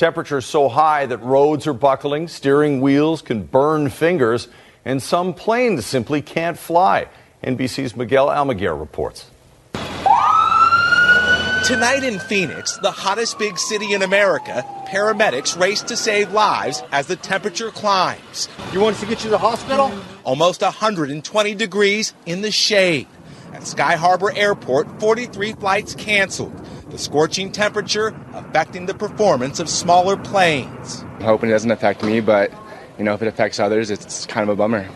Temperatures 0.00 0.46
so 0.46 0.70
high 0.70 1.04
that 1.04 1.18
roads 1.18 1.66
are 1.66 1.74
buckling, 1.74 2.26
steering 2.26 2.80
wheels 2.80 3.20
can 3.20 3.42
burn 3.42 3.90
fingers, 3.90 4.48
and 4.82 5.02
some 5.02 5.34
planes 5.34 5.84
simply 5.84 6.22
can't 6.22 6.56
fly. 6.56 7.06
NBC's 7.44 7.94
Miguel 7.94 8.28
Almaguer 8.28 8.80
reports. 8.80 9.26
Tonight 11.66 12.02
in 12.02 12.18
Phoenix, 12.18 12.78
the 12.78 12.90
hottest 12.90 13.38
big 13.38 13.58
city 13.58 13.92
in 13.92 14.00
America, 14.00 14.64
paramedics 14.86 15.60
race 15.60 15.82
to 15.82 15.98
save 15.98 16.32
lives 16.32 16.82
as 16.92 17.06
the 17.06 17.16
temperature 17.16 17.70
climbs. 17.70 18.48
You 18.72 18.80
want 18.80 18.94
us 18.94 19.00
to 19.00 19.06
get 19.06 19.18
you 19.18 19.24
to 19.24 19.28
the 19.32 19.36
hospital? 19.36 19.92
Almost 20.24 20.62
120 20.62 21.54
degrees 21.56 22.14
in 22.24 22.40
the 22.40 22.50
shade. 22.50 23.06
At 23.52 23.66
Sky 23.66 23.96
Harbor 23.96 24.32
Airport, 24.34 24.98
43 24.98 25.52
flights 25.52 25.94
canceled. 25.94 26.58
The 26.90 26.98
scorching 26.98 27.52
temperature 27.52 28.14
affecting 28.32 28.86
the 28.86 28.94
performance 28.94 29.60
of 29.60 29.68
smaller 29.68 30.16
planes. 30.16 31.02
I'm 31.02 31.20
hoping 31.20 31.50
it 31.50 31.52
doesn't 31.52 31.70
affect 31.70 32.02
me, 32.02 32.20
but 32.20 32.52
you 32.98 33.04
know, 33.04 33.14
if 33.14 33.22
it 33.22 33.28
affects 33.28 33.60
others, 33.60 33.90
it's 33.90 34.26
kind 34.26 34.42
of 34.42 34.52
a 34.52 34.56
bummer. 34.56 34.88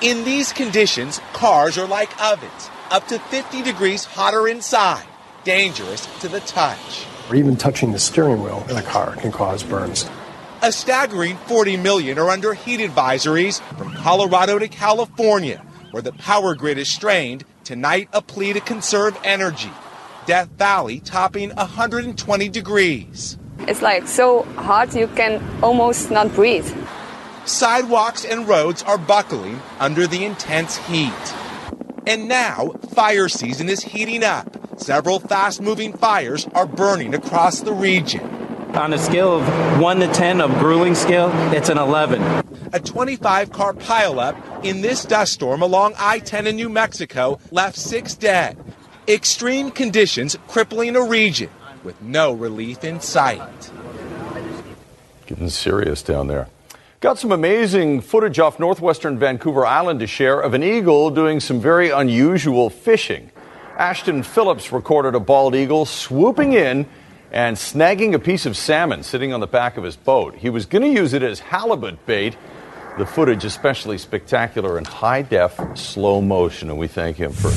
In 0.00 0.24
these 0.24 0.52
conditions, 0.52 1.20
cars 1.32 1.76
are 1.76 1.86
like 1.88 2.20
ovens, 2.22 2.70
up 2.90 3.08
to 3.08 3.18
50 3.18 3.62
degrees 3.62 4.04
hotter 4.04 4.46
inside, 4.46 5.04
dangerous 5.42 6.06
to 6.20 6.28
the 6.28 6.40
touch. 6.40 7.04
Or 7.28 7.34
even 7.34 7.56
touching 7.56 7.92
the 7.92 7.98
steering 7.98 8.42
wheel 8.42 8.64
in 8.70 8.76
a 8.76 8.82
car 8.82 9.16
can 9.16 9.32
cause 9.32 9.62
burns. 9.62 10.08
A 10.62 10.70
staggering 10.70 11.36
40 11.36 11.76
million 11.78 12.18
are 12.18 12.30
under 12.30 12.54
heat 12.54 12.80
advisories 12.80 13.60
from 13.76 13.92
Colorado 13.94 14.58
to 14.58 14.68
California, 14.68 15.64
where 15.90 16.02
the 16.02 16.12
power 16.12 16.54
grid 16.54 16.78
is 16.78 16.88
strained. 16.88 17.44
Tonight, 17.64 18.08
a 18.12 18.22
plea 18.22 18.52
to 18.52 18.60
conserve 18.60 19.18
energy. 19.24 19.70
Death 20.26 20.48
Valley 20.56 21.00
topping 21.00 21.50
120 21.50 22.48
degrees. 22.48 23.36
It's 23.60 23.82
like 23.82 24.08
so 24.08 24.42
hot 24.56 24.94
you 24.94 25.06
can 25.08 25.42
almost 25.62 26.10
not 26.10 26.32
breathe. 26.34 26.66
Sidewalks 27.44 28.24
and 28.24 28.48
roads 28.48 28.82
are 28.84 28.96
buckling 28.96 29.60
under 29.78 30.06
the 30.06 30.24
intense 30.24 30.78
heat. 30.78 31.34
And 32.06 32.26
now, 32.26 32.70
fire 32.94 33.28
season 33.28 33.68
is 33.68 33.82
heating 33.82 34.24
up. 34.24 34.80
Several 34.80 35.20
fast 35.20 35.60
moving 35.60 35.92
fires 35.92 36.46
are 36.54 36.66
burning 36.66 37.14
across 37.14 37.60
the 37.60 37.72
region. 37.72 38.22
On 38.74 38.92
a 38.92 38.98
scale 38.98 39.36
of 39.36 39.80
1 39.80 40.00
to 40.00 40.08
10 40.08 40.40
of 40.40 40.50
grueling 40.58 40.94
scale, 40.94 41.30
it's 41.52 41.68
an 41.68 41.78
11. 41.78 42.20
A 42.72 42.80
25 42.80 43.52
car 43.52 43.72
pileup 43.72 44.64
in 44.64 44.80
this 44.80 45.04
dust 45.04 45.34
storm 45.34 45.62
along 45.62 45.94
I 45.96 46.18
10 46.18 46.46
in 46.46 46.56
New 46.56 46.68
Mexico 46.68 47.38
left 47.50 47.76
six 47.76 48.14
dead. 48.14 48.58
Extreme 49.06 49.72
conditions 49.72 50.38
crippling 50.48 50.96
a 50.96 51.02
region 51.02 51.50
with 51.82 52.00
no 52.00 52.32
relief 52.32 52.84
in 52.84 53.00
sight. 53.00 53.70
Getting 55.26 55.50
serious 55.50 56.02
down 56.02 56.26
there. 56.26 56.48
Got 57.00 57.18
some 57.18 57.30
amazing 57.30 58.00
footage 58.00 58.38
off 58.38 58.58
northwestern 58.58 59.18
Vancouver 59.18 59.66
Island 59.66 60.00
to 60.00 60.06
share 60.06 60.40
of 60.40 60.54
an 60.54 60.62
eagle 60.62 61.10
doing 61.10 61.40
some 61.40 61.60
very 61.60 61.90
unusual 61.90 62.70
fishing. 62.70 63.30
Ashton 63.76 64.22
Phillips 64.22 64.72
recorded 64.72 65.14
a 65.14 65.20
bald 65.20 65.54
eagle 65.54 65.84
swooping 65.84 66.54
in 66.54 66.86
and 67.30 67.58
snagging 67.58 68.14
a 68.14 68.18
piece 68.18 68.46
of 68.46 68.56
salmon 68.56 69.02
sitting 69.02 69.34
on 69.34 69.40
the 69.40 69.46
back 69.46 69.76
of 69.76 69.84
his 69.84 69.96
boat. 69.96 70.34
He 70.34 70.48
was 70.48 70.64
going 70.64 70.80
to 70.80 70.88
use 70.88 71.12
it 71.12 71.22
as 71.22 71.40
halibut 71.40 72.06
bait. 72.06 72.38
The 72.96 73.04
footage 73.04 73.44
especially 73.44 73.98
spectacular 73.98 74.78
in 74.78 74.86
high 74.86 75.22
def 75.22 75.60
slow 75.74 76.22
motion, 76.22 76.70
and 76.70 76.78
we 76.78 76.86
thank 76.86 77.18
him 77.18 77.32
for 77.32 77.50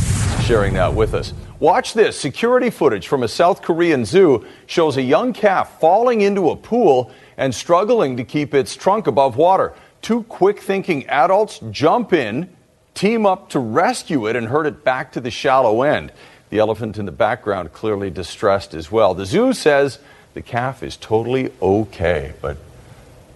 sharing 0.47 0.75
that 0.75 0.93
with 0.93 1.13
us. 1.13 1.33
Watch 1.59 1.93
this. 1.93 2.17
Security 2.17 2.69
footage 2.69 3.09
from 3.09 3.21
a 3.23 3.27
South 3.27 3.61
Korean 3.61 4.05
zoo 4.05 4.45
shows 4.65 4.95
a 4.95 5.01
young 5.01 5.33
calf 5.33 5.77
falling 5.81 6.21
into 6.21 6.49
a 6.51 6.55
pool 6.55 7.11
and 7.35 7.53
struggling 7.53 8.15
to 8.15 8.23
keep 8.23 8.53
its 8.53 8.73
trunk 8.73 9.07
above 9.07 9.35
water. 9.35 9.73
Two 10.01 10.23
quick 10.23 10.61
thinking 10.61 11.05
adults 11.07 11.59
jump 11.71 12.13
in, 12.13 12.49
team 12.93 13.25
up 13.25 13.49
to 13.49 13.59
rescue 13.59 14.25
it, 14.27 14.37
and 14.37 14.47
herd 14.47 14.67
it 14.67 14.85
back 14.85 15.11
to 15.11 15.19
the 15.19 15.31
shallow 15.31 15.81
end. 15.81 16.13
The 16.49 16.59
elephant 16.59 16.97
in 16.97 17.05
the 17.05 17.11
background 17.11 17.73
clearly 17.73 18.09
distressed 18.09 18.73
as 18.73 18.89
well. 18.89 19.13
The 19.13 19.25
zoo 19.25 19.51
says 19.51 19.99
the 20.33 20.41
calf 20.41 20.81
is 20.81 20.95
totally 20.95 21.51
okay, 21.61 22.33
but 22.41 22.55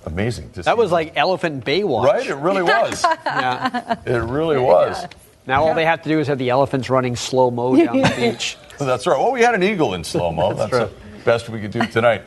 amazing 0.06 0.52
to 0.52 0.64
see. 0.64 0.66
That 0.66 0.78
was 0.78 0.94
like 0.94 1.18
Elephant 1.18 1.66
Baywatch. 1.66 2.06
Right? 2.06 2.26
It 2.26 2.36
really 2.36 2.64
was. 2.64 3.04
yeah. 3.04 4.00
It 4.06 4.16
really 4.18 4.60
was. 4.60 5.06
Now 5.48 5.64
all 5.64 5.74
they 5.74 5.86
have 5.86 6.02
to 6.04 6.10
do 6.10 6.20
is 6.20 6.28
have 6.28 6.38
the 6.38 6.50
elephants 6.50 6.90
running 6.90 7.16
slow 7.16 7.52
mo 7.52 7.76
down 7.76 7.98
the 7.98 8.14
beach. 8.16 8.58
That's 8.78 9.08
right. 9.08 9.18
Well, 9.18 9.32
we 9.32 9.42
had 9.42 9.56
an 9.56 9.64
eagle 9.64 9.94
in 9.94 10.04
slow 10.04 10.32
mo. 10.32 10.54
That's, 10.54 10.72
the 10.72 10.92
best 11.24 11.50
we 11.50 11.60
could 11.62 11.72
do 11.72 11.86
tonight. 11.88 12.24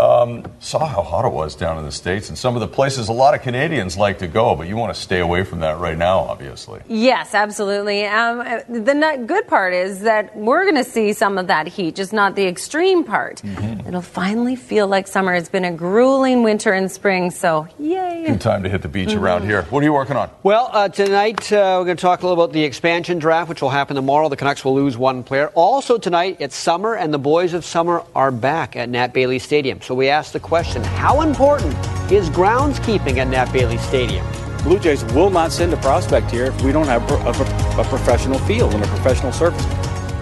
Um, 0.00 0.50
saw 0.60 0.86
how 0.86 1.02
hot 1.02 1.26
it 1.26 1.32
was 1.32 1.54
down 1.54 1.76
in 1.76 1.84
the 1.84 1.92
States 1.92 2.30
and 2.30 2.38
some 2.38 2.54
of 2.56 2.60
the 2.60 2.68
places 2.68 3.08
a 3.08 3.12
lot 3.12 3.34
of 3.34 3.42
Canadians 3.42 3.98
like 3.98 4.20
to 4.20 4.26
go, 4.26 4.54
but 4.54 4.66
you 4.66 4.76
want 4.76 4.94
to 4.94 5.00
stay 5.00 5.20
away 5.20 5.44
from 5.44 5.60
that 5.60 5.78
right 5.78 5.98
now, 5.98 6.20
obviously. 6.20 6.80
Yes, 6.88 7.34
absolutely. 7.34 8.06
Um, 8.06 8.38
the 8.66 8.92
n- 8.92 9.26
good 9.26 9.46
part 9.46 9.74
is 9.74 10.00
that 10.00 10.34
we're 10.34 10.62
going 10.62 10.82
to 10.82 10.90
see 10.90 11.12
some 11.12 11.36
of 11.36 11.48
that 11.48 11.66
heat, 11.66 11.96
just 11.96 12.14
not 12.14 12.34
the 12.34 12.46
extreme 12.46 13.04
part. 13.04 13.42
Mm-hmm. 13.42 13.88
It'll 13.88 14.00
finally 14.00 14.56
feel 14.56 14.86
like 14.88 15.06
summer. 15.06 15.34
It's 15.34 15.50
been 15.50 15.66
a 15.66 15.72
grueling 15.72 16.44
winter 16.44 16.72
and 16.72 16.90
spring, 16.90 17.30
so 17.30 17.68
yay. 17.78 18.24
Good 18.26 18.40
time 18.40 18.62
to 18.62 18.70
hit 18.70 18.80
the 18.80 18.88
beach 18.88 19.12
around 19.12 19.44
here. 19.44 19.64
What 19.64 19.80
are 19.80 19.84
you 19.84 19.92
working 19.92 20.16
on? 20.16 20.30
Well, 20.42 20.70
uh, 20.72 20.88
tonight 20.88 21.52
uh, 21.52 21.76
we're 21.78 21.84
going 21.84 21.98
to 21.98 22.00
talk 22.00 22.22
a 22.22 22.26
little 22.26 22.42
about 22.42 22.54
the 22.54 22.64
expansion 22.64 23.18
draft, 23.18 23.50
which 23.50 23.60
will 23.60 23.68
happen 23.68 23.96
tomorrow. 23.96 24.30
The 24.30 24.36
Canucks 24.36 24.64
will 24.64 24.74
lose 24.74 24.96
one 24.96 25.24
player. 25.24 25.48
Also 25.48 25.98
tonight, 25.98 26.38
it's 26.40 26.56
summer, 26.56 26.94
and 26.94 27.12
the 27.12 27.18
boys 27.18 27.52
of 27.52 27.66
summer 27.66 28.02
are 28.14 28.30
back 28.30 28.76
at 28.76 28.88
Nat 28.88 29.12
Bailey 29.12 29.38
Stadium. 29.38 29.82
So 29.82 29.89
we 29.94 30.08
asked 30.08 30.32
the 30.32 30.40
question: 30.40 30.82
How 30.82 31.22
important 31.22 31.74
is 32.10 32.28
groundskeeping 32.30 33.18
at 33.18 33.28
Nat 33.28 33.52
Bailey 33.52 33.78
Stadium? 33.78 34.26
Blue 34.62 34.78
Jays 34.78 35.04
will 35.14 35.30
not 35.30 35.52
send 35.52 35.72
a 35.72 35.76
prospect 35.78 36.30
here 36.30 36.46
if 36.46 36.62
we 36.62 36.72
don't 36.72 36.86
have 36.86 37.08
a, 37.10 37.14
a, 37.14 37.80
a 37.80 37.84
professional 37.84 38.38
field 38.40 38.74
and 38.74 38.84
a 38.84 38.86
professional 38.88 39.32
surface. 39.32 39.64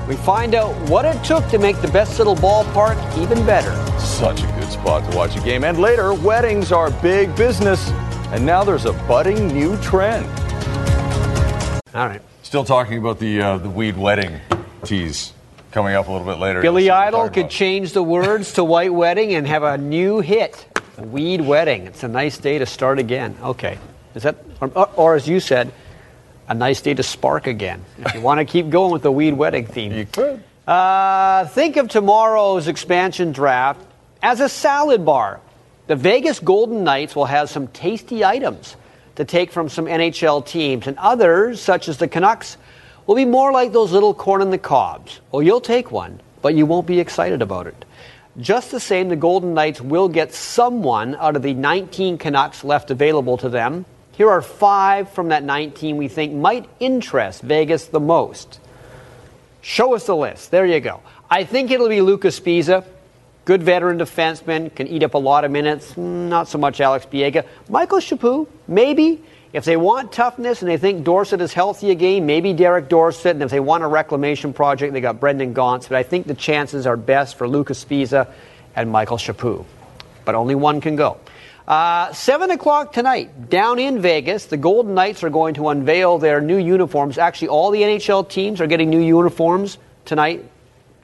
We 0.07 0.17
find 0.17 0.55
out 0.55 0.75
what 0.89 1.05
it 1.05 1.23
took 1.25 1.47
to 1.49 1.59
make 1.59 1.81
the 1.83 1.89
best 1.89 2.19
little 2.19 2.37
ballpark 2.37 2.97
even 3.19 3.45
better. 3.45 3.75
Such 3.99 4.43
a 4.43 4.47
good 4.47 4.71
spot 4.71 5.11
to 5.11 5.17
watch 5.17 5.37
a 5.37 5.41
game. 5.41 5.65
And 5.65 5.79
later, 5.79 6.15
weddings 6.15 6.73
are 6.73 6.91
big 7.03 7.35
business, 7.37 7.91
and 8.31 8.47
now 8.47 8.65
there's 8.65 8.87
a 8.87 8.93
budding 9.07 9.49
new 9.49 9.77
trend. 9.79 10.27
All 11.95 12.07
right. 12.07 12.23
Still 12.43 12.65
talking 12.65 12.99
about 12.99 13.19
the 13.19 13.43
uh, 13.43 13.59
the 13.59 13.69
weed 13.69 13.97
wedding 13.97 14.41
tease 14.85 15.35
coming 15.79 15.95
up 15.95 16.09
a 16.09 16.11
little 16.11 16.27
bit 16.27 16.41
later. 16.41 16.61
Billy 16.61 16.87
You'll 16.87 16.89
see 16.89 17.13
what 17.13 17.15
Idol 17.15 17.29
could 17.29 17.51
change 17.51 17.93
the 17.93 18.03
words 18.03 18.55
to 18.55 18.65
White 18.65 18.93
Wedding 18.93 19.35
and 19.35 19.47
have 19.47 19.63
a 19.63 19.79
new 19.79 20.19
hit, 20.19 20.67
Weed 20.99 21.41
Wedding. 21.41 21.87
It's 21.87 22.03
a 22.03 22.09
nice 22.09 22.37
day 22.37 22.59
to 22.59 22.67
start 22.67 22.99
again. 22.99 23.37
Okay. 23.41 23.79
Is 24.17 24.25
that, 24.25 24.39
or, 24.61 24.89
or 24.97 25.15
as 25.15 25.29
you 25.29 25.39
said, 25.39 25.73
a 26.49 26.55
nice 26.55 26.81
day 26.81 26.95
to 26.95 27.05
spark 27.05 27.47
again? 27.47 27.85
If 27.99 28.13
you 28.13 28.21
want 28.21 28.39
to 28.41 28.45
keep 28.45 28.71
going 28.71 28.91
with 28.91 29.03
the 29.03 29.13
Weed 29.13 29.35
Wedding 29.35 29.67
theme. 29.67 29.93
You 29.93 30.07
could. 30.07 30.43
Uh, 30.67 31.47
think 31.47 31.77
of 31.77 31.89
tomorrow's 31.89 32.67
expansion 32.67 33.31
draft 33.31 33.81
as 34.21 34.41
a 34.41 34.49
salad 34.49 35.05
bar. 35.05 35.39
The 35.87 35.95
Vegas 35.95 36.41
Golden 36.41 36.83
Knights 36.83 37.15
will 37.15 37.27
have 37.27 37.51
some 37.51 37.69
tasty 37.69 38.25
items 38.25 38.75
to 39.15 39.25
take 39.25 39.53
from 39.53 39.69
some 39.69 39.85
NHL 39.85 40.45
teams, 40.45 40.89
and 40.89 40.99
others, 40.99 41.61
such 41.61 41.87
as 41.87 41.99
the 41.99 42.09
Canucks, 42.09 42.57
will 43.09 43.15
be 43.15 43.25
more 43.25 43.51
like 43.51 43.73
those 43.73 43.91
little 43.91 44.13
corn 44.13 44.43
on 44.43 44.51
the 44.51 44.59
cobs. 44.59 45.21
Well, 45.33 45.43
you'll 45.43 45.63
take 45.63 45.91
one, 45.91 46.21
but 46.43 46.55
you 46.55 46.67
won't 46.67 46.87
be 46.87 47.01
excited 47.01 47.41
about 47.41 47.67
it. 47.67 47.87
Just 48.39 48.71
the 48.71 48.79
same, 48.79 49.09
the 49.09 49.17
Golden 49.17 49.55
Knights 49.55 49.81
will 49.81 50.11
get 50.11 50.35
someone 50.35 51.17
out 51.17 51.35
of 51.35 51.41
the 51.41 51.55
19 51.55 52.19
Canucks 52.19 52.63
left 52.63 52.91
available 52.91 53.39
to 53.39 53.49
them. 53.49 53.87
Here 54.13 54.29
are 54.29 54.43
five 54.43 55.09
from 55.11 55.29
that 55.29 55.43
19 55.43 55.97
we 55.97 56.09
think 56.09 56.35
might 56.35 56.69
interest 56.81 57.41
Vegas 57.41 57.87
the 57.87 57.99
most. 57.99 58.61
Show 59.63 59.95
us 59.95 60.05
the 60.05 60.15
list. 60.15 60.51
There 60.51 60.67
you 60.67 60.79
go. 60.79 61.01
I 61.31 61.45
think 61.45 61.71
it'll 61.71 61.89
be 61.89 62.03
Lucas 62.03 62.39
Sbisa. 62.39 62.85
Good 63.47 63.63
veteran 63.63 63.99
defenseman, 63.99 64.75
can 64.75 64.87
eat 64.87 65.03
up 65.03 65.15
a 65.15 65.19
lot 65.19 65.47
of 65.47 65.51
minutes. 65.51 65.97
Not 65.97 66.47
so 66.49 66.59
much 66.59 66.83
Alex 66.83 67.07
Biega. 67.07 67.47
Michael 67.71 68.01
Chaput, 68.01 68.49
maybe. 68.67 69.23
If 69.59 69.65
they 69.65 69.77
want 69.77 70.13
toughness 70.13 70.63
and 70.63 70.71
they 70.71 70.77
think 70.77 71.03
Dorsett 71.03 71.41
is 71.41 71.53
healthy 71.53 71.91
again, 71.91 72.27
maybe 72.27 72.53
Derek 72.53 72.89
Dorsett. 72.89 73.33
And 73.33 73.43
if 73.43 73.51
they 73.51 73.59
want 73.59 73.83
a 73.83 73.89
reclamation 73.89 74.53
project, 74.53 74.93
they 74.93 75.01
got 75.01 75.19
Brendan 75.19 75.53
Gaunce. 75.53 75.89
But 75.89 75.97
I 75.97 76.05
think 76.05 76.29
the 76.29 76.35
chances 76.35 76.87
are 76.87 76.97
best 76.97 77.35
for 77.35 77.49
Lucas 77.49 77.85
Sbisa 77.85 78.31
and 78.77 78.89
Michael 78.93 79.17
Chaput. 79.17 79.65
But 80.25 80.37
only 80.37 80.55
one 80.55 80.81
can 80.81 80.95
go. 80.95 81.19
Uh, 81.67 82.13
7 82.13 82.53
o'clock 82.53 82.93
tonight, 82.93 83.51
down 83.51 83.81
in 83.81 84.01
Vegas, 84.01 84.47
the 84.47 84.57
Golden 84.57 84.95
Knights 84.95 85.25
are 85.25 85.29
going 85.29 85.55
to 85.55 85.71
unveil 85.71 86.19
their 86.19 86.41
new 86.41 86.59
uniforms. 86.59 87.19
Actually, 87.19 87.49
all 87.49 87.73
the 87.73 87.83
NHL 87.83 88.29
teams 88.29 88.61
are 88.61 88.69
getting 88.69 88.91
new 88.91 89.01
uniforms 89.01 89.77
tonight, 90.05 90.49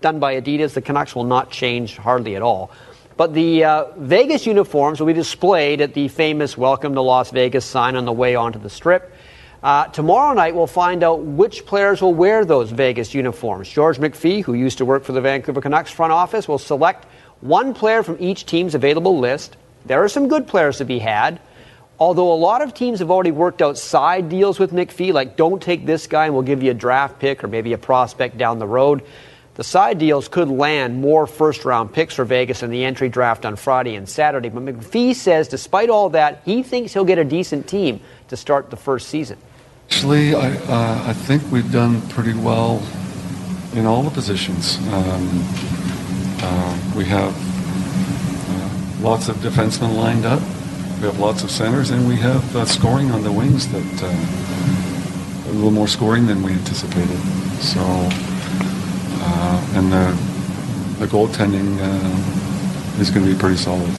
done 0.00 0.20
by 0.20 0.40
Adidas. 0.40 0.74
The 0.74 0.80
Canucks 0.80 1.16
will 1.16 1.24
not 1.24 1.50
change 1.50 1.96
hardly 1.96 2.36
at 2.36 2.42
all. 2.42 2.70
But 3.16 3.32
the 3.32 3.62
uh, 3.62 3.84
Vegas 3.96 4.44
uniforms 4.44 4.98
will 4.98 5.06
be 5.06 5.12
displayed 5.12 5.80
at 5.80 5.94
the 5.94 6.08
famous 6.08 6.58
Welcome 6.58 6.94
to 6.94 7.00
Las 7.00 7.30
Vegas 7.30 7.64
sign 7.64 7.94
on 7.94 8.06
the 8.06 8.12
way 8.12 8.34
onto 8.34 8.58
the 8.58 8.68
strip. 8.68 9.14
Uh, 9.62 9.86
tomorrow 9.86 10.34
night, 10.34 10.56
we'll 10.56 10.66
find 10.66 11.04
out 11.04 11.20
which 11.20 11.64
players 11.64 12.02
will 12.02 12.12
wear 12.12 12.44
those 12.44 12.72
Vegas 12.72 13.14
uniforms. 13.14 13.68
George 13.68 13.98
McPhee, 13.98 14.42
who 14.42 14.54
used 14.54 14.78
to 14.78 14.84
work 14.84 15.04
for 15.04 15.12
the 15.12 15.20
Vancouver 15.20 15.60
Canucks 15.60 15.92
front 15.92 16.12
office, 16.12 16.48
will 16.48 16.58
select 16.58 17.06
one 17.40 17.72
player 17.72 18.02
from 18.02 18.16
each 18.18 18.46
team's 18.46 18.74
available 18.74 19.20
list. 19.20 19.56
There 19.86 20.02
are 20.02 20.08
some 20.08 20.26
good 20.26 20.48
players 20.48 20.78
to 20.78 20.84
be 20.84 20.98
had. 20.98 21.40
Although 22.00 22.32
a 22.32 22.34
lot 22.34 22.62
of 22.62 22.74
teams 22.74 22.98
have 22.98 23.12
already 23.12 23.30
worked 23.30 23.62
out 23.62 23.78
side 23.78 24.28
deals 24.28 24.58
with 24.58 24.72
McPhee, 24.72 25.12
like 25.12 25.36
don't 25.36 25.62
take 25.62 25.86
this 25.86 26.08
guy 26.08 26.24
and 26.24 26.34
we'll 26.34 26.42
give 26.42 26.64
you 26.64 26.72
a 26.72 26.74
draft 26.74 27.20
pick 27.20 27.44
or 27.44 27.46
maybe 27.46 27.74
a 27.74 27.78
prospect 27.78 28.36
down 28.36 28.58
the 28.58 28.66
road 28.66 29.04
the 29.54 29.64
side 29.64 29.98
deals 29.98 30.26
could 30.26 30.48
land 30.48 31.00
more 31.00 31.26
first 31.26 31.64
round 31.64 31.92
picks 31.92 32.14
for 32.14 32.24
Vegas 32.24 32.62
in 32.62 32.70
the 32.70 32.84
entry 32.84 33.08
draft 33.08 33.46
on 33.46 33.54
Friday 33.54 33.94
and 33.94 34.08
Saturday. 34.08 34.48
But 34.48 34.64
McPhee 34.64 35.14
says, 35.14 35.46
despite 35.46 35.90
all 35.90 36.10
that, 36.10 36.42
he 36.44 36.62
thinks 36.62 36.92
he'll 36.92 37.04
get 37.04 37.18
a 37.18 37.24
decent 37.24 37.68
team 37.68 38.00
to 38.28 38.36
start 38.36 38.70
the 38.70 38.76
first 38.76 39.08
season. 39.08 39.38
Actually, 39.88 40.34
I, 40.34 40.56
uh, 40.56 41.04
I 41.06 41.12
think 41.12 41.42
we've 41.52 41.70
done 41.70 42.02
pretty 42.08 42.34
well 42.34 42.82
in 43.74 43.86
all 43.86 44.02
the 44.02 44.10
positions. 44.10 44.78
Um, 44.92 45.44
uh, 46.42 46.78
we 46.96 47.04
have 47.04 47.32
uh, 48.50 49.02
lots 49.02 49.28
of 49.28 49.36
defensemen 49.36 49.96
lined 49.96 50.26
up. 50.26 50.40
We 50.98 51.06
have 51.06 51.20
lots 51.20 51.44
of 51.44 51.50
centers, 51.50 51.90
and 51.90 52.08
we 52.08 52.16
have 52.16 52.56
uh, 52.56 52.64
scoring 52.64 53.12
on 53.12 53.22
the 53.22 53.30
wings 53.30 53.70
that 53.70 54.02
uh, 54.02 55.50
a 55.50 55.52
little 55.52 55.70
more 55.70 55.86
scoring 55.86 56.26
than 56.26 56.42
we 56.42 56.52
anticipated. 56.52 57.18
So 57.60 57.80
and 59.74 59.92
the, 59.92 60.98
the 61.00 61.06
goaltending 61.06 61.78
uh, 61.80 63.00
is 63.00 63.10
going 63.10 63.26
to 63.26 63.32
be 63.32 63.38
pretty 63.38 63.56
solid. 63.56 63.98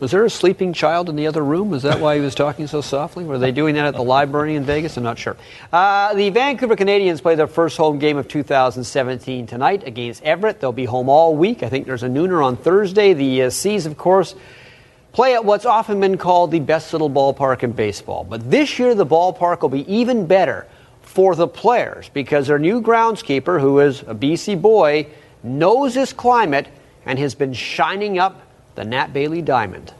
Was 0.00 0.12
there 0.12 0.24
a 0.24 0.30
sleeping 0.30 0.72
child 0.72 1.10
in 1.10 1.16
the 1.16 1.26
other 1.26 1.44
room? 1.44 1.74
Is 1.74 1.82
that 1.82 2.00
why 2.00 2.14
he 2.14 2.22
was 2.22 2.34
talking 2.34 2.66
so 2.66 2.80
softly? 2.80 3.22
Were 3.22 3.36
they 3.36 3.52
doing 3.52 3.74
that 3.74 3.84
at 3.84 3.94
the 3.94 4.02
library 4.02 4.54
in 4.54 4.64
Vegas? 4.64 4.96
I'm 4.96 5.02
not 5.02 5.18
sure. 5.18 5.36
Uh, 5.70 6.14
the 6.14 6.30
Vancouver 6.30 6.74
Canadians 6.74 7.20
play 7.20 7.34
their 7.34 7.46
first 7.46 7.76
home 7.76 7.98
game 7.98 8.16
of 8.16 8.26
2017 8.26 9.46
tonight 9.46 9.86
against 9.86 10.22
Everett. 10.22 10.58
They'll 10.58 10.72
be 10.72 10.86
home 10.86 11.10
all 11.10 11.36
week. 11.36 11.62
I 11.62 11.68
think 11.68 11.84
there's 11.84 12.02
a 12.02 12.08
nooner 12.08 12.42
on 12.42 12.56
Thursday. 12.56 13.12
The 13.12 13.42
uh, 13.42 13.50
Seas, 13.50 13.84
of 13.84 13.98
course, 13.98 14.34
play 15.12 15.34
at 15.34 15.44
what's 15.44 15.66
often 15.66 16.00
been 16.00 16.16
called 16.16 16.50
the 16.50 16.60
best 16.60 16.94
little 16.94 17.10
ballpark 17.10 17.62
in 17.62 17.72
baseball. 17.72 18.24
But 18.24 18.50
this 18.50 18.78
year, 18.78 18.94
the 18.94 19.06
ballpark 19.06 19.60
will 19.60 19.68
be 19.68 19.86
even 19.92 20.24
better 20.26 20.66
for 21.10 21.34
the 21.34 21.48
players 21.48 22.08
because 22.10 22.46
their 22.46 22.58
new 22.60 22.80
groundskeeper, 22.80 23.60
who 23.60 23.80
is 23.80 24.02
a 24.02 24.14
BC 24.14 24.62
boy, 24.62 25.08
knows 25.42 25.92
this 25.92 26.12
climate 26.12 26.68
and 27.04 27.18
has 27.18 27.34
been 27.34 27.52
shining 27.52 28.20
up 28.20 28.40
the 28.76 28.84
Nat 28.84 29.12
Bailey 29.12 29.42
Diamond. 29.42 29.92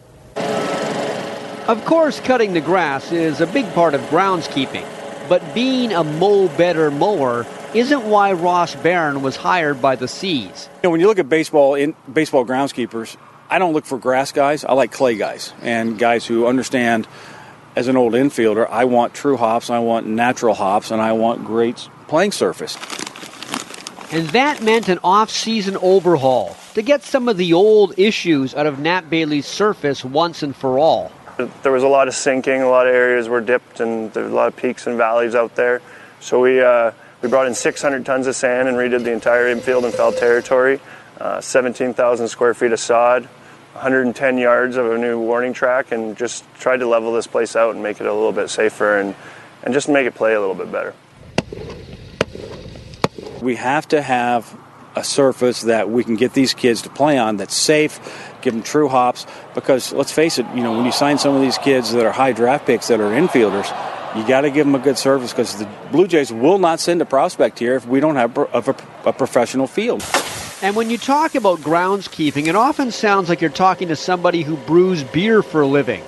Of 1.67 1.85
course, 1.85 2.21
cutting 2.21 2.53
the 2.53 2.61
grass 2.61 3.11
is 3.11 3.41
a 3.41 3.47
big 3.49 3.67
part 3.75 3.95
of 3.95 4.01
groundskeeping, 4.03 4.87
but 5.29 5.43
being 5.53 5.93
a 5.93 6.05
mow 6.05 6.47
better 6.57 6.93
mower 6.93 7.45
isn't 7.75 8.05
why 8.05 8.33
Ross 8.33 8.77
Barron 8.77 9.21
was 9.21 9.35
hired 9.35 9.83
by 9.83 9.97
the 9.97 10.07
Seas. 10.07 10.69
You 10.77 10.81
know, 10.85 10.91
when 10.91 11.01
you 11.01 11.09
look 11.09 11.19
at 11.19 11.29
baseball 11.29 11.75
in 11.75 11.97
baseball 12.13 12.47
groundskeepers, 12.47 13.17
I 13.49 13.59
don't 13.59 13.73
look 13.73 13.85
for 13.85 13.99
grass 13.99 14.31
guys. 14.31 14.65
I 14.65 14.75
like 14.75 14.93
clay 14.93 15.17
guys 15.17 15.53
and 15.61 15.99
guys 15.99 16.25
who 16.25 16.47
understand 16.47 17.09
as 17.77 17.89
an 17.89 17.97
old 17.97 18.15
infielder, 18.15 18.69
I 18.69 18.85
want 18.85 19.15
true 19.15 19.37
hops, 19.37 19.71
I 19.71 19.79
want 19.79 20.07
natural 20.07 20.55
hops, 20.55 20.91
and 20.91 21.01
I 21.01 21.13
want 21.13 21.45
great 21.45 21.89
playing 22.09 22.33
surface. 22.33 22.77
And 24.13 24.29
that 24.31 24.61
meant 24.61 24.89
an 24.89 24.99
off 25.05 25.31
season 25.31 25.77
overhaul 25.77 26.57
to 26.75 26.83
get 26.83 27.05
some 27.05 27.29
of 27.29 27.37
the 27.37 27.53
old 27.53 27.97
issues 27.97 28.55
out 28.55 28.67
of 28.67 28.81
Nat 28.81 29.09
Bailey's 29.09 29.47
surface 29.47 30.05
once 30.05 30.43
and 30.43 30.55
for 30.55 30.79
all. 30.79 31.13
There 31.63 31.73
was 31.73 31.85
a 31.85 31.89
lot 31.89 32.09
of 32.09 32.15
sinking, 32.15 32.61
a 32.61 32.69
lot 32.69 32.89
of 32.89 32.95
areas 32.95 33.29
were 33.29 33.41
dipped, 33.41 33.81
and 33.81 34.13
there 34.13 34.25
were 34.25 34.31
a 34.31 34.35
lot 34.35 34.49
of 34.49 34.57
peaks 34.57 34.87
and 34.87 34.97
valleys 34.97 35.35
out 35.35 35.55
there. 35.55 35.81
So 36.19 36.41
we, 36.41 36.61
uh, 36.61 36.91
we 37.23 37.29
brought 37.29 37.47
in 37.47 37.55
600 37.55 38.05
tons 38.05 38.27
of 38.27 38.35
sand 38.35 38.69
and 38.69 38.77
redid 38.77 39.05
the 39.05 39.13
entire 39.13 39.47
infield 39.49 39.85
and 39.85 39.95
foul 39.95 40.13
territory, 40.13 40.81
uh, 41.21 41.41
17,000 41.41 42.29
square 42.29 42.53
feet 42.53 42.73
of 42.73 42.81
sod, 42.81 43.29
110 43.81 44.37
yards 44.37 44.77
of 44.77 44.93
a 44.93 44.99
new 44.99 45.19
warning 45.19 45.55
track 45.55 45.91
and 45.91 46.15
just 46.15 46.45
tried 46.59 46.77
to 46.77 46.87
level 46.87 47.15
this 47.15 47.27
place 47.27 47.57
out 47.57 47.75
and 47.75 47.83
make 47.83 47.99
it 47.99 48.07
a 48.07 48.13
little 48.13 48.31
bit 48.31 48.51
safer 48.51 48.99
and, 48.99 49.15
and 49.63 49.73
just 49.73 49.89
make 49.89 50.07
it 50.07 50.15
play 50.15 50.35
a 50.35 50.41
little 50.41 50.55
bit 50.55 50.71
better. 50.71 50.95
We 53.41 53.57
have 53.57 53.89
to 53.89 54.03
have 54.03 54.55
a 54.95 55.03
surface 55.03 55.63
that 55.63 55.89
we 55.89 56.05
can 56.05 56.17
get 56.17 56.35
these 56.35 56.53
kids 56.53 56.83
to 56.83 56.91
play 56.91 57.17
on 57.17 57.39
that's 57.39 57.55
safe, 57.55 57.99
give 58.43 58.53
them 58.53 58.63
true 58.63 58.89
hops. 58.89 59.27
Because 59.55 59.95
let's 59.95 60.13
face 60.13 60.39
it, 60.39 60.45
you 60.55 60.63
know, 60.63 60.77
when 60.77 60.85
you 60.85 60.93
sign 60.93 61.17
some 61.17 61.35
of 61.35 61.41
these 61.41 61.57
kids 61.57 61.91
that 61.93 62.05
are 62.05 62.13
high 62.13 62.33
draft 62.33 62.67
picks 62.67 62.89
that 62.89 63.01
are 63.01 63.13
infielders, 63.13 63.71
you 64.17 64.27
got 64.27 64.41
to 64.41 64.51
give 64.51 64.67
them 64.67 64.75
a 64.75 64.81
good 64.81 64.99
service 64.99 65.33
because 65.33 65.57
the 65.57 65.69
Blue 65.93 66.09
Jays 66.09 66.33
will 66.33 66.59
not 66.59 66.81
send 66.81 67.01
a 67.01 67.05
prospect 67.05 67.59
here 67.59 67.77
if 67.77 67.87
we 67.87 68.01
don't 68.01 68.17
have 68.17 68.37
a, 68.37 68.75
a 69.05 69.13
professional 69.13 69.67
field. 69.67 70.05
And 70.63 70.77
when 70.77 70.91
you 70.91 70.99
talk 70.99 71.35
about 71.35 71.61
groundskeeping, 71.61 72.47
it 72.47 72.57
often 72.57 72.91
sounds 72.91 73.29
like 73.29 73.41
you're 73.41 73.51
talking 73.51 73.89
to 73.89 73.97
somebody 73.97 74.43
who 74.43 74.57
brews 74.57 75.05
beer 75.05 75.43
for 75.43 75.63
a 75.63 75.67
living 75.67 76.03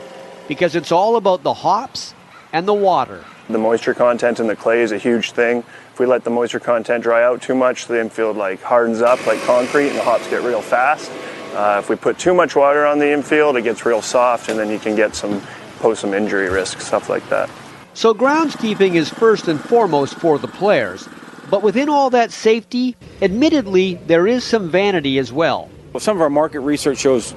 because 0.48 0.74
it's 0.74 0.92
all 0.92 1.16
about 1.16 1.42
the 1.42 1.54
hops 1.54 2.12
and 2.52 2.68
the 2.68 2.74
water. 2.74 3.24
The 3.48 3.58
moisture 3.58 3.94
content 3.94 4.40
in 4.40 4.46
the 4.48 4.56
clay 4.56 4.82
is 4.82 4.92
a 4.92 4.98
huge 4.98 5.32
thing. 5.32 5.58
If 5.92 5.98
we 5.98 6.06
let 6.06 6.24
the 6.24 6.30
moisture 6.30 6.60
content 6.60 7.02
dry 7.02 7.22
out 7.22 7.40
too 7.40 7.54
much, 7.54 7.86
the 7.86 8.00
infield 8.00 8.36
like 8.36 8.60
hardens 8.62 9.00
up 9.00 9.24
like 9.26 9.40
concrete 9.42 9.88
and 9.88 9.98
the 9.98 10.02
hops 10.02 10.28
get 10.28 10.42
real 10.42 10.62
fast. 10.62 11.10
Uh, 11.54 11.78
if 11.82 11.88
we 11.88 11.96
put 11.96 12.18
too 12.18 12.34
much 12.34 12.56
water 12.56 12.84
on 12.84 12.98
the 12.98 13.10
infield, 13.10 13.56
it 13.56 13.62
gets 13.62 13.86
real 13.86 14.02
soft 14.02 14.48
and 14.48 14.58
then 14.58 14.70
you 14.70 14.78
can 14.78 14.96
get 14.96 15.14
some 15.14 15.40
pose 15.78 15.98
some 15.98 16.14
injury 16.14 16.48
risk, 16.48 16.80
stuff 16.80 17.08
like 17.08 17.26
that. 17.28 17.50
So 17.94 18.14
groundskeeping 18.14 18.94
is 18.94 19.10
first 19.10 19.48
and 19.48 19.60
foremost 19.60 20.14
for 20.14 20.38
the 20.38 20.48
players. 20.48 21.08
But 21.50 21.62
within 21.62 21.90
all 21.90 22.08
that 22.10 22.32
safety, 22.32 22.96
admittedly, 23.20 23.94
there 24.06 24.26
is 24.26 24.44
some 24.44 24.70
vanity 24.70 25.18
as 25.18 25.30
well. 25.30 25.68
Well, 25.92 26.00
some 26.00 26.16
of 26.16 26.22
our 26.22 26.30
market 26.30 26.60
research 26.60 26.98
shows 26.98 27.32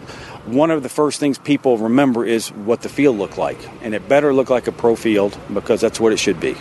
one 0.45 0.71
of 0.71 0.83
the 0.83 0.89
first 0.89 1.19
things 1.19 1.37
people 1.37 1.77
remember 1.77 2.23
is 2.25 2.49
what 2.53 2.81
the 2.81 2.89
field 2.89 3.17
looked 3.17 3.37
like. 3.37 3.57
And 3.81 3.93
it 3.93 4.07
better 4.07 4.33
look 4.33 4.49
like 4.49 4.67
a 4.67 4.71
pro 4.71 4.95
field 4.95 5.37
because 5.53 5.81
that's 5.81 5.99
what 5.99 6.13
it 6.13 6.19
should 6.19 6.39
be. 6.39 6.55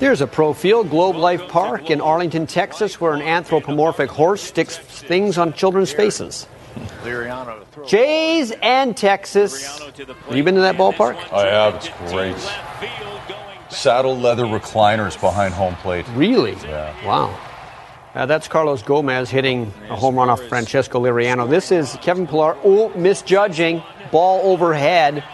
There's 0.00 0.20
a 0.20 0.26
pro 0.26 0.52
field, 0.52 0.90
Globe 0.90 1.14
Life 1.14 1.46
Park 1.48 1.88
in 1.88 2.00
Arlington, 2.00 2.48
Texas, 2.48 3.00
where 3.00 3.12
an 3.12 3.22
anthropomorphic 3.22 4.10
horse 4.10 4.42
sticks 4.42 4.76
things 4.76 5.38
on 5.38 5.52
children's 5.52 5.92
faces. 5.92 6.48
Jays 7.86 8.52
and 8.62 8.96
Texas. 8.96 9.78
Have 9.78 10.36
you 10.36 10.42
been 10.42 10.54
to 10.54 10.60
that 10.62 10.76
ballpark? 10.76 11.16
I 11.32 11.46
have. 11.46 11.74
It's 11.76 11.88
great 12.10 12.36
saddle 13.74 14.16
leather 14.16 14.44
recliners 14.44 15.20
behind 15.20 15.52
home 15.54 15.74
plate. 15.76 16.06
Really? 16.14 16.52
Yeah. 16.52 17.06
Wow. 17.06 17.38
Uh, 18.14 18.26
that's 18.26 18.46
Carlos 18.46 18.82
Gomez 18.82 19.28
hitting 19.28 19.72
a 19.90 19.96
home 19.96 20.14
run 20.14 20.30
off 20.30 20.40
Francisco 20.44 21.00
Liriano. 21.00 21.48
This 21.50 21.72
is 21.72 21.98
Kevin 22.00 22.26
Pillar. 22.26 22.56
Oh, 22.62 22.90
misjudging. 22.90 23.82
Ball 24.12 24.40
overhead. 24.44 25.24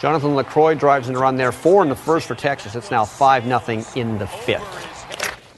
Jonathan 0.00 0.30
Lucroy 0.30 0.78
drives 0.78 1.08
in 1.08 1.16
a 1.16 1.18
run 1.18 1.36
there. 1.36 1.52
Four 1.52 1.82
in 1.82 1.88
the 1.88 1.96
first 1.96 2.26
for 2.26 2.34
Texas. 2.34 2.74
It's 2.74 2.90
now 2.90 3.04
5 3.04 3.44
0 3.44 3.84
in 3.96 4.18
the 4.18 4.26
fifth. 4.26 4.99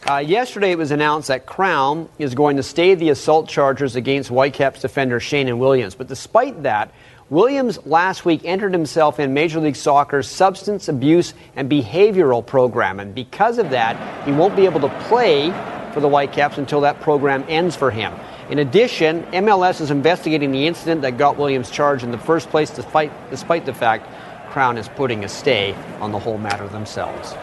Uh, 0.05 0.17
yesterday, 0.17 0.73
it 0.73 0.79
was 0.79 0.91
announced 0.91 1.29
that 1.29 1.47
Crown 1.47 2.09
is 2.19 2.35
going 2.35 2.57
to 2.57 2.63
stay 2.65 2.97
the 2.97 3.11
assault 3.11 3.49
charges 3.49 3.95
against 3.95 4.31
Whitecaps 4.31 4.81
defender 4.81 5.21
Sheanon 5.21 5.59
Williams. 5.59 5.95
But 5.95 6.09
despite 6.09 6.65
that, 6.65 6.93
Williams 7.31 7.79
last 7.87 8.25
week 8.25 8.41
entered 8.45 8.73
himself 8.73 9.21
in 9.21 9.33
Major 9.33 9.61
League 9.61 9.77
Soccer's 9.77 10.27
substance 10.27 10.89
abuse 10.89 11.35
and 11.55 11.71
behavioral 11.71 12.45
program, 12.45 12.99
and 12.99 13.15
because 13.15 13.59
of 13.59 13.71
that, 13.71 14.27
he 14.27 14.33
won't 14.33 14.57
be 14.57 14.65
able 14.65 14.81
to 14.81 14.89
play 15.05 15.51
for 15.95 16.01
the 16.01 16.09
Whitecaps 16.09 16.59
until 16.59 16.81
that 16.81 17.01
program 17.01 17.45
ends 17.49 17.77
for 17.77 17.93
him. 17.93 18.13
In 18.51 18.59
addition, 18.59 19.23
MLS 19.27 19.81
is 19.81 19.93
investigating 19.93 20.51
the 20.51 20.67
incident 20.67 21.03
that 21.03 21.17
got 21.17 21.37
Williams 21.37 21.71
charged 21.71 22.03
in 22.03 22.11
the 22.11 22.19
first 22.19 22.51
place, 22.51 22.71
despite, 22.71 23.13
despite 23.31 23.67
the 23.67 23.73
fact 23.73 24.09
Crown 24.51 24.79
is 24.79 24.89
putting 24.89 25.25
a 25.25 25.29
stay 25.29 25.77
on 26.01 26.11
the 26.11 26.19
whole 26.19 26.39
matter 26.39 26.67
themselves. 26.67 27.35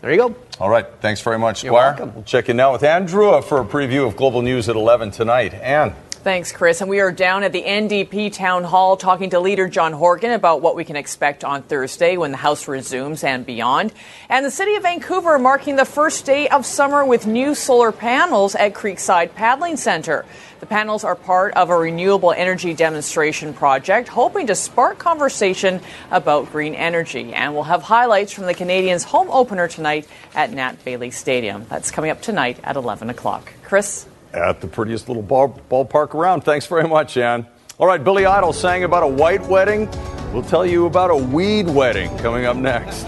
There 0.00 0.10
you 0.10 0.16
go. 0.16 0.49
All 0.60 0.68
right. 0.68 0.86
Thanks 1.00 1.22
very 1.22 1.38
much, 1.38 1.64
You're 1.64 1.70
Squire. 1.70 1.90
welcome. 1.92 2.14
We'll 2.14 2.24
check 2.24 2.50
in 2.50 2.56
now 2.58 2.72
with 2.72 2.82
Ann 2.82 3.08
Drewa 3.08 3.42
for 3.42 3.60
a 3.62 3.64
preview 3.64 4.06
of 4.06 4.14
Global 4.14 4.42
News 4.42 4.68
at 4.68 4.76
11 4.76 5.10
tonight. 5.10 5.54
Ann. 5.54 5.94
Thanks, 6.22 6.52
Chris. 6.52 6.82
And 6.82 6.90
we 6.90 7.00
are 7.00 7.10
down 7.10 7.44
at 7.44 7.52
the 7.52 7.62
NDP 7.62 8.34
town 8.34 8.64
hall 8.64 8.98
talking 8.98 9.30
to 9.30 9.40
leader 9.40 9.70
John 9.70 9.94
Horgan 9.94 10.32
about 10.32 10.60
what 10.60 10.76
we 10.76 10.84
can 10.84 10.96
expect 10.96 11.44
on 11.44 11.62
Thursday 11.62 12.18
when 12.18 12.30
the 12.30 12.36
House 12.36 12.68
resumes 12.68 13.24
and 13.24 13.46
beyond. 13.46 13.90
And 14.28 14.44
the 14.44 14.50
city 14.50 14.74
of 14.74 14.82
Vancouver 14.82 15.38
marking 15.38 15.76
the 15.76 15.86
first 15.86 16.26
day 16.26 16.46
of 16.48 16.66
summer 16.66 17.06
with 17.06 17.26
new 17.26 17.54
solar 17.54 17.90
panels 17.90 18.54
at 18.54 18.74
Creekside 18.74 19.34
Paddling 19.34 19.78
Center. 19.78 20.26
The 20.60 20.66
panels 20.66 21.04
are 21.04 21.16
part 21.16 21.54
of 21.54 21.70
a 21.70 21.76
renewable 21.76 22.32
energy 22.32 22.74
demonstration 22.74 23.54
project 23.54 24.08
hoping 24.08 24.48
to 24.48 24.54
spark 24.54 24.98
conversation 24.98 25.80
about 26.10 26.52
green 26.52 26.74
energy. 26.74 27.32
And 27.32 27.54
we'll 27.54 27.62
have 27.62 27.82
highlights 27.82 28.34
from 28.34 28.44
the 28.44 28.52
Canadians' 28.52 29.02
home 29.02 29.30
opener 29.30 29.68
tonight 29.68 30.06
at 30.34 30.52
Nat 30.52 30.84
Bailey 30.84 31.12
Stadium. 31.12 31.64
That's 31.70 31.90
coming 31.90 32.10
up 32.10 32.20
tonight 32.20 32.58
at 32.62 32.76
11 32.76 33.08
o'clock. 33.08 33.54
Chris? 33.62 34.06
At 34.34 34.60
the 34.60 34.66
prettiest 34.66 35.08
little 35.08 35.22
ball, 35.22 35.58
ballpark 35.70 36.14
around. 36.14 36.42
Thanks 36.42 36.66
very 36.66 36.86
much, 36.86 37.16
Ann. 37.16 37.46
All 37.78 37.86
right, 37.86 38.04
Billy 38.04 38.26
Idol 38.26 38.52
sang 38.52 38.84
about 38.84 39.02
a 39.02 39.08
white 39.08 39.42
wedding. 39.46 39.88
We'll 40.30 40.42
tell 40.42 40.66
you 40.66 40.84
about 40.84 41.10
a 41.10 41.16
weed 41.16 41.70
wedding 41.70 42.14
coming 42.18 42.44
up 42.44 42.58
next. 42.58 43.06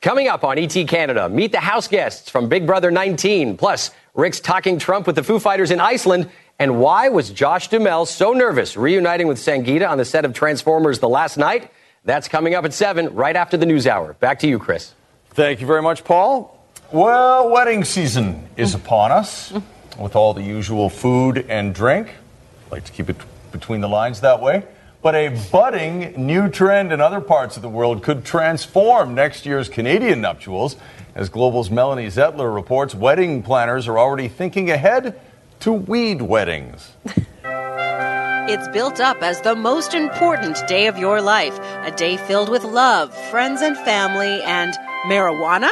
Coming 0.00 0.28
up 0.28 0.44
on 0.44 0.58
ET 0.58 0.74
Canada, 0.86 1.28
meet 1.28 1.50
the 1.50 1.60
house 1.60 1.88
guests 1.88 2.30
from 2.30 2.48
Big 2.48 2.66
Brother 2.66 2.90
19. 2.90 3.56
Plus, 3.56 3.90
Rick's 4.18 4.40
talking 4.40 4.80
Trump 4.80 5.06
with 5.06 5.14
the 5.14 5.22
Foo 5.22 5.38
Fighters 5.38 5.70
in 5.70 5.78
Iceland. 5.78 6.28
And 6.58 6.80
why 6.80 7.08
was 7.08 7.30
Josh 7.30 7.68
Duhamel 7.68 8.04
so 8.04 8.32
nervous 8.32 8.76
reuniting 8.76 9.28
with 9.28 9.38
Sangita 9.38 9.88
on 9.88 9.96
the 9.96 10.04
set 10.04 10.24
of 10.24 10.32
Transformers 10.32 10.98
The 10.98 11.08
Last 11.08 11.36
Knight? 11.36 11.70
That's 12.04 12.26
coming 12.26 12.56
up 12.56 12.64
at 12.64 12.74
7, 12.74 13.14
right 13.14 13.36
after 13.36 13.56
the 13.56 13.64
news 13.64 13.86
hour. 13.86 14.14
Back 14.14 14.40
to 14.40 14.48
you, 14.48 14.58
Chris. 14.58 14.92
Thank 15.30 15.60
you 15.60 15.68
very 15.68 15.82
much, 15.82 16.02
Paul. 16.02 16.60
Well, 16.90 17.48
wedding 17.48 17.84
season 17.84 18.48
is 18.56 18.74
upon 18.74 19.12
us 19.12 19.52
with 19.96 20.16
all 20.16 20.34
the 20.34 20.42
usual 20.42 20.90
food 20.90 21.46
and 21.48 21.72
drink. 21.72 22.08
I 22.08 22.74
like 22.74 22.84
to 22.86 22.92
keep 22.92 23.08
it 23.08 23.18
between 23.52 23.80
the 23.80 23.88
lines 23.88 24.22
that 24.22 24.42
way. 24.42 24.64
But 25.00 25.14
a 25.14 25.28
budding 25.52 26.14
new 26.26 26.48
trend 26.48 26.92
in 26.92 27.00
other 27.00 27.20
parts 27.20 27.56
of 27.56 27.62
the 27.62 27.68
world 27.68 28.02
could 28.02 28.24
transform 28.24 29.14
next 29.14 29.46
year's 29.46 29.68
Canadian 29.68 30.20
nuptials. 30.20 30.76
As 31.14 31.28
Global's 31.28 31.70
Melanie 31.70 32.08
Zettler 32.08 32.52
reports, 32.52 32.94
wedding 32.94 33.42
planners 33.42 33.86
are 33.86 33.98
already 33.98 34.28
thinking 34.28 34.70
ahead 34.70 35.20
to 35.60 35.72
weed 35.72 36.22
weddings. 36.22 36.92
It's 38.50 38.66
built 38.68 38.98
up 38.98 39.22
as 39.22 39.42
the 39.42 39.54
most 39.54 39.92
important 39.92 40.56
day 40.66 40.86
of 40.86 40.96
your 40.96 41.20
life, 41.20 41.58
a 41.84 41.90
day 41.90 42.16
filled 42.16 42.48
with 42.48 42.64
love, 42.64 43.14
friends 43.28 43.60
and 43.60 43.76
family, 43.76 44.42
and 44.42 44.72
marijuana? 45.04 45.68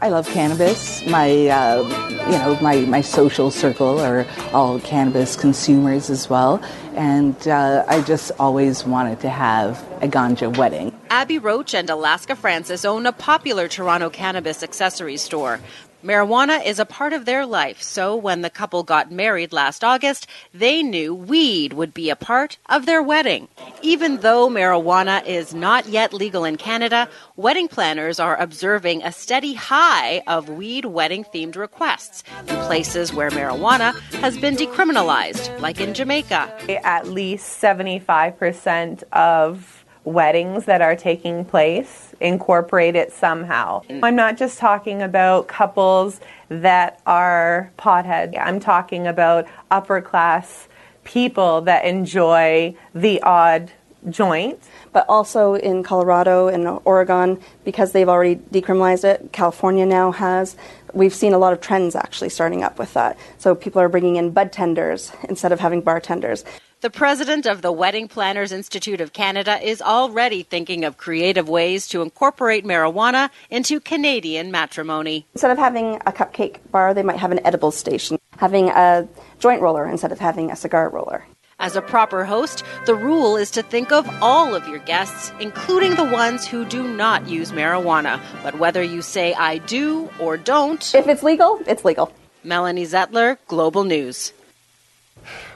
I 0.00 0.08
love 0.08 0.26
cannabis. 0.28 1.06
My, 1.06 1.48
uh, 1.48 2.11
you 2.26 2.38
know, 2.38 2.58
my, 2.60 2.76
my 2.80 3.00
social 3.00 3.50
circle 3.50 3.98
are 4.00 4.26
all 4.52 4.78
cannabis 4.80 5.36
consumers 5.36 6.10
as 6.10 6.30
well. 6.30 6.62
And 6.94 7.36
uh, 7.48 7.84
I 7.88 8.00
just 8.02 8.32
always 8.38 8.84
wanted 8.84 9.20
to 9.20 9.28
have 9.28 9.84
a 10.00 10.08
ganja 10.08 10.56
wedding. 10.56 10.92
Abi 11.10 11.38
Roach 11.38 11.74
and 11.74 11.90
Alaska 11.90 12.36
Francis 12.36 12.84
own 12.84 13.06
a 13.06 13.12
popular 13.12 13.68
Toronto 13.68 14.08
cannabis 14.08 14.62
accessory 14.62 15.16
store. 15.16 15.60
Marijuana 16.02 16.64
is 16.66 16.80
a 16.80 16.84
part 16.84 17.12
of 17.12 17.26
their 17.26 17.46
life, 17.46 17.80
so 17.80 18.16
when 18.16 18.40
the 18.40 18.50
couple 18.50 18.82
got 18.82 19.12
married 19.12 19.52
last 19.52 19.84
August, 19.84 20.26
they 20.52 20.82
knew 20.82 21.14
weed 21.14 21.74
would 21.74 21.94
be 21.94 22.10
a 22.10 22.16
part 22.16 22.58
of 22.68 22.86
their 22.86 23.00
wedding. 23.00 23.46
Even 23.82 24.16
though 24.16 24.48
marijuana 24.48 25.24
is 25.24 25.54
not 25.54 25.86
yet 25.86 26.12
legal 26.12 26.44
in 26.44 26.56
Canada, 26.56 27.08
wedding 27.36 27.68
planners 27.68 28.18
are 28.18 28.36
observing 28.36 29.04
a 29.04 29.12
steady 29.12 29.54
high 29.54 30.22
of 30.26 30.48
weed 30.48 30.86
wedding 30.86 31.22
themed 31.22 31.54
requests 31.54 32.24
in 32.48 32.56
places 32.66 33.12
where 33.12 33.30
marijuana 33.30 33.96
has 34.14 34.36
been 34.36 34.56
decriminalized, 34.56 35.60
like 35.60 35.80
in 35.80 35.94
Jamaica. 35.94 36.52
At 36.84 37.06
least 37.06 37.62
75% 37.62 39.04
of 39.12 39.84
weddings 40.04 40.64
that 40.64 40.82
are 40.82 40.96
taking 40.96 41.44
place 41.44 42.11
incorporate 42.22 42.96
it 42.96 43.12
somehow. 43.12 43.82
Mm. 43.82 44.00
I'm 44.02 44.16
not 44.16 44.36
just 44.36 44.58
talking 44.58 45.02
about 45.02 45.48
couples 45.48 46.20
that 46.48 47.00
are 47.06 47.72
pothead. 47.78 48.38
I'm 48.38 48.60
talking 48.60 49.06
about 49.06 49.46
upper 49.70 50.00
class 50.00 50.68
people 51.04 51.62
that 51.62 51.84
enjoy 51.84 52.74
the 52.94 53.20
odd 53.22 53.72
joint. 54.08 54.60
But 54.92 55.06
also 55.08 55.54
in 55.54 55.82
Colorado 55.82 56.48
and 56.48 56.66
Oregon, 56.84 57.40
because 57.64 57.92
they've 57.92 58.08
already 58.08 58.36
decriminalized 58.36 59.04
it, 59.04 59.32
California 59.32 59.86
now 59.86 60.12
has. 60.12 60.56
We've 60.92 61.14
seen 61.14 61.32
a 61.32 61.38
lot 61.38 61.52
of 61.52 61.60
trends 61.60 61.94
actually 61.94 62.28
starting 62.28 62.62
up 62.62 62.78
with 62.78 62.92
that. 62.94 63.16
So 63.38 63.54
people 63.54 63.80
are 63.80 63.88
bringing 63.88 64.16
in 64.16 64.30
bud 64.30 64.52
tenders 64.52 65.12
instead 65.28 65.52
of 65.52 65.60
having 65.60 65.80
bartenders. 65.80 66.44
The 66.82 66.90
president 66.90 67.46
of 67.46 67.62
the 67.62 67.70
Wedding 67.70 68.08
Planners 68.08 68.50
Institute 68.50 69.00
of 69.00 69.12
Canada 69.12 69.56
is 69.62 69.80
already 69.80 70.42
thinking 70.42 70.84
of 70.84 70.98
creative 70.98 71.48
ways 71.48 71.86
to 71.90 72.02
incorporate 72.02 72.64
marijuana 72.64 73.30
into 73.50 73.78
Canadian 73.78 74.50
matrimony. 74.50 75.24
Instead 75.32 75.52
of 75.52 75.58
having 75.58 76.02
a 76.06 76.10
cupcake 76.10 76.56
bar, 76.72 76.92
they 76.92 77.04
might 77.04 77.18
have 77.18 77.30
an 77.30 77.38
edible 77.46 77.70
station, 77.70 78.18
having 78.36 78.68
a 78.70 79.06
joint 79.38 79.62
roller 79.62 79.88
instead 79.88 80.10
of 80.10 80.18
having 80.18 80.50
a 80.50 80.56
cigar 80.56 80.90
roller. 80.90 81.24
As 81.60 81.76
a 81.76 81.82
proper 81.82 82.24
host, 82.24 82.64
the 82.86 82.96
rule 82.96 83.36
is 83.36 83.52
to 83.52 83.62
think 83.62 83.92
of 83.92 84.04
all 84.20 84.52
of 84.52 84.66
your 84.66 84.80
guests, 84.80 85.30
including 85.38 85.94
the 85.94 86.02
ones 86.02 86.48
who 86.48 86.64
do 86.64 86.82
not 86.82 87.28
use 87.28 87.52
marijuana. 87.52 88.20
But 88.42 88.58
whether 88.58 88.82
you 88.82 89.02
say 89.02 89.34
I 89.34 89.58
do 89.58 90.10
or 90.18 90.36
don't. 90.36 90.82
If 90.96 91.06
it's 91.06 91.22
legal, 91.22 91.60
it's 91.64 91.84
legal. 91.84 92.12
Melanie 92.42 92.86
Zettler, 92.86 93.38
Global 93.46 93.84
News. 93.84 94.32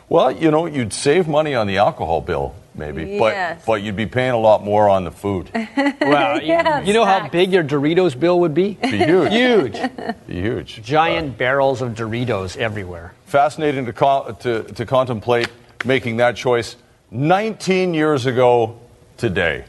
Well, 0.09 0.31
you 0.31 0.51
know, 0.51 0.67
you'd 0.67 0.93
save 0.93 1.27
money 1.27 1.55
on 1.55 1.67
the 1.67 1.79
alcohol 1.79 2.21
bill, 2.21 2.55
maybe, 2.75 3.05
Yes. 3.19 3.63
but 3.65 3.67
but 3.67 3.83
you'd 3.83 3.97
be 3.97 4.07
paying 4.07 4.31
a 4.33 4.39
lot 4.39 4.63
more 4.63 4.89
on 4.89 5.05
the 5.05 5.11
food. 5.11 5.51
Well, 6.01 6.41
you- 6.41 6.87
you, 6.87 6.93
know 6.95 7.05
how 7.05 7.29
big 7.29 7.51
your 7.53 7.65
Doritos 7.65 8.19
bill 8.19 8.39
would 8.41 8.55
be? 8.55 8.75
Be 8.81 8.99
huge. 8.99 9.33
huge. 9.33 9.73
Be 10.29 10.35
huge. 10.41 10.83
Giant 10.85 11.37
barrels 11.37 11.83
of 11.83 11.95
Doritos 11.95 12.57
everywhere. 12.57 13.13
Fascinating 13.27 13.87
to, 13.87 13.93
co- 13.93 14.37
to 14.41 14.63
to 14.63 14.87
contemplate 14.87 15.49
making 15.85 16.19
that 16.19 16.37
choice 16.37 16.77
19 17.11 17.93
years 17.95 18.27
ago 18.27 18.79
today. 19.17 19.65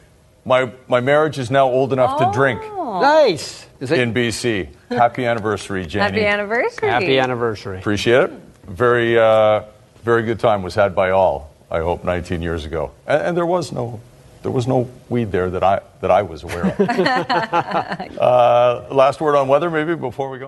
My 0.45 0.71
my 0.87 0.99
marriage 0.99 1.39
is 1.39 1.49
now 1.49 1.67
old 1.67 1.91
enough 1.93 2.19
to 2.19 2.29
drink. 2.31 2.61
Nice. 2.61 3.65
in 3.81 4.13
BC. 4.13 4.69
Happy 4.89 5.25
anniversary, 5.25 5.85
Janie. 5.85 6.03
Happy 6.21 6.25
anniversary. 6.25 6.89
Happy 6.89 7.19
anniversary. 7.19 7.79
Appreciate 7.79 8.23
it. 8.25 8.31
Very, 8.67 9.17
uh, 9.19 9.63
very 10.07 10.23
good 10.23 10.39
time 10.39 10.63
was 10.63 10.73
had 10.73 10.95
by 10.95 11.11
all. 11.11 11.53
I 11.69 11.79
hope 11.79 12.05
19 12.05 12.41
years 12.41 12.63
ago, 12.63 12.91
and, 13.05 13.21
and 13.21 13.37
there 13.37 13.45
was 13.45 13.73
no, 13.73 13.99
there 14.41 14.51
was 14.51 14.65
no 14.65 14.89
weed 15.09 15.33
there 15.33 15.49
that 15.49 15.63
I 15.63 15.81
that 15.99 16.09
I 16.09 16.21
was 16.21 16.43
aware 16.43 16.67
of. 16.67 16.79
uh, 18.17 18.85
last 18.89 19.19
word 19.19 19.35
on 19.35 19.49
weather, 19.49 19.69
maybe 19.69 19.95
before 19.95 20.29
we 20.29 20.39
go. 20.39 20.45